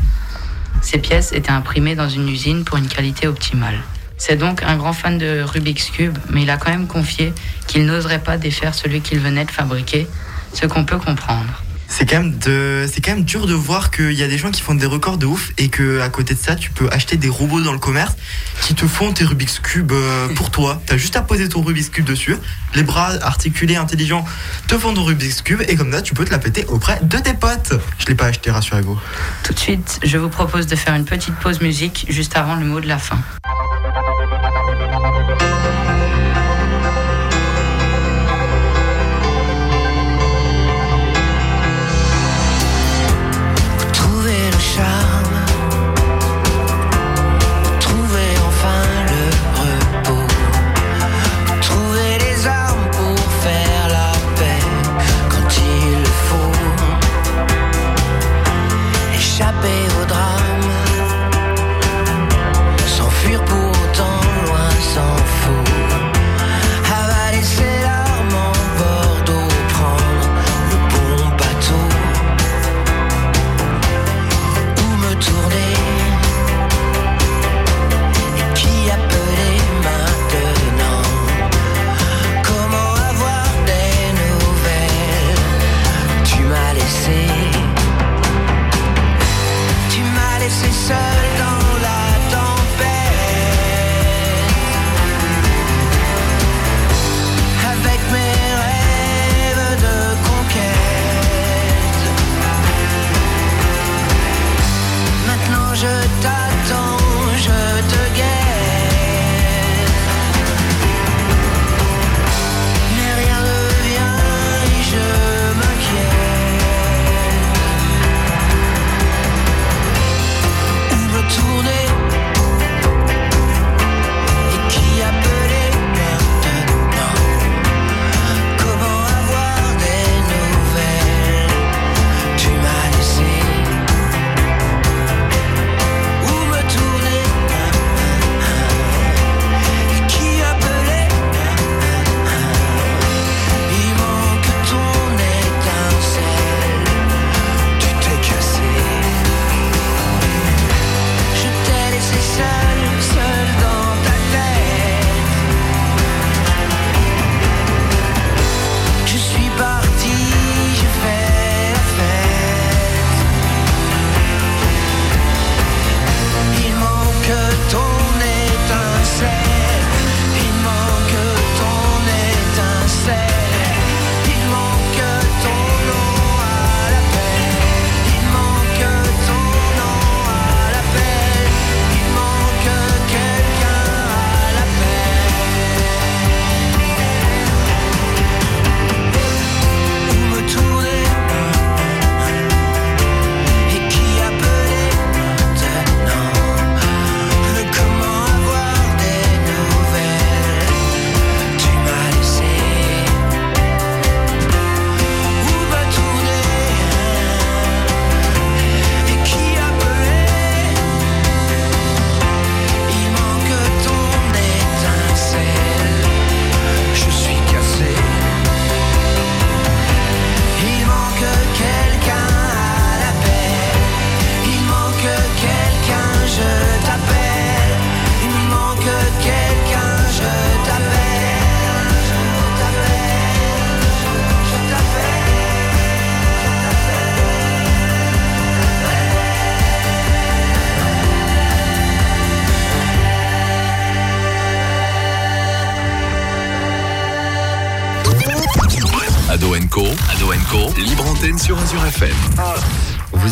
Ces 0.82 0.98
pièces 0.98 1.34
étaient 1.34 1.52
imprimées 1.52 1.96
dans 1.96 2.10
une 2.10 2.30
usine 2.30 2.64
pour 2.64 2.78
une 2.78 2.88
qualité 2.88 3.28
optimale. 3.28 3.80
C'est 4.18 4.38
donc 4.38 4.64
un 4.64 4.78
grand 4.78 4.94
fan 4.94 5.18
de 5.18 5.42
Rubik's 5.42 5.90
Cube, 5.90 6.18
mais 6.30 6.44
il 6.44 6.50
a 6.50 6.58
quand 6.58 6.72
même 6.72 6.88
confié 6.88 7.34
qu'il 7.68 7.86
n'oserait 7.86 8.24
pas 8.24 8.38
défaire 8.38 8.74
celui 8.74 9.02
qu'il 9.02 9.20
venait 9.20 9.46
de 9.46 9.52
fabriquer, 9.52 10.08
ce 10.54 10.66
qu'on 10.66 10.86
peut 10.86 10.98
comprendre. 10.98 11.65
C'est 11.88 12.06
quand 12.06 12.22
même 12.22 13.24
dur 13.24 13.48
de 13.48 13.54
voir 13.54 13.92
qu'il 13.92 14.14
y 14.14 14.24
a 14.24 14.28
des 14.28 14.38
gens 14.38 14.52
qui 14.52 14.62
font 14.62 14.76
des 14.76 14.86
records 14.86 15.18
de 15.18 15.26
ouf 15.26 15.52
et 15.58 15.70
que 15.70 16.02
à 16.02 16.10
côté 16.10 16.34
de 16.34 16.40
ça, 16.40 16.56
tu 16.56 16.72
peux 16.72 16.90
acheter 16.92 17.18
des 17.18 17.30
robots 17.30 17.62
dans 17.62 17.72
le 17.72 17.80
commerce 17.80 18.16
qui 18.62 18.76
te 18.76 18.86
font 18.86 19.14
tes 19.14 19.24
Rubik's 19.24 19.60
Cube 19.60 19.92
euh, 19.92 20.28
pour 20.30 20.52
toi. 20.52 20.82
T'as 20.86 20.98
juste 20.98 21.16
à 21.16 21.22
poser 21.22 21.48
ton 21.50 21.62
Rubik's 21.62 21.90
Cube 21.90 22.06
dessus. 22.06 22.36
Les 22.74 22.84
bras 22.84 23.12
articulés, 23.22 23.76
intelligents 23.76 24.26
te 24.68 24.78
font 24.78 24.94
ton 24.94 25.04
Rubik's 25.04 25.42
Cube 25.42 25.62
et 25.68 25.76
comme 25.76 25.92
ça, 25.92 26.02
tu 26.02 26.14
peux 26.14 26.26
te 26.26 26.32
la 26.32 26.40
péter 26.40 26.66
auprès 26.68 27.00
de 27.02 27.18
tes 27.18 27.34
potes. 27.34 27.74
Je 28.00 28.06
l'ai 28.08 28.16
pas 28.16 28.26
acheté, 28.26 28.52
rassurez-vous. 28.52 29.00
Tout 29.44 29.54
de 29.54 29.60
suite, 29.60 30.00
je 30.04 30.18
vous 30.18 30.30
propose 30.30 30.68
de 30.68 30.76
faire 30.76 30.96
une 30.96 31.06
petite 31.06 31.36
pause 31.36 31.62
musique 31.62 32.06
juste 32.10 32.36
avant 32.36 32.56
le 32.56 32.66
mot 32.66 32.80
de 32.80 32.88
la 32.88 32.98
fin. 32.98 33.20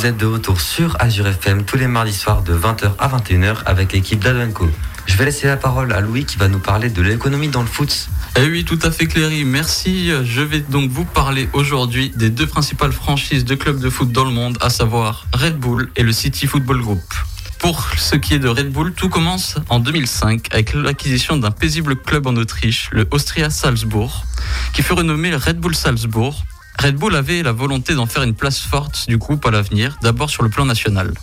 Vous 0.04 0.10
êtes 0.10 0.18
de 0.18 0.26
retour 0.26 0.60
sur 0.60 0.98
Azure 1.00 1.28
FM 1.28 1.64
tous 1.64 1.78
les 1.78 1.88
mardis 1.88 2.12
soirs 2.12 2.42
de 2.42 2.54
20h 2.54 2.92
à 3.00 3.08
21h 3.08 3.64
avec 3.66 3.94
l'équipe 3.94 4.20
d'Adoenco. 4.20 4.70
Je 5.06 5.16
vais 5.16 5.24
laisser 5.24 5.48
la 5.48 5.56
parole 5.56 5.94
à 5.94 6.02
Louis 6.02 6.26
qui 6.26 6.36
va 6.36 6.50
nous 6.50 6.60
parler 6.60 6.90
de 6.90 7.02
l'économie 7.02 7.48
dans 7.48 7.62
le 7.62 7.70
foot. 7.70 8.10
Eh 8.36 8.46
oui, 8.50 8.66
tout 8.66 8.78
à 8.84 8.92
fait 8.92 9.06
Cléry, 9.06 9.46
merci. 9.46 10.12
Je 10.26 10.42
vais 10.42 10.60
donc 10.60 10.92
vous 10.92 11.06
parler 11.06 11.48
aujourd'hui 11.54 12.12
des 12.18 12.30
deux 12.30 12.46
principales 12.46 12.92
franchises 12.92 13.46
de 13.46 13.56
clubs 13.56 13.80
de 13.80 13.90
foot 13.90 14.12
dans 14.12 14.26
le 14.26 14.32
monde, 14.32 14.58
à 14.60 14.70
savoir 14.70 15.26
Red 15.34 15.58
Bull 15.58 15.90
et 15.96 16.04
le 16.04 16.12
City 16.12 16.48
Football 16.48 16.82
Group. 16.82 17.14
Pour 17.60 17.88
ce 17.98 18.18
qui 18.18 18.34
est 18.34 18.40
de 18.40 18.50
Red 18.50 18.74
Bull, 18.74 18.92
tout 18.92 19.08
commence 19.08 19.56
en 19.70 19.80
2005 19.80 20.54
avec 20.54 20.74
l'acquisition 20.74 21.38
d'un 21.38 21.52
paisible 21.52 21.96
club 21.96 22.28
en 22.28 22.36
Autriche, 22.36 22.90
le 22.92 23.08
Austria 23.12 23.50
Salzbourg, 23.50 24.26
qui 24.74 24.84
fut 24.84 24.92
renommé 24.92 25.34
Red 25.34 25.62
Bull 25.62 25.74
Salzbourg. 25.74 26.44
Red 26.80 26.96
Bull 26.96 27.16
avait 27.16 27.44
la 27.44 27.52
volonté 27.52 27.96
d'en 27.96 28.06
faire 28.06 28.24
une 28.24 28.34
place 28.34 28.60
forte 28.60 29.06
du 29.08 29.18
groupe 29.18 29.46
à 29.46 29.52
l'avenir, 29.52 29.98
d'abord 30.02 30.30
sur 30.30 30.44
le 30.44 30.50
plan 30.50 30.66
national. 30.66 31.14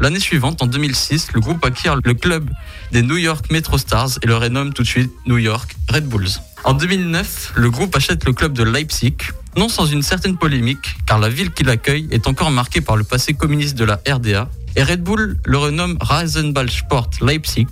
L'année 0.00 0.20
suivante, 0.20 0.62
en 0.62 0.66
2006, 0.66 1.32
le 1.32 1.40
groupe 1.40 1.64
acquiert 1.64 1.96
le 2.04 2.14
club 2.14 2.48
des 2.92 3.02
New 3.02 3.16
York 3.16 3.46
Metro 3.50 3.78
Stars 3.78 4.10
et 4.22 4.26
le 4.26 4.36
renomme 4.36 4.72
tout 4.72 4.82
de 4.82 4.86
suite 4.86 5.10
New 5.26 5.38
York 5.38 5.74
Red 5.88 6.08
Bulls. 6.08 6.28
En 6.62 6.74
2009, 6.74 7.54
le 7.56 7.70
groupe 7.70 7.96
achète 7.96 8.24
le 8.24 8.32
club 8.32 8.52
de 8.52 8.62
Leipzig, 8.62 9.16
non 9.56 9.68
sans 9.68 9.86
une 9.86 10.02
certaine 10.02 10.36
polémique, 10.36 10.96
car 11.06 11.18
la 11.18 11.28
ville 11.28 11.50
qui 11.50 11.64
l'accueille 11.64 12.06
est 12.12 12.28
encore 12.28 12.52
marquée 12.52 12.80
par 12.80 12.96
le 12.96 13.02
passé 13.02 13.34
communiste 13.34 13.76
de 13.76 13.84
la 13.84 14.00
RDA, 14.08 14.48
et 14.76 14.84
Red 14.84 15.02
Bull 15.02 15.36
le 15.44 15.58
renomme 15.58 15.98
Rasenball 16.00 16.70
Sport 16.70 17.10
Leipzig 17.20 17.66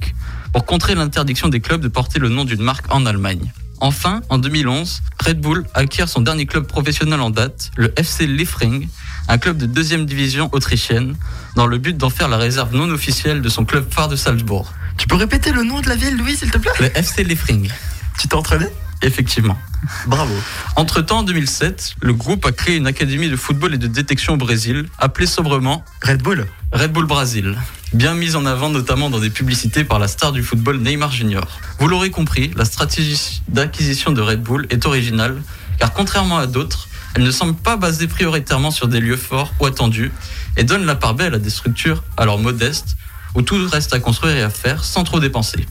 pour 0.52 0.64
contrer 0.64 0.96
l'interdiction 0.96 1.48
des 1.48 1.60
clubs 1.60 1.80
de 1.80 1.88
porter 1.88 2.18
le 2.18 2.28
nom 2.28 2.44
d'une 2.44 2.62
marque 2.62 2.92
en 2.92 3.06
Allemagne. 3.06 3.52
Enfin, 3.80 4.22
en 4.30 4.38
2011, 4.38 5.02
Red 5.24 5.40
Bull 5.40 5.64
acquiert 5.74 6.08
son 6.08 6.20
dernier 6.20 6.46
club 6.46 6.66
professionnel 6.66 7.20
en 7.20 7.30
date, 7.30 7.70
le 7.76 7.92
FC 7.96 8.26
Liefering, 8.26 8.88
un 9.28 9.38
club 9.38 9.58
de 9.58 9.66
deuxième 9.66 10.06
division 10.06 10.48
autrichienne, 10.52 11.16
dans 11.56 11.66
le 11.66 11.78
but 11.78 11.96
d'en 11.96 12.10
faire 12.10 12.28
la 12.28 12.38
réserve 12.38 12.74
non 12.74 12.88
officielle 12.90 13.42
de 13.42 13.48
son 13.48 13.64
club 13.64 13.86
phare 13.90 14.08
de 14.08 14.16
Salzbourg. 14.16 14.72
Tu 14.96 15.06
peux 15.06 15.16
répéter 15.16 15.52
le 15.52 15.62
nom 15.62 15.80
de 15.80 15.88
la 15.88 15.96
ville, 15.96 16.16
Louis, 16.16 16.36
s'il 16.36 16.50
te 16.50 16.58
plaît? 16.58 16.72
Le 16.80 16.96
FC 16.96 17.22
Liefering. 17.24 17.70
Tu 18.18 18.28
t'es 18.28 18.34
entraîné? 18.34 18.66
Effectivement. 19.02 19.58
Bravo. 20.06 20.34
Entre-temps, 20.76 21.18
en 21.18 21.22
2007, 21.22 21.96
le 22.00 22.12
groupe 22.12 22.44
a 22.46 22.52
créé 22.52 22.76
une 22.76 22.86
académie 22.86 23.28
de 23.28 23.36
football 23.36 23.74
et 23.74 23.78
de 23.78 23.86
détection 23.86 24.34
au 24.34 24.36
Brésil, 24.36 24.86
appelée 24.98 25.26
sobrement 25.26 25.84
Red 26.02 26.22
Bull. 26.22 26.46
Red 26.72 26.92
Bull 26.92 27.06
Brasil, 27.06 27.56
bien 27.92 28.14
mise 28.14 28.36
en 28.36 28.46
avant 28.46 28.70
notamment 28.70 29.10
dans 29.10 29.20
des 29.20 29.30
publicités 29.30 29.84
par 29.84 29.98
la 29.98 30.08
star 30.08 30.32
du 30.32 30.42
football 30.42 30.78
Neymar 30.78 31.12
Junior. 31.12 31.46
Vous 31.78 31.88
l'aurez 31.88 32.10
compris, 32.10 32.50
la 32.56 32.64
stratégie 32.64 33.42
d'acquisition 33.48 34.12
de 34.12 34.20
Red 34.20 34.42
Bull 34.42 34.66
est 34.70 34.86
originale, 34.86 35.40
car 35.78 35.92
contrairement 35.92 36.38
à 36.38 36.46
d'autres, 36.46 36.88
elle 37.14 37.22
ne 37.22 37.30
semble 37.30 37.54
pas 37.54 37.76
basée 37.76 38.08
prioritairement 38.08 38.70
sur 38.70 38.88
des 38.88 39.00
lieux 39.00 39.16
forts 39.16 39.52
ou 39.60 39.66
attendus, 39.66 40.10
et 40.56 40.64
donne 40.64 40.84
la 40.84 40.94
part 40.94 41.14
belle 41.14 41.34
à 41.34 41.38
des 41.38 41.50
structures 41.50 42.02
alors 42.16 42.38
modestes, 42.38 42.96
où 43.34 43.42
tout 43.42 43.68
reste 43.70 43.92
à 43.92 44.00
construire 44.00 44.36
et 44.36 44.42
à 44.42 44.50
faire 44.50 44.84
sans 44.84 45.04
trop 45.04 45.20
dépenser. 45.20 45.66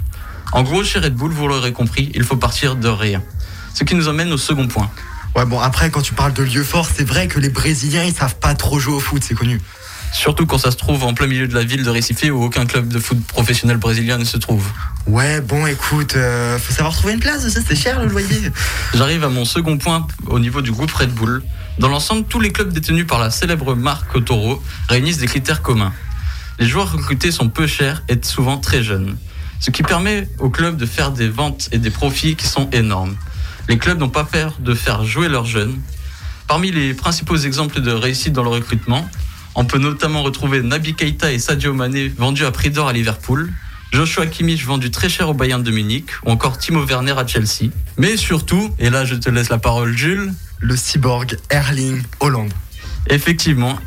En 0.56 0.64
gros, 0.64 0.86
chez 0.86 1.00
Red 1.00 1.16
Bull, 1.16 1.34
vous 1.34 1.50
l'aurez 1.50 1.74
compris, 1.74 2.14
il 2.16 2.24
faut 2.24 2.38
partir 2.38 2.78
de 2.78 2.88
rien. 2.88 3.22
Ce 3.74 3.84
qui 3.84 3.94
nous 3.94 4.08
emmène 4.08 4.32
au 4.32 4.38
second 4.38 4.70
point. 4.70 4.90
Ouais, 5.36 5.46
bon, 5.46 5.60
après, 5.60 5.92
quand 5.92 6.02
tu 6.02 6.14
parles 6.14 6.32
de 6.32 6.44
lieux 6.44 6.64
forts, 6.64 6.88
c'est 6.96 7.04
vrai 7.04 7.28
que 7.28 7.42
les 7.42 7.50
Brésiliens, 7.50 8.06
ils 8.06 8.14
savent 8.14 8.38
pas 8.38 8.56
trop 8.56 8.80
jouer 8.80 8.94
au 8.94 9.02
foot, 9.02 9.22
c'est 9.22 9.36
connu. 9.36 9.60
Surtout 10.14 10.46
quand 10.46 10.58
ça 10.58 10.72
se 10.72 10.78
trouve 10.78 11.04
en 11.04 11.14
plein 11.14 11.28
milieu 11.28 11.50
de 11.50 11.54
la 11.54 11.66
ville 11.66 11.84
de 11.84 11.90
Recife 11.90 12.24
où 12.32 12.42
aucun 12.42 12.66
club 12.66 12.88
de 12.88 13.00
foot 13.00 13.22
professionnel 13.28 13.76
brésilien 13.76 14.18
ne 14.18 14.24
se 14.24 14.38
trouve. 14.38 14.66
Ouais, 15.08 15.42
bon, 15.42 15.68
écoute, 15.68 16.16
euh, 16.16 16.58
faut 16.58 16.72
savoir 16.72 16.96
trouver 16.96 17.16
une 17.16 17.20
place, 17.20 17.46
ça, 17.50 17.60
c'est 17.68 17.76
cher 17.76 18.00
le 18.00 18.08
loyer. 18.08 18.50
J'arrive 18.94 19.26
à 19.26 19.30
mon 19.30 19.44
second 19.44 19.78
point 19.78 20.08
au 20.28 20.40
niveau 20.40 20.62
du 20.62 20.72
groupe 20.72 20.92
Red 20.92 21.14
Bull. 21.14 21.44
Dans 21.80 21.90
l'ensemble, 21.90 22.24
tous 22.30 22.40
les 22.40 22.54
clubs 22.54 22.72
détenus 22.72 23.06
par 23.06 23.20
la 23.20 23.30
célèbre 23.30 23.76
marque 23.76 24.24
Toro 24.24 24.64
réunissent 24.88 25.18
des 25.18 25.28
critères 25.28 25.62
communs. 25.62 25.92
Les 26.60 26.66
joueurs 26.66 26.94
recrutés 26.94 27.32
sont 27.32 27.50
peu 27.50 27.68
chers 27.68 28.04
et 28.08 28.18
souvent 28.24 28.58
très 28.58 28.84
jeunes, 28.84 29.18
ce 29.60 29.72
qui 29.72 29.84
permet 29.84 30.28
aux 30.40 30.50
clubs 30.50 30.78
de 30.78 30.86
faire 30.86 31.12
des 31.12 31.28
ventes 31.28 31.70
et 31.72 31.78
des 31.78 31.90
profits 31.90 32.36
qui 32.36 32.48
sont 32.48 32.70
énormes. 32.72 33.16
Les 33.68 33.78
clubs 33.78 34.00
n'ont 34.00 34.10
pas 34.10 34.24
peur 34.24 34.58
de 34.60 34.74
faire 34.74 35.04
jouer 35.04 35.28
leurs 35.28 35.46
jeunes. 35.46 35.80
Parmi 36.48 36.72
les 36.72 36.94
principaux 36.94 37.38
exemples 37.38 37.82
de 37.82 37.92
réussite 37.92 38.34
dans 38.34 38.44
le 38.44 38.50
recrutement, 38.50 39.10
on 39.56 39.66
peut 39.66 39.80
notamment 39.80 40.22
retrouver 40.22 40.62
Naby 40.62 40.94
Keita 40.94 41.32
et 41.32 41.40
Sadio 41.40 41.74
Mané 41.74 42.10
vendus 42.10 42.46
à 42.46 42.52
prix 42.52 42.70
d'or 42.70 42.90
à 42.90 42.94
Liverpool, 42.94 43.52
Joshua 43.92 44.28
Kimmich 44.28 44.66
vendu 44.66 44.92
très 44.92 45.08
cher 45.08 45.30
au 45.30 45.34
Bayern 45.34 45.64
de 45.64 45.72
Munich, 45.72 46.08
ou 46.26 46.32
encore 46.32 46.58
Timo 46.58 46.86
Werner 46.86 47.14
à 47.18 47.26
Chelsea. 47.26 47.72
Mais 47.98 48.18
surtout, 48.18 48.76
et 48.78 48.90
là 48.90 49.06
je 49.06 49.16
te 49.16 49.30
laisse 49.30 49.50
la 49.50 49.58
parole 49.58 49.96
Jules, 49.96 50.34
Le 50.60 50.76
cyborg 50.76 51.38
Erling 51.50 52.04
Holland. 52.20 52.52
Effectivement, 53.10 53.80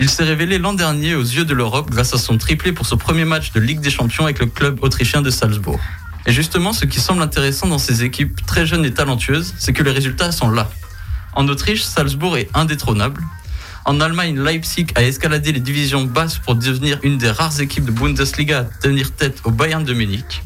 il 0.00 0.08
s'est 0.08 0.24
révélé 0.24 0.58
l'an 0.58 0.74
dernier 0.74 1.14
aux 1.14 1.22
yeux 1.22 1.44
de 1.44 1.54
l'Europe 1.54 1.90
grâce 1.90 2.14
à 2.14 2.18
son 2.18 2.38
triplé 2.38 2.72
pour 2.72 2.86
son 2.86 2.96
premier 2.96 3.24
match 3.24 3.52
de 3.52 3.60
Ligue 3.60 3.80
des 3.80 3.90
Champions 3.90 4.24
avec 4.24 4.38
le 4.38 4.46
club 4.46 4.78
autrichien 4.82 5.22
de 5.22 5.30
Salzbourg. 5.30 5.80
Et 6.26 6.32
justement, 6.32 6.72
ce 6.72 6.84
qui 6.84 7.00
semble 7.00 7.22
intéressant 7.22 7.66
dans 7.66 7.78
ces 7.78 8.04
équipes 8.04 8.44
très 8.46 8.66
jeunes 8.66 8.84
et 8.84 8.92
talentueuses, 8.92 9.54
c'est 9.58 9.72
que 9.72 9.82
les 9.82 9.90
résultats 9.90 10.30
sont 10.30 10.50
là. 10.50 10.70
En 11.34 11.48
Autriche, 11.48 11.82
Salzbourg 11.82 12.36
est 12.36 12.48
indétrônable. 12.54 13.22
En 13.84 14.00
Allemagne, 14.00 14.38
Leipzig 14.38 14.86
a 14.94 15.02
escaladé 15.02 15.52
les 15.52 15.60
divisions 15.60 16.04
basses 16.04 16.38
pour 16.38 16.54
devenir 16.54 16.98
une 17.02 17.18
des 17.18 17.30
rares 17.30 17.60
équipes 17.60 17.86
de 17.86 17.90
Bundesliga 17.90 18.60
à 18.60 18.64
tenir 18.64 19.12
tête 19.12 19.40
au 19.44 19.50
Bayern 19.50 19.84
de 19.84 19.94
Munich. 19.94 20.42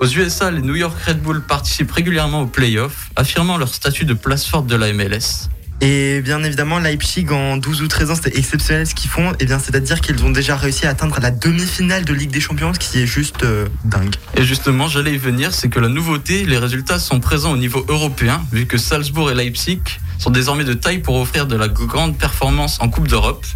Aux 0.00 0.06
USA, 0.06 0.52
les 0.52 0.62
New 0.62 0.76
York 0.76 0.96
Red 1.06 1.20
Bull 1.20 1.42
participent 1.42 1.90
régulièrement 1.90 2.42
aux 2.42 2.46
playoffs, 2.46 3.10
affirmant 3.16 3.56
leur 3.56 3.74
statut 3.74 4.04
de 4.04 4.14
place 4.14 4.46
forte 4.46 4.66
de 4.66 4.76
la 4.76 4.92
MLS. 4.92 5.48
Et 5.80 6.20
bien 6.22 6.42
évidemment, 6.42 6.80
Leipzig 6.80 7.26
en 7.30 7.56
12 7.56 7.82
ou 7.82 7.88
13 7.88 8.10
ans, 8.10 8.14
c'était 8.16 8.36
exceptionnel 8.36 8.86
ce 8.86 8.94
qu'ils 8.94 9.10
font. 9.10 9.32
Et 9.38 9.46
bien, 9.46 9.60
c'est-à-dire 9.60 10.00
qu'ils 10.00 10.24
ont 10.24 10.30
déjà 10.30 10.56
réussi 10.56 10.86
à 10.86 10.90
atteindre 10.90 11.18
la 11.20 11.30
demi-finale 11.30 12.04
de 12.04 12.12
Ligue 12.12 12.30
des 12.30 12.40
Champions, 12.40 12.74
ce 12.74 12.80
qui 12.80 12.98
est 12.98 13.06
juste 13.06 13.44
euh, 13.44 13.68
dingue. 13.84 14.14
Et 14.36 14.42
justement, 14.42 14.88
j'allais 14.88 15.14
y 15.14 15.18
venir, 15.18 15.54
c'est 15.54 15.68
que 15.68 15.78
la 15.78 15.88
nouveauté, 15.88 16.44
les 16.44 16.58
résultats 16.58 16.98
sont 16.98 17.20
présents 17.20 17.52
au 17.52 17.56
niveau 17.56 17.84
européen, 17.88 18.42
vu 18.52 18.66
que 18.66 18.76
Salzbourg 18.76 19.30
et 19.30 19.34
Leipzig 19.34 19.80
sont 20.18 20.30
désormais 20.30 20.64
de 20.64 20.74
taille 20.74 20.98
pour 20.98 21.14
offrir 21.14 21.46
de 21.46 21.54
la 21.54 21.68
grande 21.68 22.18
performance 22.18 22.78
en 22.80 22.88
Coupe 22.88 23.06
d'Europe. 23.06 23.46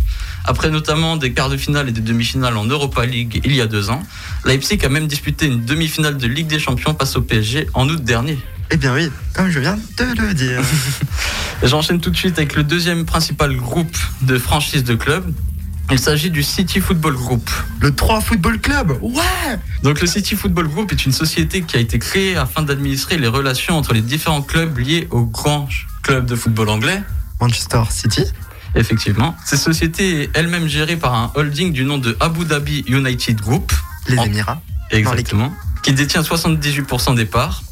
Après 0.45 0.71
notamment 0.71 1.17
des 1.17 1.33
quarts 1.33 1.51
de 1.51 1.57
finale 1.57 1.89
et 1.89 1.93
des 1.93 2.01
demi-finales 2.01 2.57
en 2.57 2.65
Europa 2.65 3.07
League 3.07 3.41
il 3.45 3.55
y 3.55 3.61
a 3.61 3.67
deux 3.67 3.91
ans, 3.91 4.03
Leipzig 4.45 4.85
a 4.85 4.89
même 4.89 5.07
disputé 5.07 5.47
une 5.47 5.65
demi-finale 5.65 6.17
de 6.17 6.27
Ligue 6.27 6.49
des 6.49 6.59
Champions 6.59 6.97
face 6.99 7.17
au 7.17 7.23
PSG 7.23 7.69
en 7.75 7.89
août 7.89 8.03
dernier. 8.03 8.39
Eh 8.75 8.79
bien 8.79 8.95
oui, 8.95 9.11
comme 9.35 9.51
je 9.51 9.61
viens 9.61 9.77
de 9.99 10.23
le 10.23 10.33
dire. 10.33 10.63
J'enchaîne 11.63 12.01
tout 12.01 12.09
de 12.09 12.17
suite 12.17 12.39
avec 12.39 12.57
le 12.57 12.65
deuxième 12.65 13.05
principal 13.05 13.55
groupe 13.55 13.95
de 14.23 14.39
franchise 14.39 14.83
de 14.83 14.95
club. 14.95 15.31
Il 15.91 15.99
s'agit 15.99 16.31
du 16.31 16.43
City 16.43 16.81
Football 16.81 17.15
Group. 17.15 17.51
Le 17.81 17.95
3 17.95 18.23
Football 18.23 18.59
Club 18.61 18.97
Ouais 19.03 19.59
Donc 19.83 20.01
le 20.01 20.07
City 20.07 20.35
Football 20.37 20.69
Group 20.69 20.91
est 20.91 21.05
une 21.05 21.13
société 21.13 21.61
qui 21.61 21.77
a 21.77 21.81
été 21.81 21.99
créée 21.99 22.35
afin 22.35 22.63
d'administrer 22.63 23.19
les 23.19 23.29
relations 23.29 23.77
entre 23.77 23.93
les 23.93 24.01
différents 24.01 24.41
clubs 24.41 24.79
liés 24.79 25.07
au 25.11 25.27
grand 25.27 25.69
club 26.03 26.25
de 26.25 26.35
football 26.35 26.71
anglais. 26.71 27.03
Manchester 27.43 27.83
City 27.91 28.25
Effectivement. 28.75 29.37
Cette 29.45 29.59
société 29.59 30.23
est 30.23 30.31
elle-même 30.33 30.67
gérée 30.67 30.97
par 30.97 31.13
un 31.15 31.31
holding 31.35 31.75
du 31.75 31.85
nom 31.85 31.99
de 31.99 32.17
Abu 32.21 32.47
Dhabi 32.47 32.85
United 32.89 33.39
Group. 33.39 33.71
Les 34.09 34.17
Émirats. 34.17 34.63
Exactement. 34.91 35.53
Qui 35.83 35.93
détient 35.93 36.23
78% 36.23 37.15
des 37.17 37.27
parts. 37.27 37.63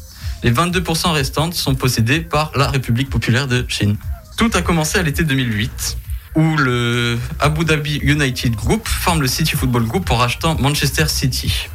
Les 0.43 0.51
22% 0.51 1.11
restantes 1.11 1.53
sont 1.53 1.75
possédées 1.75 2.21
par 2.21 2.51
la 2.55 2.67
République 2.67 3.09
populaire 3.09 3.47
de 3.47 3.63
Chine. 3.67 3.95
Tout 4.37 4.49
a 4.55 4.63
commencé 4.63 4.97
à 4.97 5.03
l'été 5.03 5.23
2008, 5.23 5.97
où 6.35 6.57
le 6.57 7.19
Abu 7.39 7.63
Dhabi 7.63 7.97
United 7.97 8.55
Group 8.55 8.87
forme 8.87 9.21
le 9.21 9.27
City 9.27 9.55
Football 9.55 9.85
Group 9.85 10.09
en 10.09 10.17
rachetant 10.17 10.55
Manchester 10.59 11.07
City. 11.07 11.69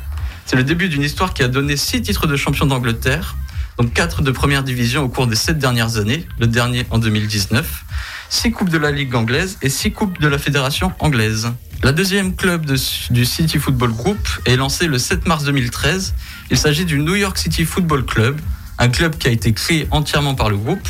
C'est 0.47 0.57
le 0.57 0.65
début 0.65 0.89
d'une 0.89 1.03
histoire 1.03 1.33
qui 1.33 1.45
a 1.45 1.49
donné 1.49 1.77
6 1.77 2.03
titres 2.03 2.27
de 2.27 2.35
champion 2.35 2.67
d'Angleterre, 2.67 3.37
donc 3.79 3.93
4 3.93 4.23
de 4.23 4.31
première 4.33 4.65
division 4.65 5.03
au 5.05 5.09
cours 5.09 5.29
des 5.29 5.37
7 5.37 5.59
dernières 5.59 5.99
années, 5.99 6.27
le 6.41 6.49
dernier 6.49 6.87
en 6.91 6.99
2019, 6.99 7.85
6 8.31 8.51
coupes 8.51 8.71
de 8.71 8.79
la 8.79 8.91
Ligue 8.91 9.15
anglaise 9.15 9.59
et 9.63 9.69
6 9.69 9.93
coupes 9.93 10.21
de 10.21 10.27
la 10.27 10.39
Fédération 10.39 10.93
anglaise. 10.99 11.53
La 11.83 11.93
deuxième 11.93 12.35
club 12.35 12.67
du 13.11 13.25
City 13.25 13.59
Football 13.59 13.93
Group 13.93 14.19
est 14.47 14.57
lancée 14.57 14.87
le 14.87 14.99
7 14.99 15.29
mars 15.29 15.45
2013. 15.45 16.15
Il 16.51 16.57
s'agit 16.57 16.85
du 16.85 16.99
New 16.99 17.15
York 17.15 17.37
City 17.37 17.65
Football 17.65 18.05
Club, 18.07 18.41
un 18.79 18.89
club 18.89 19.17
qui 19.17 19.29
a 19.29 19.31
été 19.31 19.53
créé 19.53 19.87
entièrement 19.91 20.35
par 20.35 20.51
le 20.51 20.57
groupe 20.57 20.89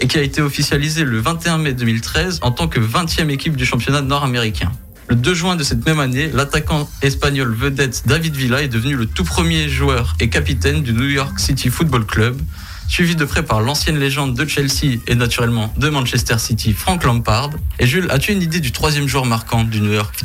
et 0.00 0.06
qui 0.06 0.18
a 0.18 0.22
été 0.22 0.40
officialisé 0.40 1.04
le 1.04 1.20
21 1.20 1.58
mai 1.58 1.72
2013 1.72 2.40
en 2.42 2.50
tant 2.50 2.68
que 2.68 2.80
20e 2.80 3.28
équipe 3.28 3.56
du 3.56 3.64
championnat 3.64 4.00
nord-américain. 4.00 4.72
Le 5.08 5.16
2 5.16 5.34
juin 5.34 5.56
de 5.56 5.64
cette 5.64 5.84
même 5.84 5.98
année, 5.98 6.30
l'attaquant 6.32 6.88
espagnol 7.02 7.52
vedette 7.52 8.04
David 8.06 8.36
Villa 8.36 8.62
est 8.62 8.68
devenu 8.68 8.94
le 8.94 9.06
tout 9.06 9.24
premier 9.24 9.68
joueur 9.68 10.14
et 10.20 10.28
capitaine 10.28 10.82
du 10.82 10.92
New 10.92 11.08
York 11.08 11.38
City 11.40 11.68
Football 11.68 12.06
Club, 12.06 12.40
suivi 12.88 13.16
de 13.16 13.24
près 13.24 13.42
par 13.42 13.60
l'ancienne 13.60 13.98
légende 13.98 14.34
de 14.34 14.48
Chelsea 14.48 15.00
et 15.08 15.16
naturellement 15.16 15.74
de 15.76 15.88
Manchester 15.88 16.38
City, 16.38 16.72
Frank 16.72 17.02
Lampard. 17.02 17.50
Et 17.80 17.86
Jules, 17.86 18.06
as-tu 18.10 18.32
une 18.32 18.42
idée 18.42 18.60
du 18.60 18.70
troisième 18.70 19.08
joueur 19.08 19.26
marquant 19.26 19.64
du 19.64 19.80
New 19.80 19.92
York 19.92 20.22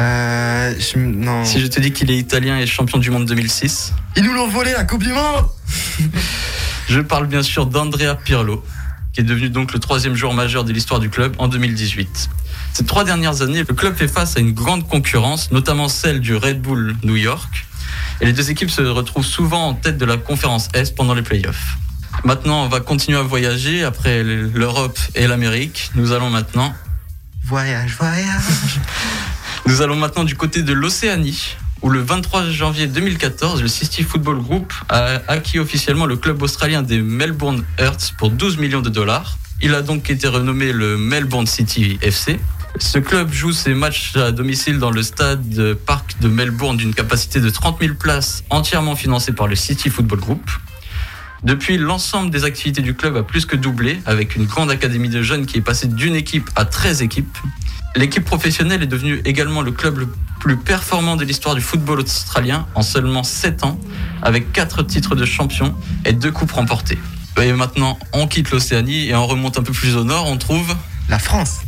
Euh. 0.00 0.74
je- 0.78 0.98
non. 0.98 1.44
Si 1.44 1.60
je 1.60 1.66
te 1.66 1.80
dis 1.80 1.92
qu'il 1.92 2.10
est 2.10 2.16
italien 2.16 2.58
et 2.58 2.66
champion 2.66 2.98
du 2.98 3.10
monde 3.10 3.26
2006 3.26 3.92
Ils 4.16 4.22
nous 4.22 4.32
l'ont 4.32 4.48
volé 4.48 4.72
la 4.72 4.84
Coupe 4.84 5.02
du 5.02 5.12
Monde 5.12 5.46
Je 6.88 7.00
parle 7.00 7.26
bien 7.26 7.42
sûr 7.42 7.66
d'Andrea 7.66 8.14
Pirlo. 8.14 8.64
qui 9.12 9.20
est 9.20 9.24
devenu 9.24 9.48
donc 9.50 9.72
le 9.72 9.80
troisième 9.80 10.14
joueur 10.14 10.32
majeur 10.34 10.62
de 10.64 10.72
l'histoire 10.72 11.00
du 11.00 11.10
club 11.10 11.34
en 11.38 11.48
2018. 11.48 12.30
Ces 12.72 12.84
trois 12.84 13.02
dernières 13.04 13.42
années, 13.42 13.64
le 13.68 13.74
club 13.74 13.96
fait 13.96 14.06
face 14.06 14.36
à 14.36 14.40
une 14.40 14.52
grande 14.52 14.86
concurrence, 14.86 15.50
notamment 15.50 15.88
celle 15.88 16.20
du 16.20 16.36
Red 16.36 16.60
Bull 16.62 16.94
New 17.02 17.16
York. 17.16 17.66
Et 18.20 18.26
les 18.26 18.32
deux 18.32 18.50
équipes 18.50 18.70
se 18.70 18.82
retrouvent 18.82 19.24
souvent 19.26 19.66
en 19.68 19.74
tête 19.74 19.98
de 19.98 20.04
la 20.04 20.16
conférence 20.16 20.68
Est 20.74 20.94
pendant 20.94 21.14
les 21.14 21.22
playoffs. 21.22 21.76
Maintenant, 22.24 22.64
on 22.64 22.68
va 22.68 22.78
continuer 22.80 23.18
à 23.18 23.22
voyager 23.22 23.82
après 23.82 24.22
l'Europe 24.22 24.98
et 25.16 25.26
l'Amérique. 25.26 25.90
Nous 25.96 26.12
allons 26.12 26.30
maintenant. 26.30 26.72
Voyage, 27.44 27.96
voyage. 27.98 28.24
Nous 29.66 29.82
allons 29.82 29.96
maintenant 29.96 30.24
du 30.24 30.36
côté 30.36 30.62
de 30.62 30.72
l'Océanie, 30.72 31.56
où 31.82 31.90
le 31.90 32.00
23 32.00 32.50
janvier 32.50 32.86
2014, 32.86 33.62
le 33.62 33.68
City 33.68 34.02
Football 34.02 34.40
Group 34.42 34.72
a 34.88 35.20
acquis 35.28 35.58
officiellement 35.58 36.06
le 36.06 36.16
club 36.16 36.42
australien 36.42 36.82
des 36.82 37.00
Melbourne 37.00 37.64
Hearts 37.78 38.14
pour 38.18 38.30
12 38.30 38.58
millions 38.58 38.80
de 38.80 38.90
dollars. 38.90 39.38
Il 39.62 39.74
a 39.74 39.82
donc 39.82 40.10
été 40.10 40.26
renommé 40.28 40.72
le 40.72 40.96
Melbourne 40.96 41.46
City 41.46 41.98
FC. 42.02 42.40
Ce 42.78 42.98
club 42.98 43.32
joue 43.32 43.52
ses 43.52 43.74
matchs 43.74 44.16
à 44.16 44.32
domicile 44.32 44.78
dans 44.78 44.90
le 44.90 45.02
stade 45.02 45.74
Parc 45.86 46.20
de 46.20 46.28
Melbourne 46.28 46.76
d'une 46.76 46.94
capacité 46.94 47.40
de 47.40 47.50
30 47.50 47.78
000 47.80 47.94
places 47.94 48.44
entièrement 48.48 48.96
financé 48.96 49.32
par 49.32 49.48
le 49.48 49.56
City 49.56 49.90
Football 49.90 50.20
Group. 50.20 50.50
Depuis, 51.42 51.78
l'ensemble 51.78 52.30
des 52.30 52.44
activités 52.44 52.82
du 52.82 52.94
club 52.94 53.16
a 53.16 53.22
plus 53.22 53.46
que 53.46 53.56
doublé, 53.56 54.00
avec 54.04 54.36
une 54.36 54.44
grande 54.44 54.70
académie 54.70 55.08
de 55.08 55.22
jeunes 55.22 55.46
qui 55.46 55.58
est 55.58 55.62
passée 55.62 55.88
d'une 55.88 56.14
équipe 56.14 56.50
à 56.54 56.64
13 56.64 57.02
équipes. 57.02 57.38
L'équipe 57.96 58.24
professionnelle 58.24 58.82
est 58.82 58.86
devenue 58.86 59.20
également 59.24 59.62
le 59.62 59.72
club 59.72 59.98
le 59.98 60.08
plus 60.38 60.56
performant 60.56 61.16
de 61.16 61.24
l'histoire 61.24 61.54
du 61.54 61.60
football 61.60 62.00
australien 62.00 62.66
en 62.74 62.82
seulement 62.82 63.22
7 63.22 63.64
ans, 63.64 63.80
avec 64.22 64.52
4 64.52 64.82
titres 64.82 65.14
de 65.14 65.24
champion 65.24 65.74
et 66.04 66.12
2 66.12 66.30
coupes 66.30 66.52
remportées. 66.52 66.98
Et 67.40 67.52
maintenant, 67.52 67.98
on 68.12 68.26
quitte 68.26 68.50
l'Océanie 68.50 69.08
et 69.08 69.14
on 69.14 69.26
remonte 69.26 69.58
un 69.58 69.62
peu 69.62 69.72
plus 69.72 69.96
au 69.96 70.04
nord, 70.04 70.26
on 70.26 70.36
trouve... 70.36 70.74
La 71.08 71.18
France 71.18 71.60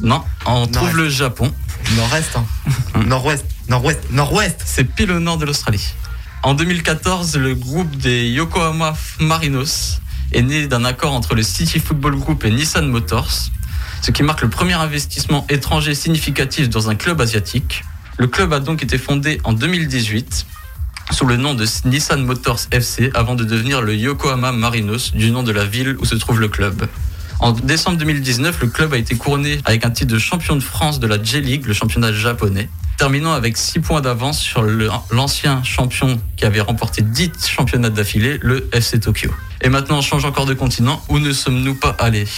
Non, 0.00 0.22
on 0.44 0.66
trouve 0.66 0.96
le 0.96 1.08
Japon. 1.08 1.52
Nord-est, 1.96 2.36
hein. 2.36 2.44
Nord-ouest, 3.06 3.46
nord-ouest, 3.68 4.00
nord-ouest 4.10 4.60
C'est 4.64 4.84
pile 4.84 5.12
au 5.12 5.20
nord 5.20 5.38
de 5.38 5.46
l'Australie. 5.46 5.94
En 6.42 6.54
2014, 6.54 7.36
le 7.36 7.54
groupe 7.54 7.96
des 7.96 8.26
Yokohama 8.30 8.94
Marinos 9.20 10.00
est 10.32 10.40
né 10.40 10.66
d'un 10.66 10.86
accord 10.86 11.12
entre 11.12 11.34
le 11.34 11.42
City 11.42 11.78
Football 11.78 12.16
Group 12.16 12.46
et 12.46 12.50
Nissan 12.50 12.88
Motors, 12.88 13.50
ce 14.00 14.10
qui 14.10 14.22
marque 14.22 14.40
le 14.40 14.48
premier 14.48 14.72
investissement 14.72 15.44
étranger 15.50 15.94
significatif 15.94 16.70
dans 16.70 16.88
un 16.88 16.94
club 16.94 17.20
asiatique. 17.20 17.84
Le 18.16 18.26
club 18.26 18.54
a 18.54 18.60
donc 18.60 18.82
été 18.82 18.96
fondé 18.96 19.38
en 19.44 19.52
2018 19.52 20.46
sous 21.10 21.26
le 21.26 21.36
nom 21.36 21.52
de 21.52 21.66
Nissan 21.84 22.24
Motors 22.24 22.60
FC 22.72 23.10
avant 23.12 23.34
de 23.34 23.44
devenir 23.44 23.82
le 23.82 23.94
Yokohama 23.94 24.52
Marinos 24.52 25.12
du 25.12 25.30
nom 25.30 25.42
de 25.42 25.52
la 25.52 25.66
ville 25.66 25.98
où 26.00 26.06
se 26.06 26.14
trouve 26.14 26.40
le 26.40 26.48
club. 26.48 26.88
En 27.40 27.52
décembre 27.52 27.98
2019, 27.98 28.62
le 28.62 28.68
club 28.68 28.94
a 28.94 28.96
été 28.96 29.14
couronné 29.14 29.60
avec 29.66 29.84
un 29.84 29.90
titre 29.90 30.14
de 30.14 30.18
champion 30.18 30.56
de 30.56 30.62
France 30.62 31.00
de 31.00 31.06
la 31.06 31.22
J-League, 31.22 31.66
le 31.66 31.74
championnat 31.74 32.14
japonais, 32.14 32.70
terminant 33.00 33.32
avec 33.32 33.56
6 33.56 33.80
points 33.80 34.02
d'avance 34.02 34.38
sur 34.38 34.62
l'ancien 35.10 35.64
champion 35.64 36.20
qui 36.36 36.44
avait 36.44 36.60
remporté 36.60 37.00
10 37.00 37.30
championnats 37.48 37.88
d'affilée, 37.88 38.38
le 38.42 38.68
FC 38.74 39.00
Tokyo. 39.00 39.30
Et 39.62 39.70
maintenant, 39.70 39.96
on 39.96 40.02
change 40.02 40.26
encore 40.26 40.44
de 40.44 40.52
continent. 40.52 41.02
Où 41.08 41.18
ne 41.18 41.32
sommes-nous 41.32 41.76
pas 41.76 41.96
allés? 41.98 42.28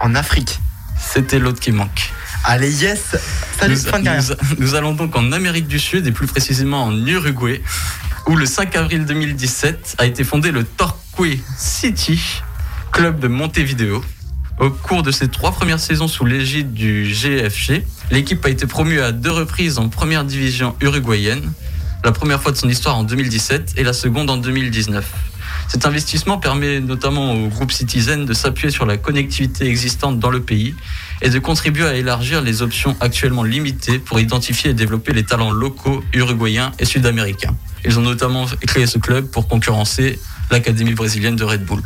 En 0.00 0.14
Afrique. 0.14 0.60
C'était 0.98 1.38
l'autre 1.38 1.60
qui 1.60 1.72
manque. 1.72 2.10
Allez, 2.44 2.82
yes 2.82 3.16
Salut, 3.60 3.74
nous, 3.74 3.98
nous, 4.00 4.56
nous 4.60 4.74
allons 4.76 4.94
donc 4.94 5.14
en 5.14 5.30
Amérique 5.30 5.66
du 5.68 5.78
Sud 5.78 6.06
et 6.06 6.12
plus 6.12 6.26
précisément 6.26 6.84
en 6.84 7.06
Uruguay, 7.06 7.62
où 8.28 8.34
le 8.34 8.46
5 8.46 8.76
avril 8.76 9.04
2017 9.04 9.96
a 9.98 10.06
été 10.06 10.24
fondé 10.24 10.52
le 10.52 10.64
Torquay 10.64 11.38
City, 11.58 12.18
club 12.92 13.20
de 13.20 13.28
Montevideo. 13.28 14.02
Au 14.60 14.70
cours 14.70 15.04
de 15.04 15.12
ses 15.12 15.28
trois 15.28 15.52
premières 15.52 15.78
saisons 15.78 16.08
sous 16.08 16.24
l'égide 16.24 16.72
du 16.72 17.04
GFG, 17.04 17.84
l'équipe 18.10 18.44
a 18.44 18.48
été 18.48 18.66
promue 18.66 19.00
à 19.00 19.12
deux 19.12 19.30
reprises 19.30 19.78
en 19.78 19.88
première 19.88 20.24
division 20.24 20.74
uruguayenne, 20.80 21.52
la 22.02 22.10
première 22.10 22.42
fois 22.42 22.50
de 22.50 22.56
son 22.56 22.68
histoire 22.68 22.96
en 22.98 23.04
2017 23.04 23.74
et 23.76 23.84
la 23.84 23.92
seconde 23.92 24.28
en 24.30 24.36
2019. 24.36 25.06
Cet 25.68 25.86
investissement 25.86 26.38
permet 26.38 26.80
notamment 26.80 27.34
au 27.34 27.46
groupe 27.46 27.70
Citizen 27.70 28.24
de 28.24 28.32
s'appuyer 28.32 28.72
sur 28.72 28.84
la 28.84 28.96
connectivité 28.96 29.68
existante 29.68 30.18
dans 30.18 30.30
le 30.30 30.40
pays 30.40 30.74
et 31.22 31.30
de 31.30 31.38
contribuer 31.38 31.86
à 31.86 31.94
élargir 31.94 32.42
les 32.42 32.60
options 32.60 32.96
actuellement 32.98 33.44
limitées 33.44 34.00
pour 34.00 34.18
identifier 34.18 34.70
et 34.70 34.74
développer 34.74 35.12
les 35.12 35.22
talents 35.22 35.52
locaux 35.52 36.02
uruguayens 36.12 36.72
et 36.80 36.84
sud-américains. 36.84 37.54
Ils 37.84 37.96
ont 37.96 38.02
notamment 38.02 38.46
créé 38.66 38.88
ce 38.88 38.98
club 38.98 39.30
pour 39.30 39.46
concurrencer 39.46 40.18
l'Académie 40.50 40.94
brésilienne 40.94 41.36
de 41.36 41.44
Red 41.44 41.64
Bull. 41.64 41.82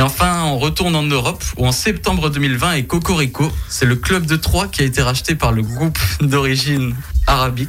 Et 0.00 0.02
enfin, 0.02 0.44
on 0.44 0.56
retourne 0.56 0.96
en 0.96 1.02
Europe 1.02 1.44
où 1.58 1.66
en 1.66 1.72
septembre 1.72 2.30
2020 2.30 2.72
et 2.72 2.84
Cocorico, 2.84 3.52
c'est 3.68 3.84
le 3.84 3.96
club 3.96 4.24
de 4.24 4.34
Troyes 4.34 4.68
qui 4.68 4.80
a 4.80 4.86
été 4.86 5.02
racheté 5.02 5.34
par 5.34 5.52
le 5.52 5.60
groupe 5.60 5.98
d'origine 6.22 6.94
arabique 7.26 7.68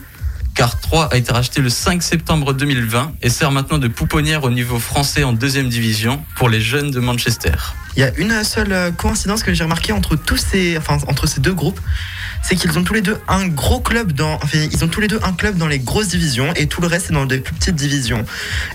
car 0.56 0.80
3 0.80 1.10
a 1.12 1.18
été 1.18 1.34
racheté 1.34 1.60
le 1.60 1.70
5 1.70 2.02
septembre 2.02 2.54
2020 2.54 3.16
et 3.22 3.30
sert 3.30 3.52
maintenant 3.52 3.80
de 3.80 3.90
pouponnière 3.90 4.46
au 4.46 4.50
niveau 4.50 4.80
français 4.80 5.26
en 5.26 5.34
deuxième 5.34 5.68
division 5.68 6.24
pour 6.38 6.48
les 6.48 6.62
jeunes 6.62 6.90
de 6.90 7.02
Manchester. 7.02 7.52
Il 7.98 8.00
y 8.00 8.04
a 8.04 8.16
une 8.18 8.46
seule 8.46 8.72
euh, 8.72 8.92
coïncidence 8.92 9.44
que 9.44 9.54
j'ai 9.54 9.66
remarqué 9.66 9.92
entre 9.92 10.16
tous 10.16 10.38
ces, 10.38 10.78
enfin, 10.78 11.00
entre 11.08 11.28
ces 11.28 11.42
deux 11.42 11.54
groupes, 11.54 11.82
c'est 12.42 12.56
qu'ils 12.56 12.78
ont 12.78 12.84
tous 12.84 12.94
les 12.94 13.02
deux 13.02 13.18
un 13.28 13.48
gros 13.48 13.80
club 13.80 14.12
dans, 14.14 14.36
enfin, 14.36 14.60
ils 14.72 14.84
ont 14.84 14.88
tous 14.88 15.02
les 15.02 15.08
deux 15.08 15.20
un 15.24 15.34
club 15.34 15.58
dans 15.58 15.68
les 15.68 15.80
grosses 15.80 16.10
divisions 16.10 16.54
et 16.56 16.68
tout 16.68 16.82
le 16.82 16.88
reste 16.88 17.12
est 17.12 17.14
dans 17.14 17.26
des 17.26 17.40
plus 17.40 17.54
petites 17.54 17.76
divisions. 17.76 18.26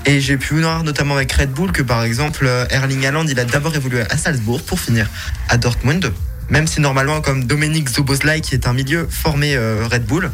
Et 0.04 0.20
j'ai 0.20 0.36
pu 0.36 0.60
voir 0.60 0.84
notamment 0.84 1.14
avec 1.14 1.32
Red 1.32 1.50
Bull 1.50 1.72
que 1.72 1.82
par 1.82 2.02
exemple 2.02 2.46
euh, 2.46 2.66
Erling 2.70 3.04
Haaland, 3.06 3.26
il 3.26 3.38
a 3.40 3.44
d'abord 3.44 3.74
évolué 3.74 4.02
à 4.02 4.16
Salzbourg 4.16 4.62
pour 4.62 4.80
finir 4.80 5.08
à 5.48 5.56
Dortmund 5.56 6.12
même 6.50 6.66
si 6.66 6.80
normalement 6.80 7.20
comme 7.20 7.44
Dominique 7.44 7.88
Zoboslai 7.88 8.40
qui 8.40 8.54
est 8.54 8.66
un 8.66 8.72
milieu 8.72 9.06
formé 9.10 9.56
euh, 9.56 9.86
Red 9.90 10.04
Bull 10.06 10.30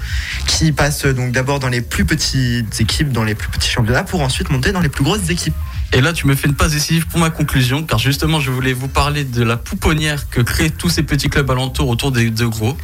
qui 0.46 0.72
passe 0.72 1.06
euh, 1.06 1.12
donc 1.12 1.32
d'abord 1.32 1.58
dans 1.58 1.68
les 1.68 1.80
plus 1.80 2.04
petites 2.04 2.80
équipes 2.80 3.12
dans 3.12 3.24
les 3.24 3.34
plus 3.34 3.48
petits 3.48 3.70
championnats 3.70 4.04
pour 4.04 4.20
ensuite 4.20 4.50
monter 4.50 4.72
dans 4.72 4.80
les 4.80 4.88
plus 4.88 5.04
grosses 5.04 5.28
équipes. 5.30 5.54
Et 5.94 6.00
là, 6.00 6.14
tu 6.14 6.26
me 6.26 6.34
fais 6.34 6.48
une 6.48 6.54
passe 6.54 6.72
décisive 6.72 7.06
pour 7.06 7.20
ma 7.20 7.28
conclusion, 7.28 7.82
car 7.82 7.98
justement, 7.98 8.40
je 8.40 8.50
voulais 8.50 8.72
vous 8.72 8.88
parler 8.88 9.24
de 9.24 9.42
la 9.42 9.58
pouponnière 9.58 10.30
que 10.30 10.40
créent 10.40 10.70
tous 10.70 10.88
ces 10.88 11.02
petits 11.02 11.28
clubs 11.28 11.50
alentours 11.50 11.86
autour 11.88 12.12
des 12.12 12.30
deux 12.30 12.48
gros. 12.48 12.78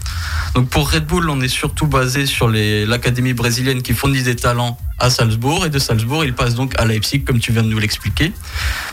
Donc 0.54 0.68
pour 0.68 0.90
Red 0.90 1.06
Bull, 1.06 1.30
on 1.30 1.40
est 1.40 1.48
surtout 1.48 1.86
basé 1.86 2.26
sur 2.26 2.50
l'académie 2.50 3.32
brésilienne 3.32 3.80
qui 3.80 3.94
fournit 3.94 4.22
des 4.22 4.36
talents 4.36 4.78
à 4.98 5.08
Salzbourg, 5.08 5.64
et 5.64 5.70
de 5.70 5.78
Salzbourg, 5.78 6.24
il 6.26 6.34
passe 6.34 6.54
donc 6.54 6.78
à 6.78 6.84
Leipzig, 6.84 7.24
comme 7.24 7.38
tu 7.38 7.50
viens 7.50 7.62
de 7.62 7.68
nous 7.68 7.78
l'expliquer. 7.78 8.30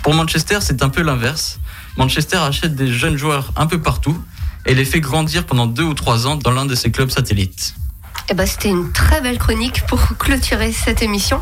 Pour 0.02 0.14
Manchester, 0.14 0.60
c'est 0.62 0.82
un 0.82 0.90
peu 0.90 1.02
l'inverse. 1.02 1.60
Manchester 1.98 2.38
achète 2.38 2.76
des 2.76 2.92
jeunes 2.92 3.18
joueurs 3.18 3.52
un 3.56 3.68
peu 3.68 3.80
partout 3.80 4.18
et 4.66 4.74
les 4.74 4.86
fait 4.86 5.00
grandir 5.00 5.46
pendant 5.46 5.68
deux 5.68 5.84
ou 5.84 5.94
trois 5.94 6.28
ans 6.28 6.36
dans 6.36 6.52
l'un 6.52 6.66
de 6.66 6.76
ses 6.76 6.92
clubs 6.92 7.10
satellites. 7.10 7.76
Eh 8.28 8.34
ben, 8.34 8.48
c'était 8.48 8.70
une 8.70 8.92
très 8.92 9.22
belle 9.22 9.38
chronique 9.38 9.86
pour 9.88 10.02
clôturer 10.20 10.72
cette 10.72 11.04
émission. 11.04 11.40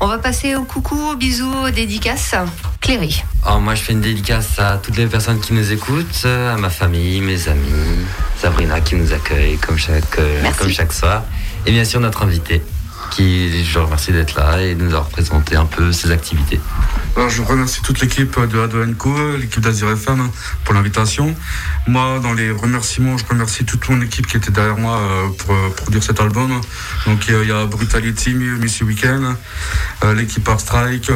On 0.00 0.06
va 0.06 0.18
passer 0.18 0.54
au 0.54 0.64
coucou, 0.64 0.96
aux 1.12 1.16
bisous, 1.16 1.50
aux 1.64 1.70
dédicaces. 1.70 2.34
Cléry. 2.80 3.24
Alors 3.44 3.60
moi 3.60 3.74
je 3.74 3.82
fais 3.82 3.94
une 3.94 4.02
dédicace 4.02 4.58
à 4.58 4.76
toutes 4.76 4.96
les 4.96 5.06
personnes 5.06 5.40
qui 5.40 5.54
nous 5.54 5.72
écoutent, 5.72 6.26
à 6.26 6.56
ma 6.56 6.70
famille, 6.70 7.20
mes 7.20 7.48
amis, 7.48 8.04
Sabrina 8.38 8.80
qui 8.80 8.96
nous 8.96 9.12
accueille 9.12 9.56
comme 9.56 9.78
chaque, 9.78 10.18
euh, 10.18 10.42
comme 10.58 10.70
chaque 10.70 10.92
soir, 10.92 11.24
et 11.64 11.72
bien 11.72 11.84
sûr 11.84 12.00
notre 12.00 12.22
invité 12.22 12.62
je 13.18 13.78
remercie 13.78 14.12
d'être 14.12 14.34
là 14.34 14.60
et 14.60 14.74
de 14.74 14.82
nous 14.82 14.90
avoir 14.90 15.08
présenté 15.08 15.56
un 15.56 15.64
peu 15.64 15.92
ses 15.92 16.10
activités. 16.10 16.60
Je 17.28 17.42
remercie 17.42 17.80
toute 17.82 18.00
l'équipe 18.00 18.38
de 18.38 18.60
Ado 18.60 18.78
Co, 18.98 19.36
l'équipe 19.36 19.60
d'Azir 19.60 19.90
FM 19.90 20.28
pour 20.64 20.74
l'invitation. 20.74 21.34
Moi, 21.86 22.20
dans 22.22 22.34
les 22.34 22.50
remerciements, 22.50 23.16
je 23.16 23.24
remercie 23.24 23.64
toute 23.64 23.88
mon 23.88 24.00
équipe 24.02 24.26
qui 24.26 24.36
était 24.36 24.50
derrière 24.50 24.76
moi 24.76 24.98
euh, 24.98 25.28
pour 25.38 25.54
euh, 25.54 25.70
produire 25.74 26.02
cet 26.02 26.20
album. 26.20 26.60
Donc, 27.06 27.26
il 27.28 27.48
y 27.48 27.52
a 27.52 27.64
Brutality, 27.66 28.34
Missy 28.34 28.84
Weekend, 28.84 29.24
euh, 30.04 30.14
l'équipe 30.14 30.46
Art 30.48 30.60
Strike, 30.60 31.10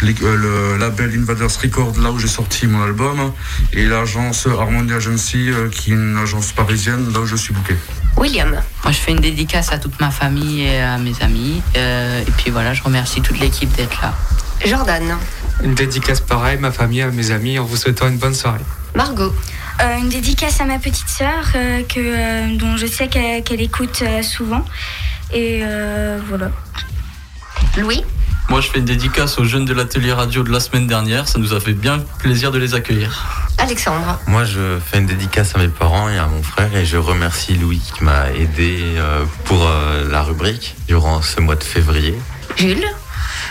le 0.00 0.76
label 0.78 1.12
Invaders 1.14 1.60
Records, 1.62 2.00
là 2.00 2.10
où 2.10 2.18
j'ai 2.18 2.28
sorti 2.28 2.66
mon 2.66 2.82
album, 2.82 3.32
et 3.72 3.86
l'agence 3.86 4.46
Harmony 4.46 4.92
Agency, 4.92 5.50
qui 5.72 5.92
est 5.92 5.94
une 5.94 6.16
agence 6.16 6.52
parisienne, 6.52 7.12
là 7.12 7.20
où 7.20 7.26
je 7.26 7.36
suis 7.36 7.52
booké. 7.52 7.76
William. 8.16 8.50
Moi, 8.50 8.92
je 8.92 8.98
fais 8.98 9.10
une 9.12 9.20
dédicace 9.20 9.72
à 9.72 9.78
toute 9.78 10.00
ma 10.00 10.10
famille 10.10 10.62
et 10.62 10.80
à 10.80 10.98
mes 10.98 11.14
amis. 11.22 11.62
et 11.74 12.30
puis 12.38 12.50
voilà, 12.50 12.74
je 12.74 12.82
remercie 12.82 13.20
toute 13.20 13.38
l'équipe 13.40 13.70
d'être 13.76 14.00
là. 14.02 14.14
Jordan. 14.64 15.16
Une 15.62 15.74
dédicace 15.74 16.20
pareille, 16.20 16.58
ma 16.58 16.72
famille, 16.72 17.02
à 17.02 17.10
mes 17.10 17.30
amis, 17.30 17.58
en 17.58 17.64
vous 17.64 17.76
souhaitant 17.76 18.08
une 18.08 18.18
bonne 18.18 18.34
soirée. 18.34 18.60
Margot. 18.94 19.32
Euh, 19.82 19.98
une 19.98 20.08
dédicace 20.08 20.60
à 20.60 20.64
ma 20.64 20.78
petite 20.78 21.08
sœur, 21.08 21.44
euh, 21.56 21.82
que, 21.82 21.98
euh, 21.98 22.56
dont 22.56 22.76
je 22.76 22.86
sais 22.86 23.08
qu'elle 23.08 23.60
écoute 23.60 24.02
euh, 24.02 24.22
souvent. 24.22 24.64
Et 25.32 25.60
euh, 25.62 26.20
voilà. 26.28 26.50
Louis. 27.76 28.04
Moi, 28.48 28.60
je 28.60 28.70
fais 28.70 28.78
une 28.78 28.84
dédicace 28.84 29.38
aux 29.38 29.44
jeunes 29.44 29.64
de 29.64 29.72
l'atelier 29.72 30.12
radio 30.12 30.42
de 30.42 30.50
la 30.50 30.60
semaine 30.60 30.86
dernière. 30.86 31.26
Ça 31.28 31.38
nous 31.38 31.54
a 31.54 31.60
fait 31.60 31.72
bien 31.72 31.98
plaisir 32.18 32.52
de 32.52 32.58
les 32.58 32.74
accueillir. 32.74 33.44
Alexandre. 33.58 34.20
Moi, 34.26 34.44
je 34.44 34.78
fais 34.78 34.98
une 34.98 35.06
dédicace 35.06 35.54
à 35.54 35.58
mes 35.58 35.68
parents 35.68 36.08
et 36.08 36.18
à 36.18 36.26
mon 36.26 36.42
frère 36.42 36.74
et 36.76 36.84
je 36.84 36.96
remercie 36.96 37.54
Louis 37.56 37.80
qui 37.94 38.04
m'a 38.04 38.30
aidé 38.32 38.80
euh, 38.96 39.24
pour 39.44 39.66
euh, 39.66 40.08
la 40.10 40.22
rubrique 40.22 40.74
durant 40.86 41.22
ce 41.22 41.40
mois 41.40 41.56
de 41.56 41.64
février. 41.64 42.14
Jules. 42.56 42.84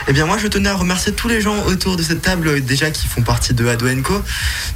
Eh 0.08 0.12
bien 0.12 0.26
moi 0.26 0.38
je 0.38 0.48
tenais 0.48 0.68
à 0.68 0.76
remercier 0.76 1.14
tous 1.14 1.30
les 1.30 1.40
gens 1.40 1.56
autour 1.66 1.96
de 1.96 2.04
cette 2.04 2.22
table 2.22 2.50
euh, 2.50 2.60
déjà 2.60 2.92
qui 2.92 3.08
font 3.08 3.22
partie 3.22 3.54
de 3.54 3.66
Ado 3.68 3.86
Co, 4.04 4.22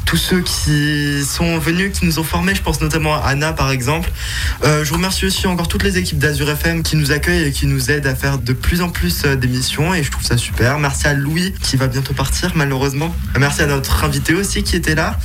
tous 0.06 0.16
ceux 0.16 0.40
qui 0.40 1.22
sont 1.26 1.58
venus, 1.58 1.92
qui 2.00 2.06
nous 2.06 2.18
ont 2.20 2.24
formés, 2.24 2.56
je 2.56 2.62
pense 2.62 2.80
notamment 2.80 3.14
à 3.16 3.28
Anna 3.28 3.52
par 3.52 3.72
exemple. 3.72 4.10
Euh, 4.64 4.86
je 4.86 4.94
remercie 4.94 5.26
aussi 5.26 5.46
encore 5.48 5.68
toutes 5.68 5.84
les 5.84 5.98
équipes 5.98 6.18
d'Azur 6.18 6.50
FM 6.50 6.82
qui 6.82 6.96
nous 6.96 7.12
accueillent 7.12 7.48
et 7.48 7.52
qui 7.52 7.68
nous 7.68 7.92
aident 7.92 8.08
à 8.08 8.16
faire 8.16 8.38
de 8.38 8.54
plus 8.54 8.82
en 8.82 8.90
plus 8.90 9.24
euh, 9.26 9.36
d'émissions 9.36 9.94
et 9.94 10.02
je 10.02 10.12
trouve 10.12 10.24
ça 10.24 10.38
super. 10.38 10.80
Merci 10.80 11.08
à 11.08 11.14
Louis 11.14 11.54
qui 11.62 11.76
va 11.76 11.88
bientôt 11.88 12.14
partir 12.14 12.54
malheureusement. 12.56 13.14
Merci 13.38 13.64
à 13.64 13.66
notre 13.66 14.06
invité 14.06 14.34
aussi 14.34 14.64
qui 14.64 14.78
était 14.78 14.96
là. 14.96 15.20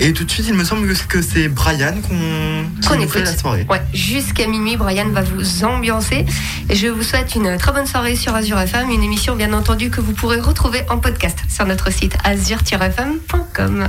Et 0.00 0.12
tout 0.12 0.24
de 0.24 0.30
suite 0.30 0.46
il 0.48 0.54
me 0.54 0.64
semble 0.64 0.92
que 1.08 1.22
c'est 1.22 1.46
Brian 1.46 1.94
qu'on 2.02 2.96
nous 2.96 3.08
fait 3.08 3.22
la 3.22 3.36
soirée. 3.36 3.66
Ouais, 3.70 3.82
jusqu'à 3.92 4.48
minuit, 4.48 4.76
Brian 4.76 5.08
va 5.10 5.22
vous 5.22 5.64
ambiancer. 5.64 6.26
Et 6.68 6.74
je 6.74 6.88
vous 6.88 7.02
souhaite 7.02 7.34
une 7.36 7.56
très 7.56 7.72
bonne 7.72 7.86
soirée 7.86 8.16
sur 8.16 8.34
Azure 8.34 8.58
FM, 8.58 8.90
une 8.90 9.02
émission 9.02 9.36
bien 9.36 9.43
entendu 9.52 9.90
que 9.90 10.00
vous 10.00 10.12
pourrez 10.12 10.40
retrouver 10.40 10.82
en 10.88 10.98
podcast 10.98 11.38
sur 11.48 11.66
notre 11.66 11.92
site 11.92 12.16
azure-fm.com. 12.24 13.88